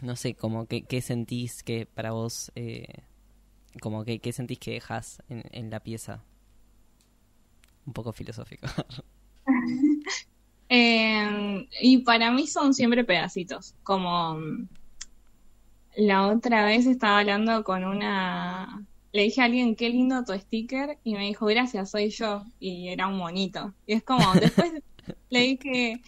[0.02, 2.86] no sé, como que, qué sentís que para vos, eh,
[3.82, 6.24] como que qué sentís que dejas en, en la pieza.
[7.86, 8.68] Un poco filosófico.
[10.70, 14.38] Eh, y para mí son siempre pedacitos, como
[15.96, 18.86] la otra vez estaba hablando con una...
[19.14, 22.90] Le dije a alguien, qué lindo tu sticker, y me dijo, gracias, soy yo, y
[22.90, 23.74] era un monito.
[23.86, 24.74] Y es como, después
[25.30, 26.02] le dije,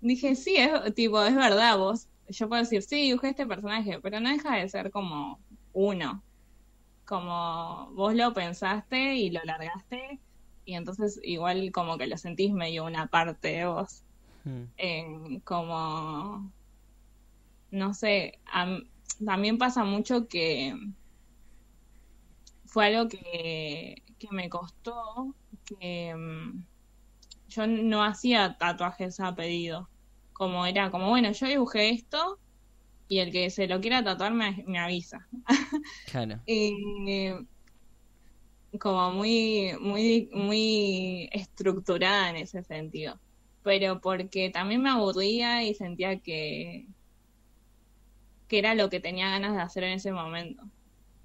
[0.00, 4.20] dije, sí, es, tipo, es verdad, vos, yo puedo decir, sí, dibujé este personaje, pero
[4.20, 5.40] no deja de ser como
[5.72, 6.22] uno,
[7.04, 10.20] como vos lo pensaste y lo largaste,
[10.66, 14.04] y entonces igual como que lo sentís medio una parte de vos.
[14.78, 15.06] Eh,
[15.44, 16.52] como,
[17.70, 18.90] no sé, am-
[19.24, 20.74] también pasa mucho que
[22.64, 26.66] fue algo que, que me costó, que mm,
[27.48, 29.90] yo no hacía tatuajes a pedido.
[30.32, 32.40] Como era, como bueno, yo dibujé esto
[33.08, 35.28] y el que se lo quiera tatuar me, me avisa.
[36.06, 36.40] Claro.
[36.46, 37.32] Y
[38.78, 43.18] como muy, muy, muy estructurada en ese sentido.
[43.62, 46.86] Pero porque también me aburría y sentía que,
[48.48, 50.62] que era lo que tenía ganas de hacer en ese momento.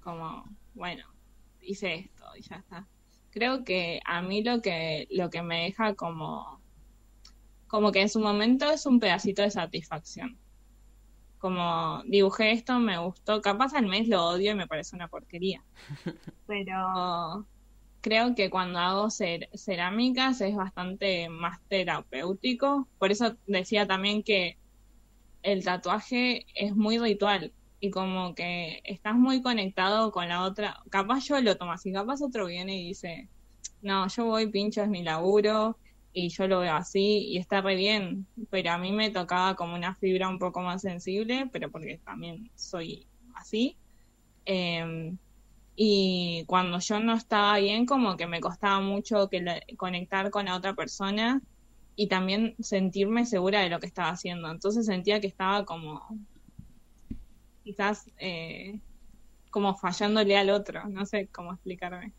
[0.00, 1.04] Como, bueno,
[1.60, 2.86] hice esto y ya está.
[3.30, 6.60] Creo que a mí lo que, lo que me deja como,
[7.68, 10.38] como que en su momento es un pedacito de satisfacción.
[11.42, 13.42] Como dibujé esto, me gustó.
[13.42, 15.66] Capaz al mes lo odio y me parece una porquería.
[16.46, 17.48] Pero
[18.00, 22.90] creo que cuando hago cer- cerámicas es bastante más terapéutico.
[22.98, 24.58] Por eso decía también que
[25.42, 30.78] el tatuaje es muy ritual y como que estás muy conectado con la otra.
[30.90, 33.30] Capaz yo lo tomo así, capaz otro viene y dice,
[33.82, 35.80] no, yo voy, pincho, es mi laburo
[36.12, 39.74] y yo lo veo así y está re bien, pero a mí me tocaba como
[39.74, 43.78] una fibra un poco más sensible, pero porque también soy así.
[44.44, 45.18] Em,
[45.76, 50.46] y cuando yo no estaba bien, como que me costaba mucho que la- conectar con
[50.46, 51.42] la otra persona
[51.96, 54.50] y también sentirme segura de lo que estaba haciendo.
[54.50, 56.02] Entonces sentía que estaba como,
[57.62, 58.80] quizás, eh,
[59.50, 62.14] como fallándole al otro, no sé cómo explicarme.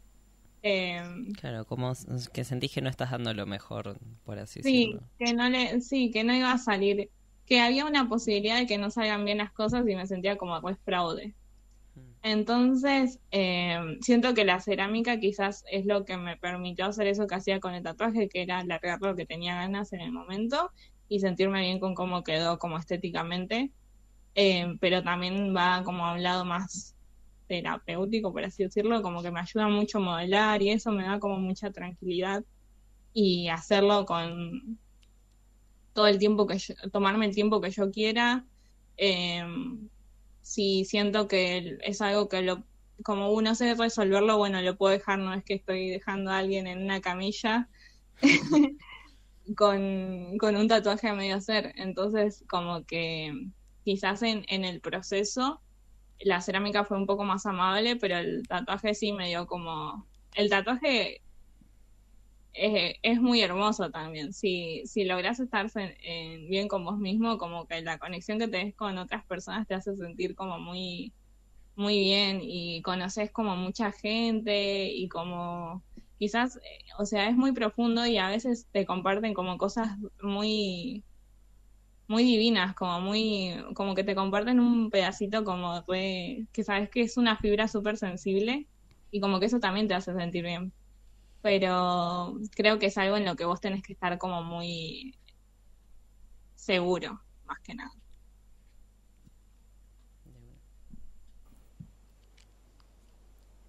[0.63, 1.93] Em, Claro, como
[2.33, 5.09] que sentís que no estás dando lo mejor, por así Sí, decirlo.
[5.19, 7.11] que no le, sí, que no iba a salir,
[7.45, 10.59] que había una posibilidad de que no salgan bien las cosas y me sentía como
[10.61, 11.35] pues fraude.
[12.23, 17.35] Entonces, eh, siento que la cerámica quizás es lo que me permitió hacer eso que
[17.35, 20.71] hacía con el tatuaje, que era largar lo que tenía ganas en el momento
[21.07, 23.73] y sentirme bien con cómo quedó como estéticamente,
[24.35, 26.92] Eh, pero también va como a un lado más
[27.53, 31.19] terapéutico, por así decirlo, como que me ayuda mucho a modelar y eso me da
[31.19, 32.43] como mucha tranquilidad
[33.13, 34.79] y hacerlo con
[35.93, 38.43] todo el tiempo que yo, tomarme el tiempo que yo quiera.
[38.97, 39.43] Eh,
[40.41, 42.63] si siento que es algo que lo,
[43.03, 46.65] como uno sé resolverlo, bueno, lo puedo dejar, no es que estoy dejando a alguien
[46.65, 47.69] en una camilla
[49.55, 51.73] con, con un tatuaje a medio hacer.
[51.77, 53.31] Entonces, como que
[53.83, 55.61] quizás en, en el proceso
[56.25, 60.07] la cerámica fue un poco más amable, pero el tatuaje sí me dio como...
[60.35, 61.21] El tatuaje
[62.53, 64.33] es, es muy hermoso también.
[64.33, 68.47] Si, si logras estar en- en- bien con vos mismo, como que la conexión que
[68.47, 71.13] tenés con otras personas te hace sentir como muy,
[71.75, 75.83] muy bien y conoces como mucha gente y como
[76.19, 76.61] quizás, eh,
[76.99, 81.05] o sea, es muy profundo y a veces te comparten como cosas muy
[82.13, 87.03] muy divinas, como muy, como que te comparten un pedacito como re- que sabes que
[87.03, 88.69] es una fibra súper sensible
[89.11, 90.73] y como que eso también te hace sentir bien.
[91.41, 95.15] Pero creo que es algo en lo que vos tenés que estar como muy
[96.55, 97.91] seguro, más que nada.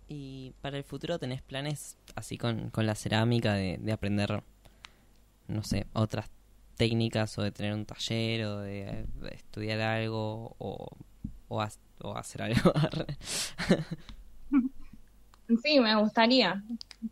[0.09, 4.43] Y para el futuro tenés planes así con, con la cerámica de, de aprender,
[5.49, 6.29] no sé, otras
[6.77, 10.89] técnicas o de tener un taller o de, eh, estudiar algo o,
[11.49, 11.71] o, ha-
[12.03, 12.73] o hacer algo.
[15.63, 16.63] Sí, me gustaría.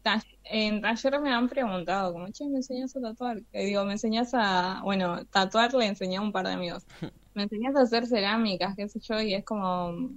[0.02, 3.38] Ta- en talleres me han preguntado, como, che, ¿me enseñas a tatuar?
[3.52, 6.84] Eh, digo, me enseñas a, bueno, tatuar le enseñé a un par de amigos.
[7.34, 10.10] Me enseñas a hacer cerámicas, qué sé yo, y es como,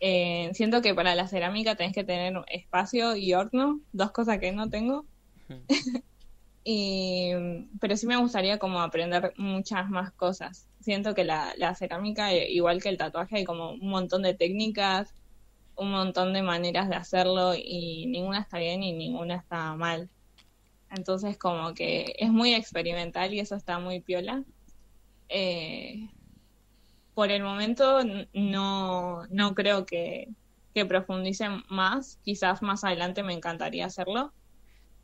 [0.00, 4.52] eh, siento que para la cerámica tenés que tener espacio y horno, dos cosas que
[4.52, 5.06] no tengo.
[6.68, 7.30] Y,
[7.80, 10.66] pero sí me gustaría como aprender muchas más cosas.
[10.80, 14.34] Siento que la, la cerámica, eh, igual que el tatuaje, hay como un montón de
[14.34, 15.14] técnicas,
[15.76, 20.10] un montón de maneras de hacerlo y ninguna está bien y ninguna está mal.
[20.90, 24.42] Entonces como que es muy experimental y eso está muy piola.
[25.28, 26.10] Eh,
[27.14, 28.00] por el momento
[28.34, 30.30] no, no creo que,
[30.74, 32.18] que profundice más.
[32.24, 34.32] Quizás más adelante me encantaría hacerlo,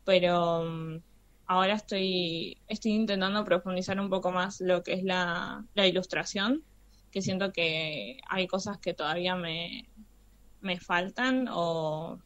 [0.03, 0.97] pero mm,
[1.45, 6.65] ahora estoy, estoy intentando profundizar un poco más lo que es la, la ilustración,
[7.11, 9.89] que siento que hay cosas que todavía me,
[10.61, 12.19] me faltan o,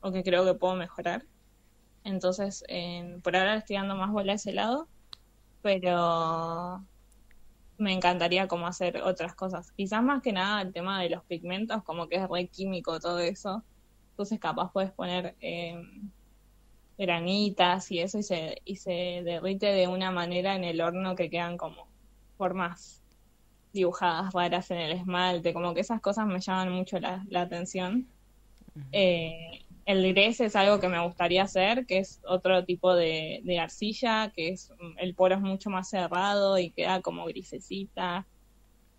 [0.00, 1.26] o que creo que puedo mejorar.
[2.04, 4.90] Entonces, en- por ahora estoy dando más bola a ese lado,
[5.62, 6.86] pero
[7.78, 9.72] me encantaría como hacer otras cosas.
[9.72, 13.18] Quizás más que nada el tema de los pigmentos, como que es re químico todo
[13.20, 13.66] eso.
[14.12, 15.80] Entonces capaz puedes poner eh,
[17.00, 21.30] granitas y eso y se, y se derrite de una manera en el horno que
[21.30, 21.88] quedan como
[22.36, 23.02] formas
[23.72, 28.06] dibujadas raras en el esmalte, como que esas cosas me llaman mucho la, la atención.
[28.92, 33.58] Eh, el gres es algo que me gustaría hacer, que es otro tipo de, de
[33.58, 38.26] arcilla, que es el poro es mucho más cerrado y queda como grisecita,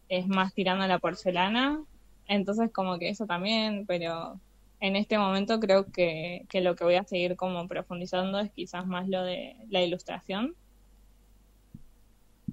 [0.10, 1.84] es más tirando a la porcelana,
[2.28, 4.40] entonces como que eso también, pero
[4.82, 8.88] en este momento creo que, que lo que voy a seguir como profundizando es quizás
[8.88, 10.58] más lo de la ilustración,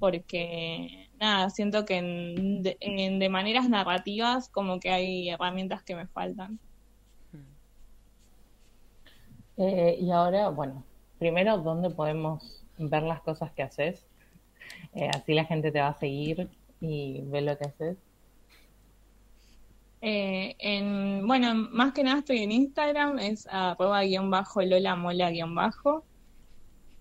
[0.01, 5.97] porque nada, siento que en- de, en- de maneras narrativas como que hay herramientas que
[5.97, 6.61] me faltan.
[9.59, 10.85] Eh, y ahora, bueno,
[11.19, 14.07] primero, ¿dónde podemos ver las cosas que haces?
[14.95, 16.51] Eh, así la gente te va a seguir
[16.81, 17.99] y ve lo que haces.
[20.01, 25.31] Eh, en, bueno, más que nada estoy en Instagram, es arroba guion bajo Lola Mola
[25.31, 26.05] guion bajo.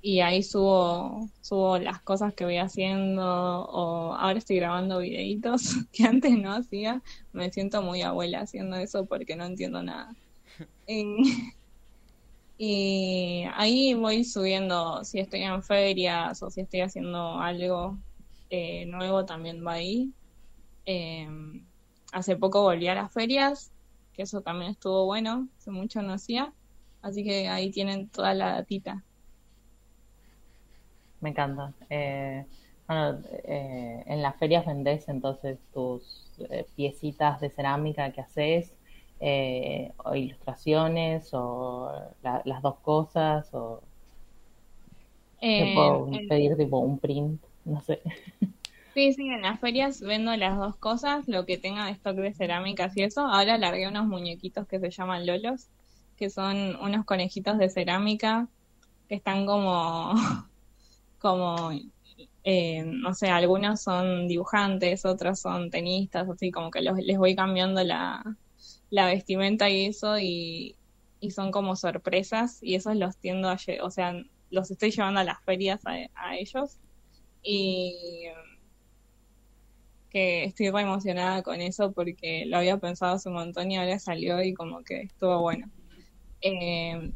[0.01, 6.03] Y ahí subo, subo las cosas que voy haciendo, o ahora estoy grabando videitos que
[6.05, 7.01] antes no hacía.
[7.33, 10.15] Me siento muy abuela haciendo eso porque no entiendo nada.
[10.89, 11.53] Y,
[12.57, 17.99] y ahí voy subiendo, si estoy en ferias o si estoy haciendo algo
[18.49, 20.13] eh, nuevo, también va ahí.
[20.85, 21.66] Em,
[22.17, 23.73] hace poco volví a las ferias,
[24.13, 26.53] que eso también estuvo bueno, hace mucho no hacía,
[27.01, 29.05] así que ahí tienen toda la datita.
[31.21, 31.73] Me encanta.
[31.89, 32.45] Eh,
[32.87, 38.73] bueno, eh, en las ferias vendés entonces tus eh, piecitas de cerámica que haces,
[39.19, 41.91] eh, o ilustraciones, o
[42.21, 43.81] la- las dos cosas, o
[45.55, 48.01] te Eh, puedo pedir tipo un print, no sé.
[48.97, 52.33] sí, sí, en las ferias vendo las dos cosas, lo que tenga de stock de
[52.33, 53.21] cerámicas y eso.
[53.21, 55.67] Ahora largué unos muñequitos que se llaman lolos,
[56.17, 58.47] que son unos conejitos de cerámica
[59.07, 60.13] que están como,
[61.19, 61.71] como,
[62.43, 67.35] eh, no sé, algunos son dibujantes, otros son tenistas, así como que los, les voy
[67.35, 68.23] cambiando la,
[68.89, 70.75] la vestimenta y eso y,
[71.19, 74.15] y son como sorpresas y esos los tiendo a, o sea,
[74.49, 76.79] los estoy llevando a las ferias a, a ellos
[77.43, 78.25] y
[80.09, 83.99] que estoy re emocionada con eso porque lo había pensado hace un montón y ahora
[83.99, 85.69] salió y como que estuvo bueno.
[86.41, 87.11] Eh,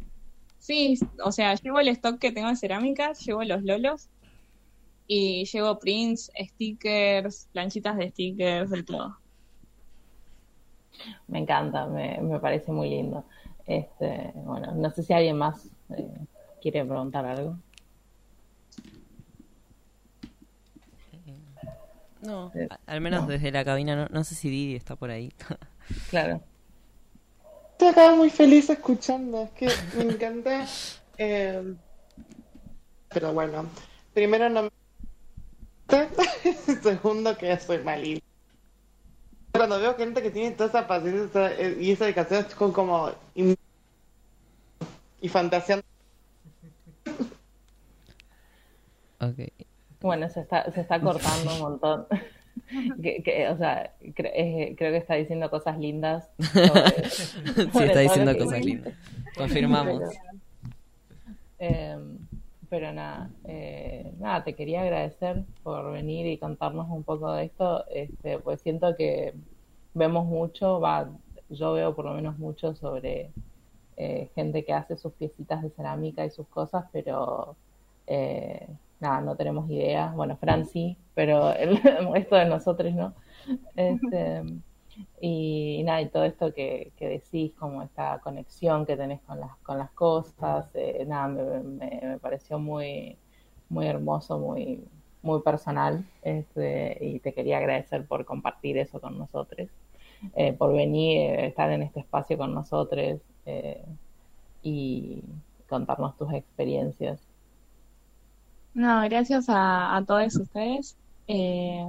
[0.58, 4.10] sí, o sea, llevo el stock que tengo de cerámicas, llevo los lolos
[5.08, 9.18] y llevo prints, stickers, planchitas de stickers, de todo.
[11.28, 13.26] Me encanta, me, me parece muy lindo.
[13.66, 16.08] Este, bueno, no sé si alguien más eh,
[16.62, 17.58] quiere preguntar algo.
[22.22, 25.32] No, a- al menos desde la cabina, no, no sé si Didi está por ahí.
[26.10, 26.42] Claro.
[27.74, 30.66] Estoy acá muy feliz escuchando, es que me encanta.
[31.18, 31.74] eh,
[33.10, 33.66] pero bueno,
[34.14, 34.70] primero no me.
[36.84, 38.22] Segundo, que soy malísima.
[39.54, 43.12] Cuando veo gente que tiene toda esa paciencia esa- eh, y esa dedicación, estoy como.
[43.36, 43.56] Y,
[45.22, 45.84] y fantaseando.
[49.20, 49.40] Ok.
[50.02, 52.06] Bueno, se está, se está cortando un montón.
[53.02, 56.30] Que, que, o sea, cre- eh, creo que está diciendo cosas lindas.
[56.40, 58.94] sobre- Sí, sobre está diciendo cosas lindas.
[59.38, 60.00] Confirmamos.
[60.00, 60.12] Pero,
[61.60, 61.98] eh,
[62.70, 67.86] pero nada, eh, nada, te quería agradecer por venir y contarnos un poco de esto,
[67.90, 69.34] este, pues siento que
[69.94, 71.10] vemos mucho, va,
[71.50, 73.32] yo veo por lo menos mucho sobre
[73.98, 77.56] eh, gente que hace sus piecitas de cerámica y sus cosas, pero
[78.08, 78.68] eh,
[79.02, 80.12] nada, no tenemos idea.
[80.16, 81.82] Bueno, Fran sí, pero el
[82.32, 83.16] de nosotros no.
[83.76, 84.44] Este,
[85.22, 89.58] y nada, y todo esto que, que decís, como esta conexión que tenés con las,
[89.64, 93.20] con las cosas, eh, nada, me, me- me pareció muy,
[93.70, 94.90] muy hermoso, muy,
[95.22, 99.70] muy personal, este, y te quería agradecer por compartir eso con nosotros,
[100.36, 103.86] eh, por venir, eh, estar en este espacio con nosotros eh,
[104.64, 105.24] y
[105.70, 107.31] contarnos tus experiencias.
[108.74, 110.98] No, gracias a, a todos ustedes.
[111.28, 111.86] Eh,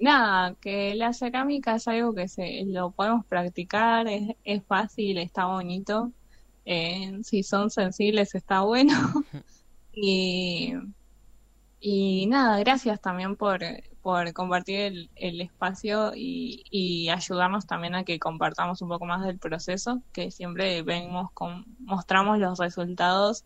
[0.00, 5.46] nada, que la cerámica es algo que se lo podemos practicar, es, es fácil, está
[5.46, 6.12] bonito.
[6.64, 8.94] Eh, si son sensibles está bueno.
[9.92, 10.74] y,
[11.80, 13.60] y nada, gracias también por,
[14.02, 19.24] por compartir el, el espacio y, y ayudarnos también a que compartamos un poco más
[19.24, 23.44] del proceso, que siempre vemos con, mostramos los resultados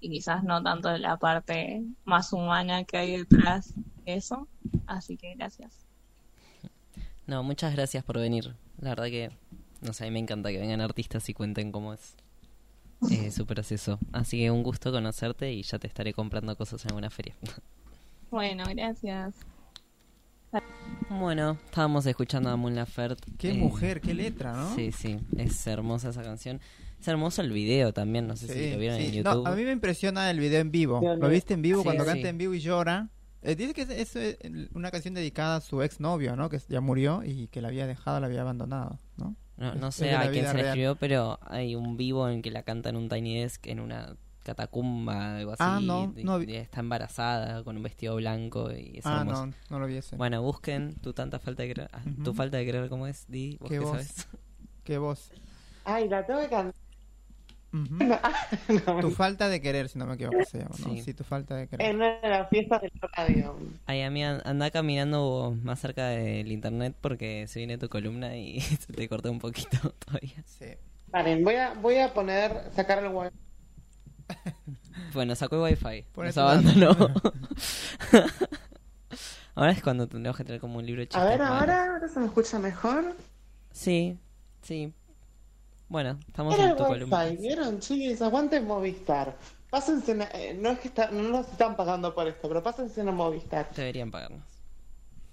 [0.00, 3.74] y quizás no tanto de la parte más humana que hay detrás
[4.04, 4.48] de eso.
[4.86, 5.86] Así que gracias.
[7.26, 8.54] No, muchas gracias por venir.
[8.80, 9.30] La verdad que,
[9.80, 12.14] no sé, a mí me encanta que vengan artistas y cuenten cómo es
[13.10, 13.98] eh, su proceso.
[14.12, 17.34] Así que un gusto conocerte y ya te estaré comprando cosas en alguna feria.
[18.28, 19.36] Bueno, gracias.
[21.08, 23.32] Bueno, estábamos escuchando a Mon Laferte.
[23.38, 24.74] Qué mujer, qué letra, ¿no?
[24.74, 26.60] Sí, sí, es hermosa esa canción.
[27.00, 29.04] Es hermoso el video también, no sé si lo vieron sí.
[29.18, 29.46] en No, YouTube.
[29.46, 31.00] a mí me impresiona el video en vivo.
[31.18, 32.10] ¿Lo viste en vivo Sí, cuando sí.
[32.10, 33.08] canta en vivo y llora?
[33.42, 34.38] Eh, dice que es, es, eh,
[34.74, 36.48] una canción dedicada a su exnovio, ¿no?
[36.48, 39.36] Que ya murió y que la había dejado, la había abandonado, ¿no?
[39.58, 40.66] No, no sé a la quién se le real.
[40.66, 44.16] escribió, pero hay un vivo en que la canta en un Tiny Desk en una
[44.46, 45.62] catacumba, algo así.
[45.62, 49.46] Ah, no, no y está embarazada con un vestido blanco y es Ah, hermoso.
[49.46, 50.16] no, no lo vi ese.
[50.16, 51.90] Bueno, busquen tu tanta falta de creer.
[51.92, 52.00] ah.
[52.24, 53.26] Tu falta de creer, ¿cómo es?
[53.28, 53.90] Di, vos Qué que voz.
[53.90, 54.28] sabes.
[54.84, 55.30] Qué voz.
[55.84, 56.74] Ay, la tengo que cantar.
[57.72, 57.98] Ujú.
[59.02, 60.94] tu falta de querer, si no me equivoco, se llama, ¿no?
[60.94, 61.02] Sí.
[61.02, 61.90] Sí, tu falta de querer.
[61.90, 63.58] En una de las fiestas del radio.
[63.84, 68.36] Ay, a mí an- anda caminando más cerca del internet porque se viene tu columna
[68.36, 70.42] y se te cortó un poquito todavía.
[70.46, 70.66] Sí.
[71.10, 73.36] Paren, voy a, voy a poner, sacar el wifi.
[75.12, 76.04] Bueno, sacó el wifi.
[76.12, 77.12] Ponete Nos una- abandonó.
[79.54, 81.60] ahora es cuando tendremos que tener como un libro de A ver, malos.
[81.60, 83.14] ahora, ahora se me escucha mejor.
[83.72, 84.18] Sí,
[84.62, 84.92] sí.
[85.88, 87.24] Bueno, estamos Era en tu columna.
[87.24, 88.20] wifi, ¿vieron, chiquis?
[88.22, 89.36] Aguanten Movistar.
[89.70, 93.00] Pásense, en- eh, no es que está- no nos están pagando por esto, pero pásense
[93.00, 93.70] en Movistar.
[93.74, 94.44] Deberían pagarnos.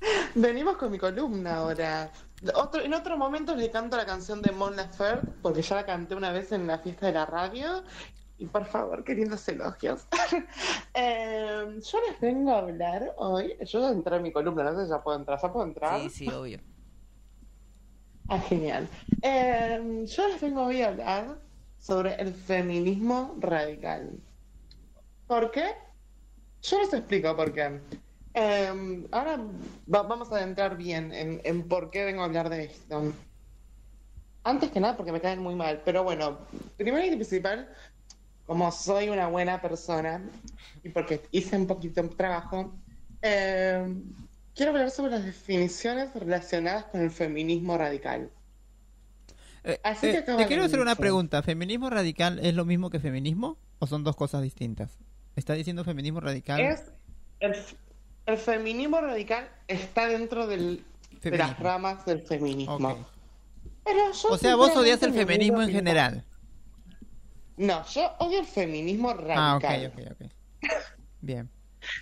[0.35, 2.11] Venimos con mi columna ahora.
[2.55, 6.13] Otro, en otro momento le canto la canción de Mon Laferte, porque ya la canté
[6.15, 7.83] una vez en la fiesta de la radio.
[8.43, 10.05] Y por favor, qué lindos elogios.
[10.95, 13.55] Eh, yo les vengo a hablar hoy.
[13.65, 15.39] Yo entré en mi columna, no sé si ya puedo entrar.
[15.41, 15.99] ¿Ya puedo entrar?
[16.01, 16.59] Sí, sí, obvio.
[18.29, 18.87] Ah, genial.
[19.21, 21.37] Eh, yo les vengo hoy a hablar
[21.77, 24.11] sobre el feminismo radical.
[25.27, 25.71] ¿Por qué?
[26.61, 27.79] Yo les explico por qué.
[28.33, 29.37] Eh, ahora
[29.93, 33.11] va- vamos a adentrar bien en, en por qué vengo a hablar de esto.
[34.45, 35.81] Antes que nada, porque me caen muy mal.
[35.83, 36.39] Pero bueno,
[36.77, 37.69] primero y principal,
[38.45, 40.21] como soy una buena persona
[40.83, 42.73] y porque hice un poquito de trabajo,
[43.21, 43.85] eh,
[44.55, 48.29] quiero hablar sobre las definiciones relacionadas con el feminismo radical.
[49.83, 51.41] Así que Eh, acaba te quiero hacer una pregunta.
[51.41, 54.97] ¿Feminismo radical es lo mismo que feminismo o son dos cosas distintas?
[55.37, 56.59] ¿Está diciendo feminismo radical?
[56.59, 56.91] Es
[57.39, 57.55] el,
[58.25, 60.83] el feminismo radical está dentro del,
[61.21, 62.75] de las ramas del feminismo.
[62.75, 62.97] Ok.
[63.85, 66.25] Pero yo O sea, vos odias el feminismo en que- general.
[67.57, 69.93] No, yo odio el feminismo Ah, ok, radical.
[69.95, 70.31] ok, ok.
[71.21, 71.49] Bien.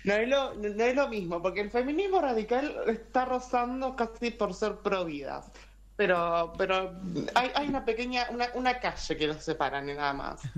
[0.04, 4.54] No es, lo, no es lo mismo, porque el feminismo radical está rozando casi por
[4.54, 5.50] ser pro vidas.
[5.96, 7.00] Pero, pero
[7.34, 10.40] hay, hay una pequeña, una, una calle que los separan y nada más.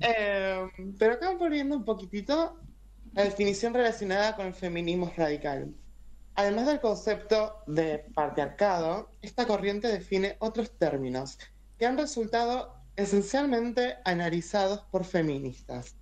[0.00, 0.66] Eh,
[0.98, 2.56] pero acá poniendo un poquitito
[3.12, 5.74] la definición relacionada con el feminismo radical.
[6.34, 11.38] Además del concepto de patriarcado, esta corriente define otros términos
[11.78, 15.96] que han resultado esencialmente analizados por feministas.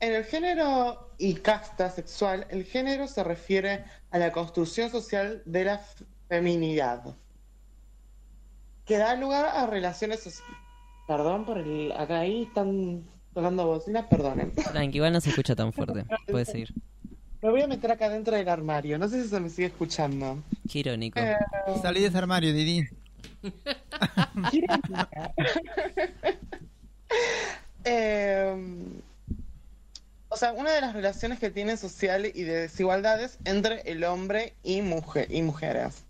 [0.00, 5.64] En el género y casta sexual, el género se refiere a la construcción social de
[5.64, 5.80] la
[6.28, 7.16] feminidad,
[8.84, 10.52] que da lugar a relaciones sociales.
[11.06, 11.92] Perdón por el.
[11.92, 13.04] Acá ahí están
[13.34, 14.52] tocando bocinas, perdonen.
[14.52, 16.04] Tranqui, igual no se escucha tan fuerte.
[16.26, 16.72] Puedes seguir.
[17.42, 20.42] Me voy a meter acá dentro del armario, no sé si se me sigue escuchando.
[20.70, 21.20] Qué irónico.
[21.20, 21.36] Eh,
[21.82, 22.88] Salí de ese armario, Didi.
[27.86, 28.56] Eh,
[30.30, 34.54] o sea, una de las relaciones que tienen social y de desigualdades entre el hombre
[34.62, 36.02] y, mujer, y mujeres.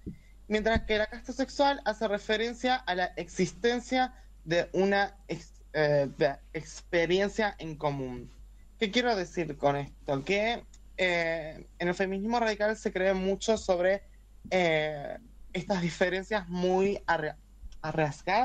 [0.48, 4.14] Mientras que la casta sexual hace referencia a la existencia
[4.44, 6.08] de una eh,
[6.52, 8.30] experiencia en común.
[8.78, 10.24] ¿Qué quiero decir con esto?
[10.24, 10.62] Que
[10.96, 14.02] eh, en el feminismo radical se cree mucho sobre
[14.50, 15.18] eh,
[15.54, 17.38] estas diferencias muy arra-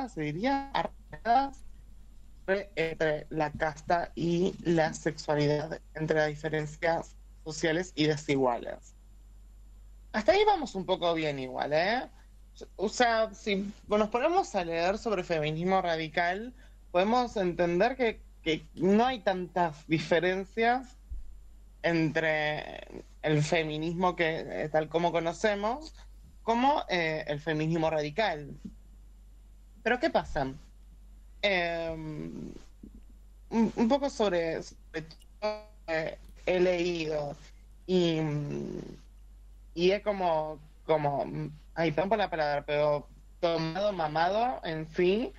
[0.10, 1.65] se diría, arrascadas
[2.48, 8.95] entre- entre la casta y la sexualidad, entre las diferencias sociales y desiguales.
[10.11, 12.10] Hasta ahí vamos un poco bien igual, ¿eh?
[12.76, 16.53] O sea, si nos ponemos a leer sobre feminismo radical,
[16.91, 20.98] podemos entender que, que no hay tantas diferencias
[21.81, 25.94] entre, el feminismo que eh, tal como conocemos,
[26.50, 28.50] como eh, el feminismo radical.
[29.84, 30.52] Pero ¿qué pasa?
[31.44, 31.96] Eh,
[33.52, 35.06] un, poco sobre, sobre
[35.86, 36.18] eh,
[36.48, 37.36] he leído
[37.86, 38.18] y,
[39.76, 40.58] y he como,
[40.88, 41.24] como,
[41.76, 43.08] ay, perdón por la palabra, pero
[43.40, 45.32] tomado, mamado, en fin,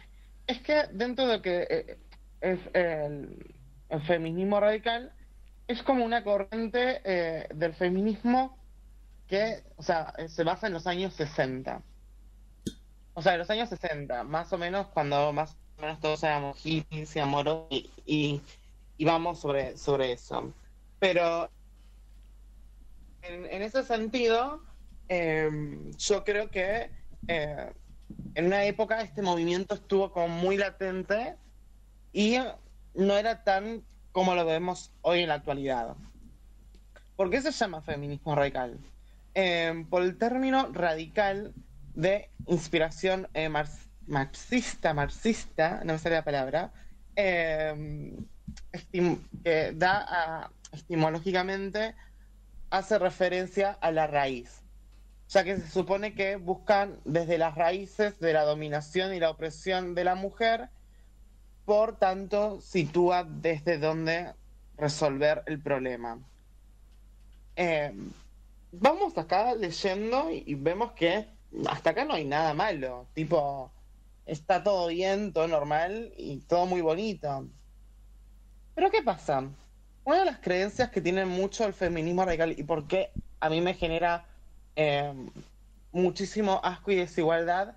[0.46, 1.98] es que dentro de lo que eh,
[2.40, 3.36] es el,
[4.06, 5.12] feminismo radical,
[5.66, 8.59] es como una corriente del feminismo
[9.30, 11.80] que, o sea, se basa en los años 60.
[13.14, 16.58] O sea, en los años 60, más o menos cuando más o menos todos éramos
[16.58, 18.42] hippies y amoros y, y,
[18.98, 20.52] y vamos sobre, sobre eso.
[20.98, 21.48] Pero
[23.22, 24.60] en, en ese sentido,
[25.08, 25.48] eh,
[25.96, 26.90] yo creo que
[27.28, 27.72] eh,
[28.34, 31.36] en una época este movimiento estuvo como muy latente
[32.12, 32.36] y
[32.94, 35.96] no era tan como lo vemos hoy en la actualidad.
[37.16, 38.78] ¿Por qué se llama feminismo radical?
[39.34, 41.54] Eh, por el término radical
[41.94, 43.68] de inspiración eh, mar-
[44.06, 46.72] marxista, marxista, no me sale la palabra,
[47.14, 48.16] eh,
[49.44, 51.94] que da etimológicamente,
[52.70, 54.62] hace referencia a la raíz,
[55.28, 59.94] ya que se supone que buscan desde las raíces de la dominación y la opresión
[59.94, 60.70] de la mujer,
[61.64, 64.34] por tanto sitúa desde dónde
[64.76, 66.18] resolver el problema.
[67.54, 67.92] Eh,
[68.72, 71.26] vamos acá leyendo y, vemos que
[71.68, 73.72] hasta acá no hay nada malo, tipo,
[74.26, 77.48] está todo bien, todo normal y todo muy bonito.
[78.74, 79.44] Pero ¿qué pasa?
[80.04, 83.10] Una de las creencias que tiene mucho el feminismo radical y por qué
[83.40, 84.26] a mí me genera
[84.76, 85.12] eh,
[85.92, 87.76] muchísimo asco y desigualdad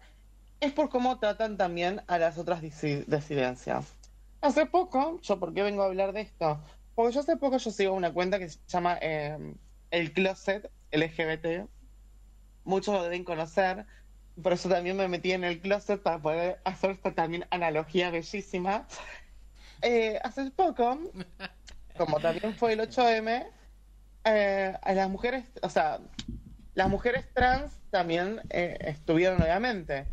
[0.59, 3.91] es por cómo tratan también a las otras disi- disidencias.
[4.41, 6.59] Hace poco, ¿yo por qué vengo a hablar de esto?
[6.95, 9.55] Porque yo hace poco yo sigo una cuenta que se llama eh,
[9.91, 11.69] El Closet LGBT.
[12.63, 13.85] Muchos lo deben conocer.
[14.41, 18.87] Por eso también me metí en el closet para poder hacer esta también analogía bellísima.
[19.81, 20.97] Eh, hace poco,
[21.97, 23.45] como también fue el 8M,
[24.23, 25.99] eh, las mujeres, o sea,
[26.73, 30.07] las mujeres trans también eh, estuvieron obviamente.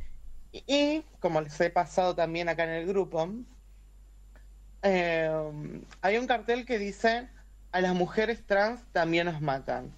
[0.52, 3.28] Y, y, como les he pasado también acá en el grupo,
[4.82, 5.30] eh,
[6.00, 7.28] hay un cartel que dice
[7.72, 9.92] a las mujeres trans también nos matan.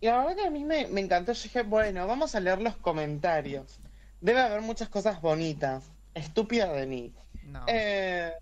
[0.00, 1.32] Y la verdad que a mí me, me encantó.
[1.32, 3.80] Yo dije, bueno, vamos a leer los comentarios.
[4.20, 5.92] Debe haber muchas cosas bonitas.
[6.14, 7.14] Estúpida de mí.
[7.42, 7.64] No.
[7.66, 8.32] Eh,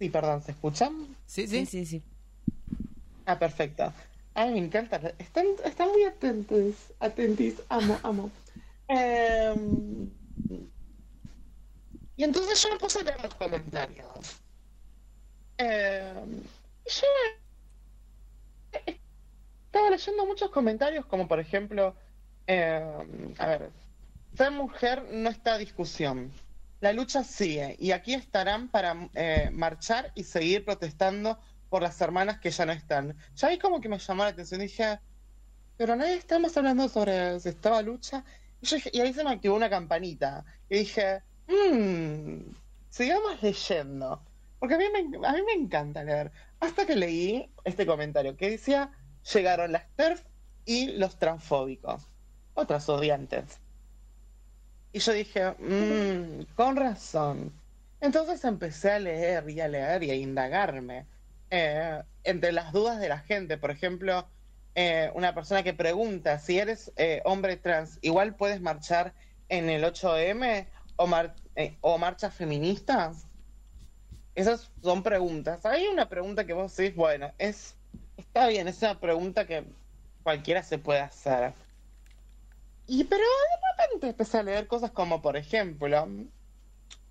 [0.00, 1.16] Sí, perdón, ¿se escuchan?
[1.26, 1.66] Sí, sí.
[1.66, 2.04] Sí, sí,
[3.26, 3.92] Ah, perfecto.
[4.34, 4.96] Ay, me encanta.
[5.18, 6.92] Están, están muy atentos.
[7.00, 7.62] Atentis.
[7.68, 8.30] Amo, amo.
[8.88, 9.54] Eh,
[12.16, 14.44] y entonces yo me puse a leer los comentarios.
[15.58, 16.42] Eh,
[16.84, 17.06] y yo
[19.70, 21.94] estaba leyendo muchos comentarios, como por ejemplo,
[22.48, 23.70] eh, a ver,
[24.36, 26.32] ser mujer no está discusión.
[26.80, 31.38] La lucha sigue y aquí estarán para eh, marchar y seguir protestando
[31.68, 33.16] por las hermanas que ya no están.
[33.36, 34.98] Ya ahí como que me llamó la atención, dije,
[35.76, 38.24] pero nadie estamos hablando sobre si estaba lucha.
[38.60, 40.44] Y, yo dije- y ahí se me activó una campanita.
[40.68, 42.40] Y dije, mmm,
[42.88, 44.20] sigamos leyendo.
[44.58, 46.32] Porque a mí, me, a mí me encanta leer.
[46.58, 48.90] Hasta que leí este comentario que decía,
[49.24, 50.22] llegaron las TERF
[50.64, 52.08] y los transfóbicos.
[52.54, 53.60] Otras odiantes.
[54.92, 57.52] Y yo dije, mmm, con razón.
[58.00, 61.08] Entonces empecé a leer y a leer y a indagarme.
[61.50, 64.28] eh, entre las dudas de la gente, por ejemplo,
[64.74, 69.14] eh, una persona que pregunta si eres eh, hombre trans, igual puedes marchar
[69.48, 71.08] en el 8M o,
[71.80, 73.28] o marchas feministas.
[74.34, 75.64] Esas son preguntas.
[75.66, 77.79] Hay una pregunta que vos decís, bueno, es
[78.20, 79.64] está bien, es una pregunta que
[80.22, 81.52] cualquiera se puede hacer.
[82.86, 86.08] Y pero de repente empecé a leer cosas como, por ejemplo,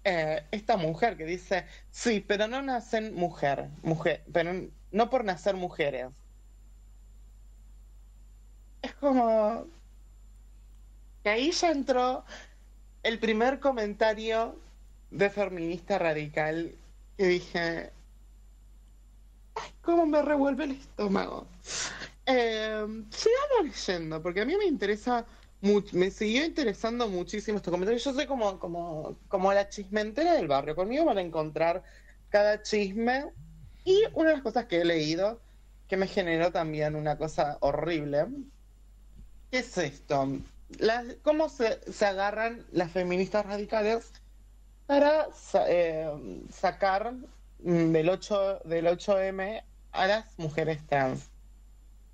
[0.03, 4.51] eh, esta mujer que dice, sí, pero no nacen mujer, mujer, pero
[4.91, 6.07] no por nacer mujeres.
[8.81, 9.67] Es como
[11.23, 12.25] que ahí ya entró
[13.03, 14.59] el primer comentario
[15.11, 16.75] de feminista radical
[17.17, 17.91] que dije,
[19.61, 21.47] ay, cómo me revuelve el estómago.
[22.25, 25.25] Eh, sigamos leyendo, porque a mí me interesa
[25.61, 28.03] me siguió interesando muchísimo estos comentarios.
[28.03, 30.75] Yo soy como, como, como la chismentera del barrio.
[30.75, 31.83] Conmigo van a encontrar
[32.29, 33.31] cada chisme.
[33.83, 35.41] Y una de las cosas que he leído
[35.87, 38.27] que me generó también una cosa horrible.
[39.51, 40.27] ¿Qué es esto?
[41.23, 44.11] ¿Cómo se, se agarran las feministas radicales
[44.85, 45.27] para
[45.67, 47.15] eh, sacar
[47.59, 51.29] del 8 del 8M a las mujeres trans.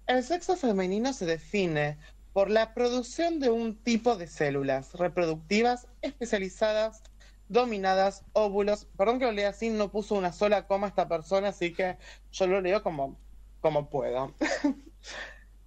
[0.08, 1.98] El sexo femenino se define
[2.34, 7.02] por la producción de un tipo de células reproductivas especializadas,
[7.48, 8.88] dominadas, óvulos.
[8.98, 11.98] Perdón que lo lea así, no puso una sola coma esta persona, así que
[12.32, 13.18] yo lo leo como,
[13.62, 14.34] como puedo.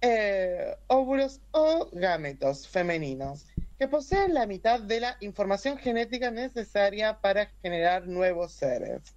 [0.01, 3.47] Eh, óvulos o gametos femeninos
[3.77, 9.13] que poseen la mitad de la información genética necesaria para generar nuevos seres.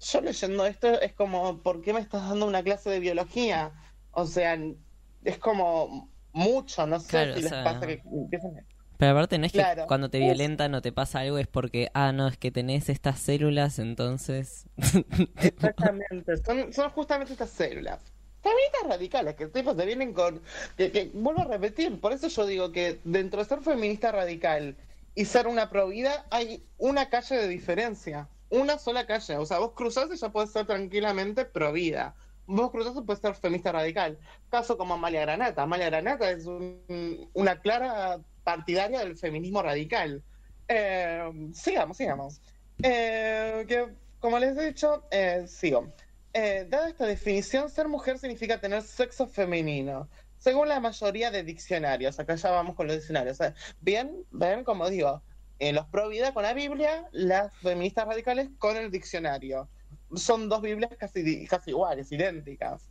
[0.00, 3.72] Yo leyendo esto es como, ¿por qué me estás dando una clase de biología?
[4.12, 4.58] O sea,
[5.24, 8.66] es como mucho, no sé Claro, si les sea, pasa que empiezan
[8.96, 11.90] Pero aparte no es que cuando te Es- violentan o te pasa algo es porque,
[11.94, 14.66] ah, no, es que tenés estas células, entonces...
[15.42, 18.00] Exactamente, son, son justamente estas células.
[18.42, 20.40] Feministas radicales, que tipo te vienen con.
[20.76, 24.76] Que, que- vuelvo a repetir, por eso yo digo que dentro de ser feminista radical
[25.14, 28.28] y ser una provida hay una calle de diferencia.
[28.50, 29.36] Una sola calle.
[29.36, 32.14] O sea, vos cruzás y ya puedes ser tranquilamente provida.
[32.46, 34.18] Vos cruzás y puedes ser feminista radical.
[34.50, 35.62] Caso como Amalia Granata.
[35.62, 40.22] Amalia Granata es un- una clara partidaria del feminismo radical.
[40.68, 42.40] Eh, sigamos, sigamos.
[42.82, 43.86] Eh, que,
[44.18, 45.92] como les he dicho, eh, sigo.
[46.32, 50.08] Eh, dada esta definición, ser mujer significa tener sexo femenino,
[50.38, 52.18] según la mayoría de diccionarios.
[52.18, 53.40] Acá ya vamos con los diccionarios.
[53.40, 53.52] ¿eh?
[53.80, 55.22] Bien, ven, como digo,
[55.60, 59.68] en los pro vida con la Biblia, las feministas radicales con el diccionario.
[60.14, 62.90] Son dos Biblias casi, casi iguales, idénticas.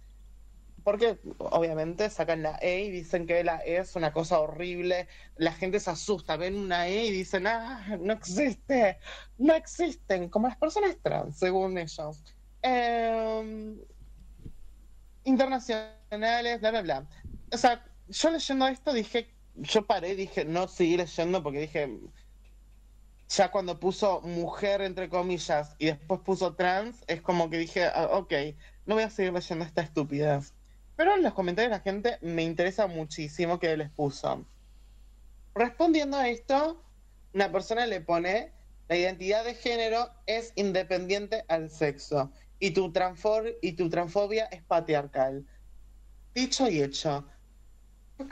[0.83, 5.51] Porque obviamente sacan la E y dicen que la E es una cosa horrible, la
[5.51, 8.99] gente se asusta, ven una E y dicen, ah, no existe,
[9.37, 12.23] no existen, como las personas trans, según ellos.
[12.61, 13.75] Eh,
[15.23, 17.09] internacionales, bla, bla, bla.
[17.51, 21.99] O sea, yo leyendo esto dije, yo paré, dije, no seguí leyendo porque dije,
[23.29, 28.09] ya cuando puso mujer entre comillas y después puso trans, es como que dije, ah,
[28.11, 28.33] ok,
[28.85, 30.53] no voy a seguir leyendo esta estupidez.
[30.95, 34.43] Pero en los comentarios de la gente me interesa muchísimo que les puso.
[35.53, 36.83] Respondiendo a esto,
[37.33, 38.51] una persona le pone,
[38.87, 42.91] la identidad de género es independiente al sexo y tu,
[43.61, 45.45] y tu transfobia es patriarcal.
[46.33, 47.23] Dicho y hecho.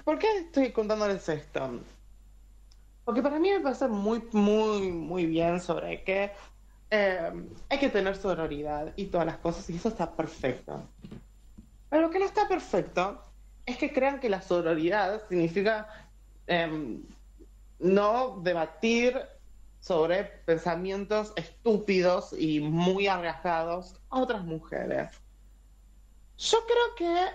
[0.04, 1.82] ¿Por qué estoy contándoles esto?
[3.08, 6.30] Porque para mí me parece muy, muy, muy bien sobre que
[6.92, 7.32] eh,
[7.70, 10.90] hay que tener sororidad y todas las cosas, y eso está perfecto.
[11.90, 13.24] Pero lo que no está perfecto
[13.66, 15.88] es que crean que la sororidad significa
[16.48, 17.02] em,
[17.80, 19.18] no debatir
[19.80, 25.14] sobre pensamientos estúpidos y muy arriesgados a otras mujeres.
[26.38, 27.26] Yo creo que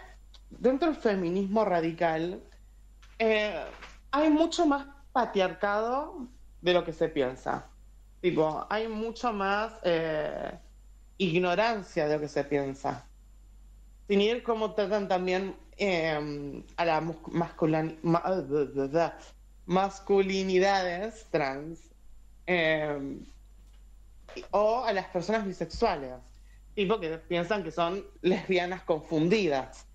[0.50, 2.42] dentro del feminismo radical
[3.18, 3.64] eh,
[4.10, 6.28] hay mucho más patriarcado
[6.60, 7.68] de lo que se piensa.
[8.20, 10.58] Tipo, hay mucho más eh,
[11.18, 13.04] ignorancia de lo que se piensa.
[14.08, 17.02] Sin ir como tratan también eh, a las
[17.32, 17.54] ma-
[19.66, 21.80] masculinidades trans
[22.46, 23.18] eh,
[24.50, 26.14] o a las personas bisexuales,
[26.74, 29.86] tipo que piensan que son lesbianas confundidas.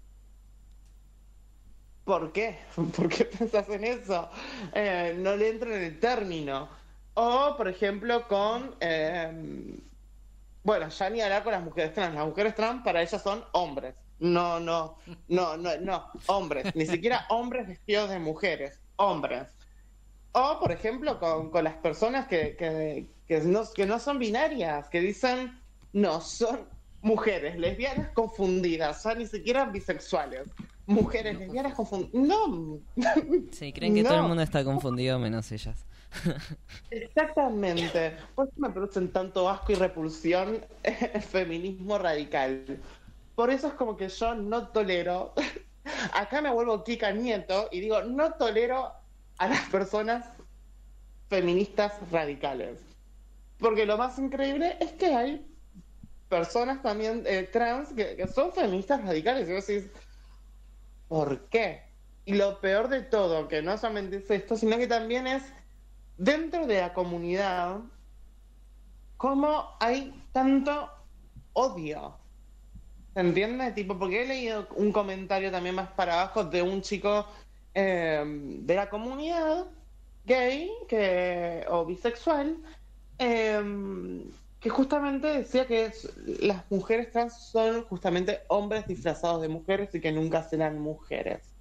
[2.08, 2.58] ¿Por qué?
[2.96, 4.30] ¿Por qué pensás en eso?
[4.74, 6.70] Eh, no le entran en el término.
[7.16, 8.76] O, por ejemplo, con...
[8.80, 9.78] eh,
[10.64, 12.16] bueno, ya ni hablar con las mujeres trans.
[12.16, 13.94] Las mujeres trans para ellas son hombres.
[14.20, 14.98] No, no,
[15.28, 16.74] no, no, no, hombres.
[16.76, 18.80] Ni siquiera hombres vestidos de mujeres.
[18.96, 19.50] Hombres.
[20.32, 24.88] O, por ejemplo, con, con las personas que, que, que no, que no son binarias,
[24.88, 25.60] que dicen,
[25.92, 26.70] no, son
[27.02, 30.48] mujeres lesbianas confundidas, o ni siquiera bisexuales.
[30.88, 32.14] Mujeres lesbianas confundidas.
[32.14, 32.80] No.
[33.52, 35.86] Sí, creen que todo el mundo está confundido menos ellas.
[36.92, 38.16] Exactamente.
[38.36, 42.80] Por eso me producen tanto asco y repulsión el feminismo radical.
[43.36, 45.34] Por eso es como que yo no tolero.
[46.14, 48.92] Acá me vuelvo Kika Nieto y digo, no tolero
[49.38, 50.26] a las personas
[51.30, 52.80] feministas radicales.
[53.60, 55.46] Porque lo más increíble es que hay
[56.30, 59.50] personas también eh, trans que, que son feministas radicales.
[59.50, 59.90] Y vos decís,
[61.08, 61.84] ¿por qué?
[62.26, 65.44] Y lo peor de todo, que no solamente es esto, sino que también es
[66.18, 67.80] dentro de la comunidad,
[69.16, 70.90] cómo hay tanto
[71.54, 72.18] odio.
[73.14, 73.72] ¿Se entiende?
[73.72, 77.26] Tipo, porque he leído un comentario también más para abajo de un chico
[77.74, 79.68] eh, de la comunidad
[80.26, 82.58] gay que, o bisexual
[83.18, 84.24] eh,
[84.60, 90.02] que justamente decía que es- las mujeres trans son justamente hombres disfrazados de mujeres y
[90.02, 91.56] que nunca serán mujeres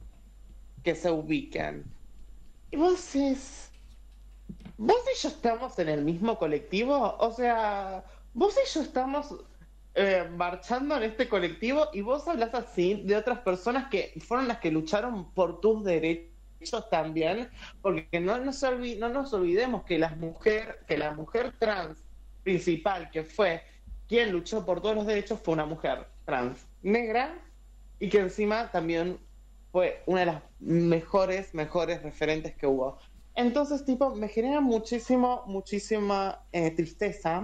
[0.83, 1.85] que se ubiquen.
[2.71, 3.71] Y vos decís,
[4.79, 7.17] ¿Vos y yo estamos en el mismo colectivo?
[7.19, 8.05] O sea,
[8.35, 9.35] vos y yo estamos
[9.95, 14.59] eh, marchando en este colectivo y vos hablas así de otras personas que fueron las
[14.59, 17.49] que lucharon por tus derechos también,
[17.81, 18.63] porque no nos,
[18.99, 22.06] no nos olvidemos que la mujer, que la mujer trans
[22.47, 23.61] principal que fue
[24.07, 27.37] quien luchó por todos los derechos fue una mujer trans negra
[27.99, 29.19] y que encima también
[29.73, 32.99] fue una de las mejores, mejores referentes que hubo.
[33.35, 37.43] Entonces, tipo, me genera muchísimo, muchísima eh, tristeza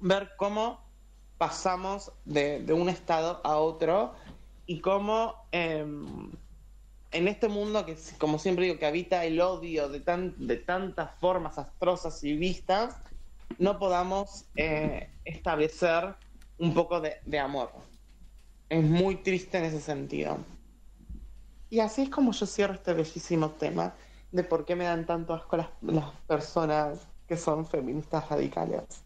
[0.00, 0.80] ver cómo
[1.36, 4.14] pasamos de, un estado a otro
[4.64, 6.30] y cómo em,
[7.10, 11.10] en este mundo que, como siempre digo, que habita el odio de, tan, de tantas
[11.20, 12.96] formas astrosas y vistas,
[13.58, 16.14] no podamos eh, establecer
[16.58, 17.70] un poco de, amor.
[18.68, 20.38] Es muy triste en ese sentido.
[21.70, 23.94] Y así es como yo cierro este bellísimo tema
[24.32, 29.04] de por qué me dan tanto asco las, las personas que son feministas radicales.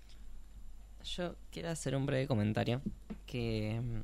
[1.04, 2.82] Yo quiero hacer un breve comentario
[3.26, 4.00] que, mm,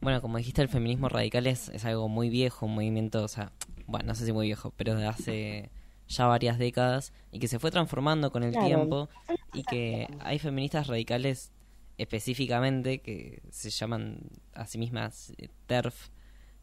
[0.00, 3.52] bueno, como dijiste, el feminismo radical es, es algo muy viejo, un movimiento, o sea,
[3.86, 5.70] bueno, no sé si muy viejo, pero de hace
[6.08, 8.66] ya varias décadas y que se fue transformando con el Claro.
[8.66, 9.08] tiempo
[9.52, 11.52] y que hay feministas radicales
[11.98, 14.20] específicamente que se llaman
[14.54, 16.08] a sí mismas eh, TERF,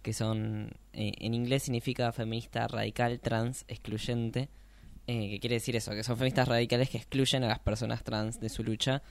[0.02, 4.50] que son, eh, en inglés significa feminista radical trans excluyente,
[5.08, 8.40] eh, que quiere decir eso, que son feministas radicales que excluyen a las personas trans
[8.40, 9.04] de su lucha.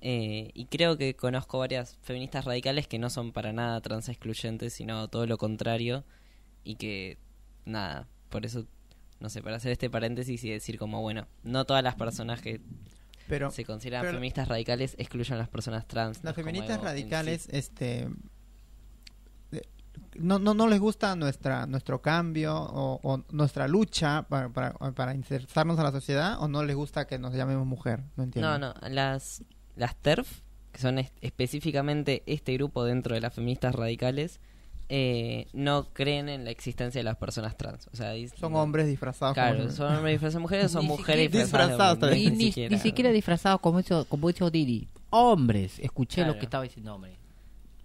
[0.00, 4.72] Eh, y creo que conozco varias feministas radicales que no son para nada trans excluyentes,
[4.72, 6.04] sino todo lo contrario.
[6.64, 7.18] Y que,
[7.64, 8.66] nada, por eso,
[9.20, 12.60] no sé, para hacer este paréntesis y decir como, bueno, no todas las personas que
[13.28, 16.22] Pero- se consideran pero- feministas radicales excluyen a las personas trans.
[16.22, 16.84] Las feministas sí.
[16.84, 18.08] radicales, este,
[20.18, 25.14] no, no, no les gusta nuestra nuestro cambio o, o nuestra lucha para, para, para
[25.14, 28.02] insertarnos a la sociedad o no les gusta que nos llamemos mujer.
[28.16, 28.58] No entiendo.
[28.58, 29.42] No, no, las,
[29.76, 30.40] las TERF,
[30.72, 34.40] que son es- específicamente este grupo dentro de las feministas radicales,
[34.88, 37.88] eh, no creen en la existencia de las personas trans.
[37.92, 41.24] O sea, Son no- hombres disfrazados Claro, como- son hombres disfrazados de mujeres, son mujeres
[41.26, 44.88] siquiera- disfrazadas de hombres, Y ni, ni siquiera disfrazados como hizo, como hizo Didi.
[45.10, 47.16] Hombres, escuché lo que estaba diciendo hombre.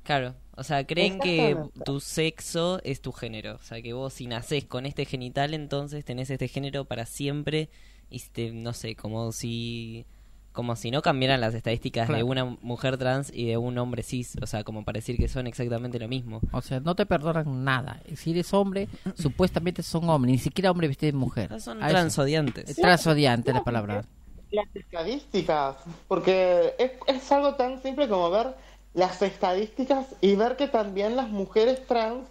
[0.04, 1.56] Claro, o sea, creen que
[1.86, 3.56] tu sexo es tu género.
[3.56, 7.70] O sea, que vos si nacés con este genital, entonces tenés este género para siempre.
[8.10, 10.06] Y te- no sé, como si
[10.52, 14.38] como si no cambiaran las estadísticas de una mujer trans y de un hombre cis.
[14.42, 16.42] O sea, como para decir que son exactamente lo mismo.
[16.52, 18.02] O sea, no te perdonan nada.
[18.16, 21.62] Si eres hombre, supuestamente son hombres, ni siquiera hombre vestido de mujer.
[21.62, 22.70] Son A transodiantes.
[22.78, 24.06] Eh, Transodiante la palabra.
[24.52, 28.54] Las estadísticas, porque es, es algo tan simple como ver
[28.94, 32.28] las estadísticas y ver que también las mujeres trans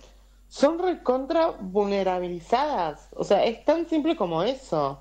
[0.48, 3.08] son recontra vulnerabilizadas.
[3.12, 4.98] O sea, es tan simple como eso.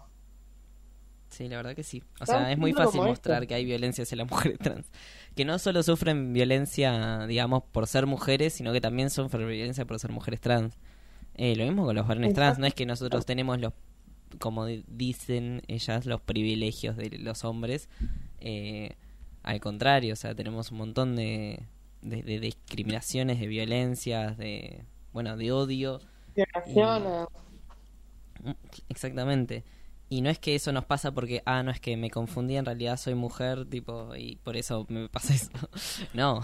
[1.39, 2.03] Sí, la verdad que sí.
[2.19, 4.91] O sea, es muy fácil mostrar que hay violencia hacia las mujeres trans.
[5.35, 9.99] Que no solo sufren violencia, digamos, por ser mujeres, sino que también sufren violencia por
[9.99, 10.75] ser mujeres trans.
[11.35, 12.59] Eh, lo mismo con los varones trans.
[12.59, 13.73] No es que nosotros tenemos los,
[14.39, 17.89] como di- dicen ellas, los privilegios de los hombres.
[18.41, 18.95] Eh,
[19.43, 21.63] al contrario, o sea, tenemos un montón de,
[22.01, 26.01] de, de discriminaciones, de violencias, de, bueno, de odio.
[26.35, 27.27] Violaciones.
[28.43, 28.51] Mm,
[28.89, 29.63] Exactamente.
[30.11, 32.65] Y no es que eso nos pasa porque, ah, no es que me confundí, en
[32.65, 35.51] realidad soy mujer, tipo, y por eso me pasa eso.
[36.15, 36.41] no.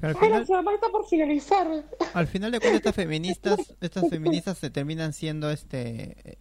[0.00, 0.46] Pero al final,
[0.90, 1.66] por finalizar.
[2.14, 6.38] al final de cuentas estas feministas, estas feministas se terminan siendo este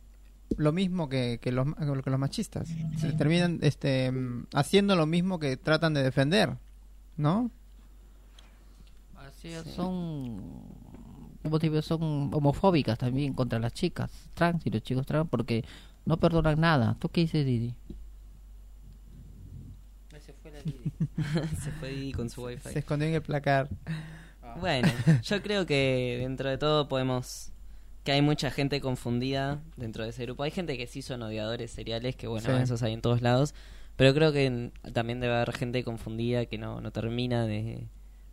[0.58, 2.70] lo mismo que, que los que los machistas.
[3.00, 4.14] Se terminan este
[4.54, 6.58] haciendo lo mismo que tratan de defender,
[7.18, 7.52] ¿no?
[9.18, 10.42] Así es, son
[11.44, 15.66] como son homofóbicas también contra las chicas trans y los chicos trans porque
[16.06, 16.96] no perdonan nada.
[17.00, 17.76] ¿Tú qué dices, Didi?
[21.64, 22.70] Se fue Didi con su wifi.
[22.70, 23.70] Se escondió en el placar.
[24.60, 24.88] Bueno,
[25.24, 27.52] yo creo que dentro de todo podemos...
[28.04, 30.42] Que hay mucha gente confundida dentro de ese grupo.
[30.42, 32.64] Hay gente que sí son odiadores seriales, que bueno, Sí.
[32.64, 33.54] esos hay en todos lados.
[33.96, 37.86] Pero creo que también debe haber gente confundida que no, no termina de,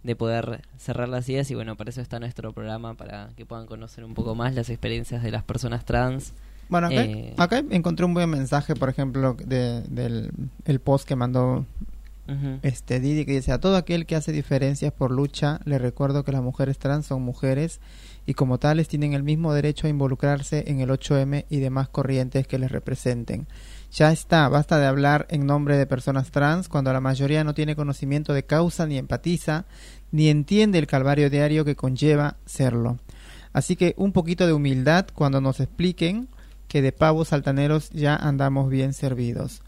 [0.04, 1.50] de poder cerrar las ideas.
[1.50, 4.70] Y bueno, para eso está nuestro programa, para que puedan conocer un poco más las
[4.70, 6.32] experiencias de las personas trans.
[6.68, 10.30] Bueno, acá, Eh, acá encontré un buen mensaje, por ejemplo, de, del
[10.64, 11.64] el post que mandó
[12.60, 16.32] este Didi, que dice, a todo aquel que hace diferencias por lucha, le recuerdo que
[16.32, 17.80] las mujeres trans son mujeres
[18.26, 22.46] y como tales tienen el mismo derecho a involucrarse en el 8M y demás corrientes
[22.46, 23.46] que les representen.
[23.90, 27.74] Ya está, basta de hablar en nombre de personas trans cuando la mayoría no tiene
[27.74, 29.64] conocimiento de causa ni empatiza,
[30.12, 32.98] ni entiende el calvario diario que conlleva serlo.
[33.54, 36.28] Así que un poquito de humildad cuando nos expliquen
[36.68, 39.62] que de pavos altaneros ya andamos bien servidos.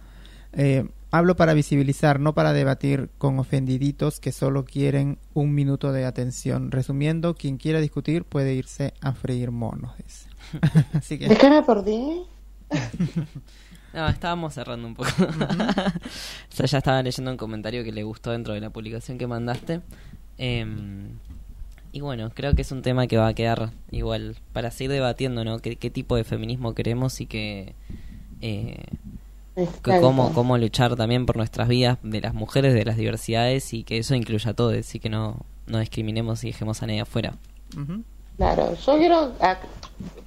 [0.53, 6.05] Eh, Hablo para visibilizar, no para debatir con ofendiditos que solo quieren un minuto de
[6.05, 6.71] atención.
[6.71, 9.93] Resumiendo, quien quiera discutir puede irse a freír monos.
[10.95, 11.29] Así que...
[11.29, 12.23] ¿De qué me perdí?
[13.93, 15.11] No, estábamos cerrando un poco.
[15.19, 19.27] o sea, ya estaba leyendo un comentario que le gustó dentro de la publicación que
[19.27, 19.81] mandaste.
[20.39, 21.19] Em,
[21.93, 25.45] y bueno, creo que es un tema que va a quedar igual para seguir debatiendo,
[25.45, 25.59] ¿no?
[25.59, 27.75] ¿Qué, qué tipo de feminismo queremos y que,
[28.41, 28.85] eh,
[29.83, 33.83] que cómo, cómo luchar también por nuestras vidas de las mujeres, de las diversidades y
[33.83, 35.37] que eso incluya a todos y que no,
[35.67, 37.35] no discriminemos y dejemos a nadie afuera.
[38.37, 39.33] Claro, yo quiero,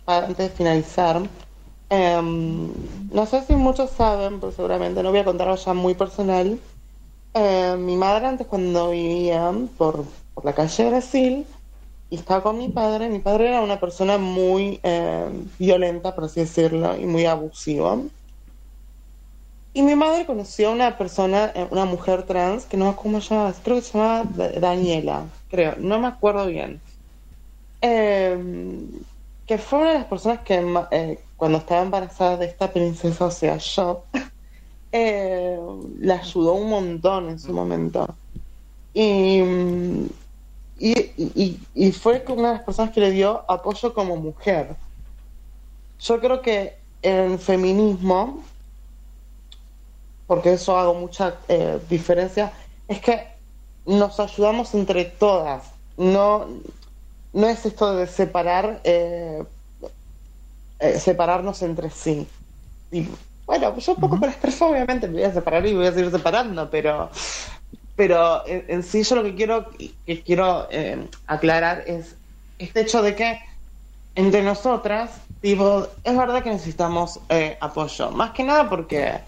[0.06, 1.22] para- antes de finalizar,
[1.90, 2.70] em,
[3.12, 6.60] no sé si muchos saben, pero seguramente no voy a contar algo ya muy personal.
[7.34, 11.48] Eh, mi madre antes cuando vivía por, por la calle Brasil
[12.10, 15.30] y estaba con mi padre, mi padre era una persona muy eh,
[15.60, 17.98] violenta, por así decirlo, y muy abusiva.
[19.74, 23.22] Y mi madre conoció a una persona, eh, una mujer trans, que no acuerdo cómo
[23.22, 26.82] se llamaba, creo que se llamaba Da- Daniela, creo, no me acuerdo bien.
[27.82, 28.38] Eh,
[29.46, 30.56] que fue una de las personas que
[30.92, 34.06] eh, cuando estaba embarazada de esta princesa, o sea, yo,
[36.00, 38.06] la ayudó un montón en su momento.
[38.94, 40.08] Y, mm,
[40.78, 44.76] y, y- y fue una de las personas que le dio apoyo como mujer.
[46.00, 48.44] Yo creo que en feminismo,
[50.26, 52.54] porque eso hago mucha eh, diferencia,
[52.88, 53.28] es que
[53.86, 55.72] nos ayudamos entre todas.
[55.98, 56.48] No,
[57.34, 59.44] no es esto de separar, eh,
[60.80, 62.28] eh, separarnos entre sí.
[62.92, 63.08] Y,
[63.46, 66.12] bueno, yo un poco por estrés obviamente me voy a separar y voy a seguir
[66.12, 67.10] separando, pero
[67.96, 69.70] pero en, sí yo lo que quiero
[70.06, 72.16] que quiero eh, aclarar es
[72.58, 73.40] este hecho de que
[74.16, 79.20] entre nosotras, tipo, es verdad que necesitamos eh, apoyo, más que nada porque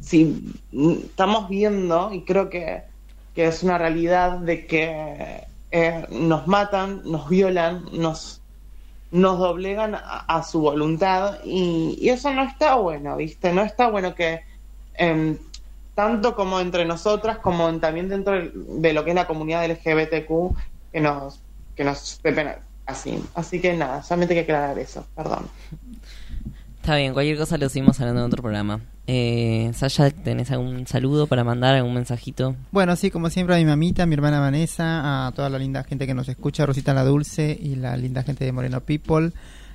[0.00, 0.54] si
[1.04, 2.82] estamos viendo y creo que,
[3.34, 8.40] que es una realidad de que eh, nos matan, nos violan, nos
[9.10, 13.52] nos doblegan a, a su voluntad y, y eso no está bueno, ¿viste?
[13.52, 14.42] No está bueno que
[14.94, 15.38] em,
[15.98, 20.54] tanto como entre nosotras como en- también dentro de lo que es la comunidad LGBTQ
[20.92, 21.40] que nos
[21.74, 22.20] que nos
[22.86, 23.20] así.
[23.34, 25.46] Así que nada, solamente hay que aclarar eso, perdón.
[26.76, 28.80] Está bien, cualquier cosa lo seguimos hablando en otro programa.
[29.08, 32.54] Eh, Sasha, ¿tenés algún saludo para mandar, algún mensajito?
[32.70, 35.82] Bueno, sí, como siempre a mi mamita, a mi hermana Vanessa, a toda la linda
[35.82, 39.32] gente que nos escucha, Rosita la Dulce y la linda gente de Moreno People,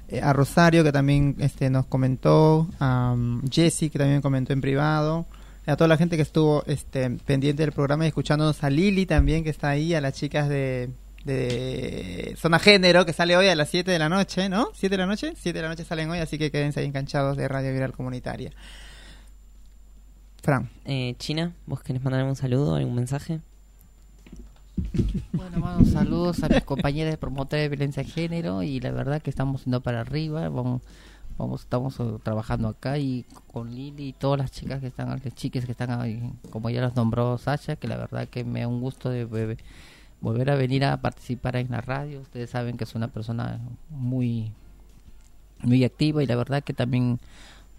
[0.07, 4.61] eh, a Rosario que también este, nos comentó, a um, Jessy que también comentó en
[4.61, 5.25] privado,
[5.65, 9.43] a toda la gente que estuvo este, pendiente del programa y escuchándonos, a Lili también
[9.43, 10.89] que está ahí, a las chicas de,
[11.25, 14.71] de Zona Género que sale hoy a las 7 de la noche, ¿no?
[14.73, 15.33] ¿7 de la noche?
[15.35, 18.51] 7 de la noche salen hoy, así que quédense ahí enganchados de Radio Viral Comunitaria.
[20.41, 20.69] Fran.
[20.83, 23.39] Eh, China, ¿vos querés mandar algún saludo, algún mensaje?
[25.31, 29.21] Bueno, mando saludos a mis compañeras de promotores de violencia de género y la verdad
[29.21, 30.81] que estamos yendo para arriba, vamos,
[31.37, 35.21] vamos estamos eh, trabajando acá y con Lili y todas las chicas que están, las
[35.35, 38.67] chiques que están ahí, como ya los nombró Sasha, que la verdad que me da
[38.67, 39.57] un gusto de, de
[40.21, 42.21] volver a venir a participar en la radio.
[42.21, 44.51] Ustedes saben que es una persona muy
[45.61, 47.19] muy activa y la verdad que también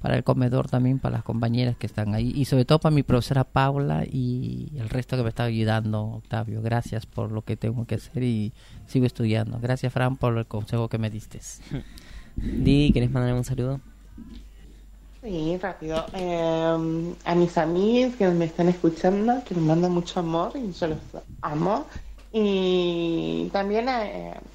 [0.05, 3.02] para el comedor también para las compañeras que están ahí y sobre todo para mi
[3.02, 6.60] profesora Paula y el resto que me está ayudando Octavio.
[6.60, 8.52] Gracias por lo que tengo que hacer y
[8.86, 9.59] sigo estudiando.
[9.60, 11.40] Gracias Fran por el consejo que me diste
[12.36, 13.81] Didi, ¿querés mandar algún saludo?
[15.23, 16.05] Sí, rápido.
[16.12, 20.89] Eh, a mis amigos que me están escuchando, que me mandan mucho amor y yo
[20.89, 20.98] los
[21.40, 21.86] amo.
[22.31, 24.02] Y también a,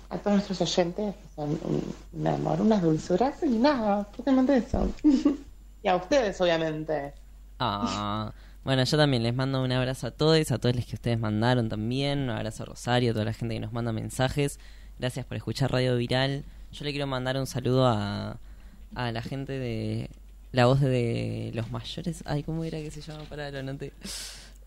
[0.09, 4.89] a todos nuestros oyentes que son un, un amor, unas dulzuras y nada, justamente eso.
[5.83, 7.13] y a ustedes, obviamente.
[7.59, 8.31] Ah,
[8.63, 11.69] bueno, yo también les mando un abrazo a todos, a todos los que ustedes mandaron
[11.69, 14.59] también, un abrazo a Rosario, a toda la gente que nos manda mensajes.
[14.99, 16.43] Gracias por escuchar Radio Viral.
[16.71, 18.37] Yo le quiero mandar un saludo a,
[18.95, 20.09] a la gente de
[20.51, 22.23] la voz de los mayores.
[22.25, 23.23] Ay, ¿cómo era que se llama?
[23.23, 23.91] Pará, lo anoté.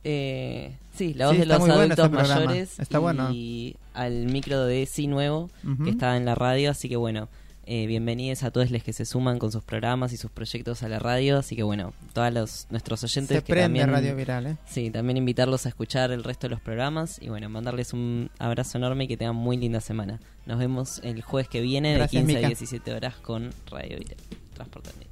[0.05, 2.35] Eh, sí, la voz Sí, de los bueno adultos programa.
[2.35, 3.31] mayores Está bueno.
[3.33, 5.49] y al micro de Sí Nuevo
[5.85, 7.29] que está en la radio, así que bueno,
[7.65, 10.89] eh, bienvenidos a todos los que se suman con sus programas y sus proyectos a
[10.89, 14.47] la radio, así que bueno, todos los, nuestros oyentes Se que prende también Radio Viral,
[14.47, 14.57] ¿eh?
[14.67, 18.79] Sí, también invitarlos a escuchar el resto de los programas y bueno, mandarles un abrazo
[18.79, 20.21] enorme y que tengan muy linda semana.
[20.47, 22.47] Nos vemos el jueves que viene Gracias, de 15 Mica.
[22.47, 24.17] a 17 horas con Radio Viral.
[24.55, 25.12] Transportando.